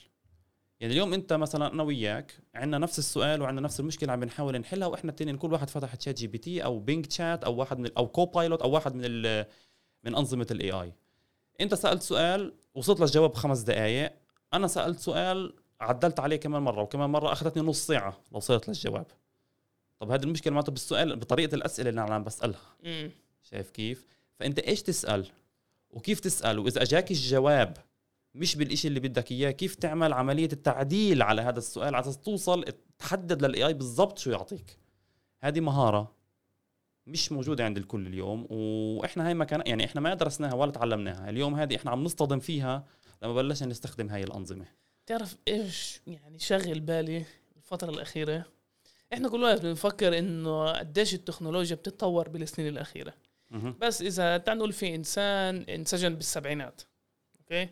يعني 0.80 0.92
اليوم 0.92 1.14
انت 1.14 1.32
مثلا 1.32 1.72
أنا 1.72 1.82
وياك 1.82 2.38
عندنا 2.54 2.78
نفس 2.78 2.98
السؤال 2.98 3.42
وعندنا 3.42 3.60
نفس 3.60 3.80
المشكلة 3.80 4.12
عم 4.12 4.20
بنحاول 4.20 4.58
نحلها 4.58 4.88
وإحنا 4.88 5.10
التنين 5.10 5.36
كل 5.36 5.52
واحد 5.52 5.70
فتح 5.70 5.94
ChatGPT 5.94 6.64
أو 6.64 6.78
Bing 6.78 7.06
Chat 7.06 7.44
أو 7.44 7.54
واحد 7.54 7.78
من 7.78 7.90
أو 7.96 8.08
Copilot 8.08 8.62
أو 8.62 8.70
واحد 8.70 8.94
من 8.94 9.22
من 10.04 10.14
أنظمة 10.16 10.46
ال 10.50 10.70
AI 10.70 10.92
انت 11.60 11.74
سألت 11.74 12.02
سؤال 12.02 12.54
وصلت 12.74 13.00
للجواب 13.00 13.30
بخمس 13.30 13.60
دقائق 13.60 14.12
أنا 14.54 14.66
سألت 14.66 14.98
سؤال 14.98 15.54
عدلت 15.80 16.20
عليه 16.20 16.36
كمان 16.36 16.62
مرة 16.62 16.82
وكمان 16.82 17.10
مرة 17.10 17.32
أخذتني 17.32 17.62
نص 17.62 17.86
ساعة 17.86 18.20
لوصلت 18.32 18.68
للجواب. 18.68 19.06
طب 19.98 20.10
هذه 20.10 20.22
المشكلة 20.22 20.52
معناته 20.52 20.72
بالسؤال 20.72 21.16
بطريقة 21.16 21.54
الأسئلة 21.54 21.90
اللي 21.90 22.00
أنا 22.00 22.14
عم 22.14 22.24
بسألها. 22.24 22.76
شايف 23.42 23.70
كيف؟ 23.70 24.06
فأنت 24.38 24.58
إيش 24.58 24.82
تسأل؟ 24.82 25.26
وكيف 25.90 26.20
تسأل؟ 26.20 26.58
وإذا 26.58 26.82
أجاك 26.82 27.10
الجواب 27.10 27.76
مش 28.34 28.56
بالإشي 28.56 28.88
اللي 28.88 29.00
بدك 29.00 29.32
إياه. 29.32 29.50
كيف 29.50 29.74
تعمل 29.74 30.12
عملية 30.12 30.48
التعديل 30.52 31.22
على 31.22 31.42
هذا 31.42 31.58
السؤال؟ 31.58 31.94
على 31.94 32.04
أساس 32.04 32.18
توصل 32.18 32.64
تحدد 32.98 33.44
لل 33.44 33.66
AI 33.66 33.74
بالضبط 33.74 34.18
شو 34.18 34.30
يعطيك. 34.30 34.78
هذه 35.42 35.60
مهارة 35.60 36.14
مش 37.06 37.32
موجودة 37.32 37.64
عند 37.64 37.76
الكل 37.76 38.06
اليوم 38.06 38.46
وإحنا 38.50 39.26
هاي 39.26 39.34
ما 39.34 39.44
كان 39.44 39.62
يعني 39.66 39.84
إحنا 39.84 40.00
ما 40.00 40.14
درسناها 40.14 40.54
ولا 40.54 40.70
تعلمناها. 40.72 41.30
اليوم 41.30 41.54
هذه 41.54 41.76
إحنا 41.76 41.90
عم 41.90 42.04
نصطدم 42.04 42.38
فيها 42.38 42.86
لما 43.22 43.34
بلشنا 43.34 43.68
نستخدم 43.68 44.08
هاي 44.08 44.22
الأنظمة. 44.22 44.66
تعرف 45.06 45.36
إيش 45.48 46.00
يعني 46.06 46.38
شغل 46.38 46.80
بالي 46.80 47.24
الفترة 47.56 47.90
الأخيرة؟ 47.90 48.44
إحنا 49.12 49.28
كل 49.28 49.42
وقت 49.42 49.62
بنفكر 49.62 50.18
إنه 50.18 50.72
قديش 50.72 51.14
التكنولوجيا 51.14 51.76
بتتطور 51.76 52.28
بالسنين 52.28 52.68
الأخيرة. 52.68 53.14
مهم. 53.50 53.76
بس 53.80 54.02
إذا 54.02 54.36
تعال 54.36 54.58
نقول 54.58 54.72
في 54.72 54.94
إنسان 54.94 55.56
إنسجن 55.56 56.14
بالسبعينات. 56.14 56.82
أوكي؟ 57.44 57.68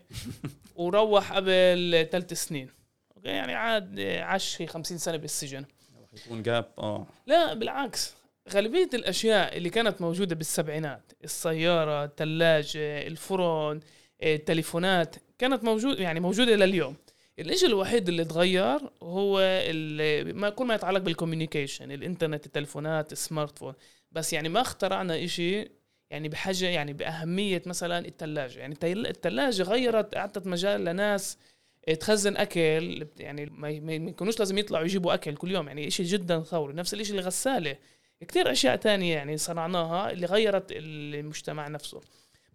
وروح 0.75 1.33
قبل 1.33 2.07
ثلاث 2.11 2.33
سنين. 2.33 2.69
okay؟ 3.17 3.29
يعني 3.29 3.53
عاد 3.53 3.99
عاش 3.99 4.57
شي 4.57 4.67
50 4.67 4.97
سنة 4.97 5.17
بالسجن. 5.17 5.65
يكون 6.25 6.43
جاب 6.43 6.71
آه. 6.77 7.07
لا 7.27 7.53
بالعكس. 7.53 8.13
غالبية 8.49 8.89
الأشياء 8.93 9.57
اللي 9.57 9.69
كانت 9.69 10.01
موجودة 10.01 10.35
بالسبعينات 10.35 11.11
السيارة 11.23 12.03
الثلاجة 12.05 13.07
الفرن 13.07 13.79
التليفونات 14.23 15.15
كانت 15.37 15.63
موجودة 15.63 16.03
يعني 16.03 16.19
موجودة 16.19 16.55
لليوم 16.55 16.95
الإشي 17.39 17.65
الوحيد 17.65 18.09
اللي 18.09 18.25
تغير 18.25 18.79
هو 19.03 19.39
ما 20.33 20.49
كل 20.49 20.65
ما 20.65 20.75
يتعلق 20.75 20.99
بال 20.99 21.11
communication 21.11 21.91
الإنترنت 21.91 22.45
التليفونات 22.45 23.11
ال 23.11 23.59
smartphone 23.59 23.73
بس 24.11 24.33
يعني 24.33 24.49
ما 24.49 24.61
اخترعنا 24.61 25.23
إشي 25.23 25.69
يعني 26.13 26.29
بحاجة 26.29 26.65
يعني 26.65 26.93
بأهمية 26.93 27.61
مثلا 27.65 28.07
الثلاجة 28.07 28.59
يعني 28.59 28.75
الثلاجة 28.83 29.63
غيرت 29.63 30.15
أعطت 30.15 30.47
مجال 30.47 30.85
لناس 30.85 31.37
تخزن 31.99 32.37
أكل 32.37 33.07
يعني 33.17 33.45
ما 33.45 33.93
يكونوش 33.93 34.39
لازم 34.39 34.57
يطلعوا 34.57 34.85
يجيبوا 34.85 35.13
أكل 35.13 35.35
كل 35.35 35.51
يوم. 35.51 35.67
يعني 35.67 35.89
شيء 35.89 36.05
جدا 36.05 36.43
ثوري. 36.43 36.73
نفس 36.73 36.93
الشيء 36.93 37.15
الغساله 37.15 37.77
كثير 38.27 38.51
أشياء 38.51 38.75
تانية 38.75 39.15
يعني 39.15 39.37
صنعناها 39.37 40.11
اللي 40.11 40.25
غيرت 40.25 40.65
المجتمع 40.71 41.67
نفسه. 41.67 42.01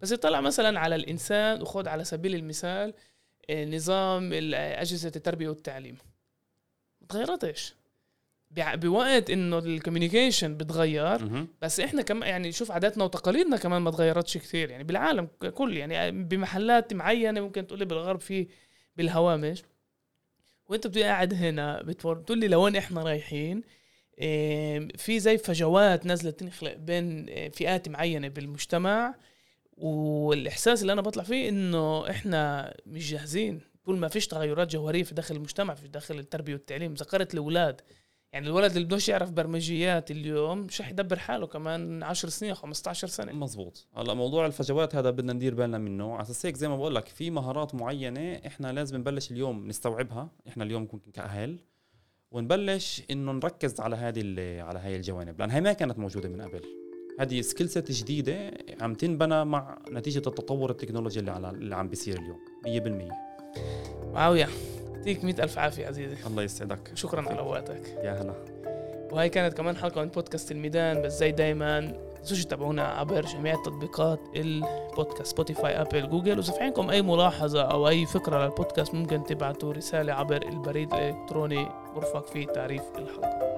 بس 0.01 0.11
يطلع 0.11 0.41
مثلا 0.41 0.79
على 0.79 0.95
الإنسان 0.95 1.61
وخذ 1.61 1.87
على 1.87 2.03
سبيل 2.03 2.35
المثال 2.35 2.93
آه، 3.49 3.65
نظام 3.65 4.33
أجهزة 4.53 5.11
التربية 5.15 5.49
والتعليم. 5.49 5.97
ما 7.01 7.07
تغيرتش. 7.07 7.75
بوقت 8.51 9.29
إنه 9.29 9.57
الكوميونيكيشن 9.57 10.57
بتغير 10.57 11.25
مهم. 11.25 11.47
بس 11.61 11.79
إحنا 11.79 12.01
كمان 12.01 12.29
يعني 12.29 12.51
شوف 12.51 12.71
عاداتنا 12.71 13.03
وتقاليدنا 13.03 13.57
كمان 13.57 13.81
ما 13.81 13.91
تغيرتش 13.91 14.37
كثير 14.37 14.69
يعني 14.69 14.83
بالعالم 14.83 15.27
ككل 15.41 15.77
يعني 15.77 16.23
بمحلات 16.23 16.93
معينة 16.93 17.41
ممكن 17.41 17.67
تقول 17.67 17.79
لي 17.79 17.85
بالغرب 17.85 18.19
في 18.19 18.47
بالهوامش. 18.97 19.63
وأنت 20.67 20.87
بتبقى 20.87 21.07
قاعد 21.07 21.33
هنا 21.33 21.81
بتقول 21.81 22.37
لي 22.39 22.47
لوين 22.47 22.75
إحنا 22.75 23.03
رايحين 23.03 23.61
في 24.97 25.19
زي 25.19 25.37
فجوات 25.37 26.05
نازلة 26.05 26.31
تنخلق 26.31 26.73
بين 26.73 27.25
إيه، 27.25 27.49
فئات 27.49 27.89
معينة 27.89 28.27
بالمجتمع. 28.27 29.15
والإحساس 29.77 30.81
اللي 30.81 30.93
أنا 30.93 31.01
بطلع 31.01 31.23
فيه 31.23 31.49
إنه 31.49 32.09
إحنا 32.09 32.73
مش 32.85 33.11
جاهزين. 33.11 33.61
طول 33.85 33.97
ما 33.97 34.07
فيش 34.07 34.27
تغيرات 34.27 34.71
جوهرية 34.71 35.03
في 35.03 35.15
داخل 35.15 35.35
المجتمع 35.35 35.73
في 35.73 35.87
داخل 35.87 36.19
التربية 36.19 36.53
والتعليم 36.53 36.93
ذكرت 36.93 37.33
الأولاد 37.33 37.81
يعني 38.33 38.47
الولد 38.47 38.71
اللي 38.71 38.85
بدوش 38.85 39.09
يعرف 39.09 39.31
برمجيات 39.31 40.11
اليوم 40.11 40.57
مش 40.57 40.81
رح 40.81 40.89
يدبر 40.89 41.19
حاله 41.19 41.47
كمان 41.47 42.03
10 42.03 42.29
سنين 42.29 42.53
15 42.53 43.07
سنة. 43.07 43.31
مزبوط. 43.31 43.87
هلا 43.95 44.13
موضوع 44.13 44.45
الفجوات 44.45 44.95
هذا 44.95 45.09
بدنا 45.09 45.33
ندير 45.33 45.55
بالنا 45.55 45.77
منه. 45.77 46.13
على 46.13 46.21
أساس 46.21 46.45
هيك 46.45 46.55
زي 46.55 46.67
ما 46.67 46.77
بقول 46.77 46.95
لك 46.95 47.07
في 47.07 47.31
مهارات 47.31 47.75
معينة 47.75 48.41
إحنا 48.47 48.71
لازم 48.71 48.97
نبلش 48.97 49.31
اليوم 49.31 49.67
نستوعبها. 49.67 50.29
إحنا 50.47 50.63
اليوم 50.63 50.81
ممكن 50.81 51.11
كأهل 51.11 51.59
ونبلش 52.31 53.01
إنه 53.11 53.31
نركز 53.31 53.79
على 53.79 53.95
هذه 53.95 54.21
على 54.61 54.79
هاي 54.79 54.95
الجوانب. 54.95 55.39
لأن 55.39 55.51
هي 55.51 55.61
ما 55.61 55.73
كانت 55.73 55.99
موجودة 55.99 56.29
من 56.29 56.41
قبل. 56.41 56.61
هذه 57.19 57.41
skill 57.41 57.69
set 57.69 57.91
جديدة 57.91 58.51
عم 58.81 58.93
تنبنى 58.93 59.45
مع 59.45 59.79
نتيجة 59.91 60.17
التطور 60.17 60.71
التكنولوجي 60.71 61.19
اللي 61.19 61.31
على 61.31 61.49
اللي 61.49 61.75
عم 61.75 61.89
بيصير 61.89 62.19
اليوم. 62.19 62.39
100% 63.09 64.13
معاوية 64.13 64.49
يعطيك 64.99 65.23
مئة 65.23 65.43
ألف 65.43 65.59
عافية 65.59 65.87
عزيزي. 65.87 66.15
الله 66.27 66.43
يسعدك. 66.43 66.91
شكرا 66.95 67.29
على 67.29 67.41
وقتك. 67.41 67.81
يا 68.03 68.21
هلا. 68.21 68.33
وهي 69.11 69.29
كانت 69.29 69.53
كمان 69.53 69.77
حلقة 69.77 70.01
من 70.01 70.07
بودكاست 70.07 70.51
الميدان 70.51 71.01
بس 71.01 71.13
زي 71.13 71.31
دايما 71.31 71.93
تنسوش 72.19 72.45
تتابعونا 72.45 72.83
عبر 72.83 73.21
جميع 73.21 73.55
تطبيقات 73.55 74.19
البودكاست 74.35 75.27
سبوتيفاي 75.27 75.81
أبل 75.81 76.09
جوجل. 76.09 76.37
وإذا 76.37 76.53
في 76.53 76.63
عندكم 76.63 76.89
أي 76.89 77.01
ملاحظة 77.01 77.61
أو 77.61 77.87
أي 77.87 78.05
فكرة 78.05 78.45
للبودكاست 78.45 78.93
ممكن 78.93 79.23
تبعتوا 79.23 79.73
رسالة 79.73 80.13
عبر 80.13 80.41
البريد 80.41 80.93
الإلكتروني. 80.93 81.67
مرفق 81.95 82.27
في 82.27 82.45
تعريف 82.45 82.83
الحلقة. 82.97 83.48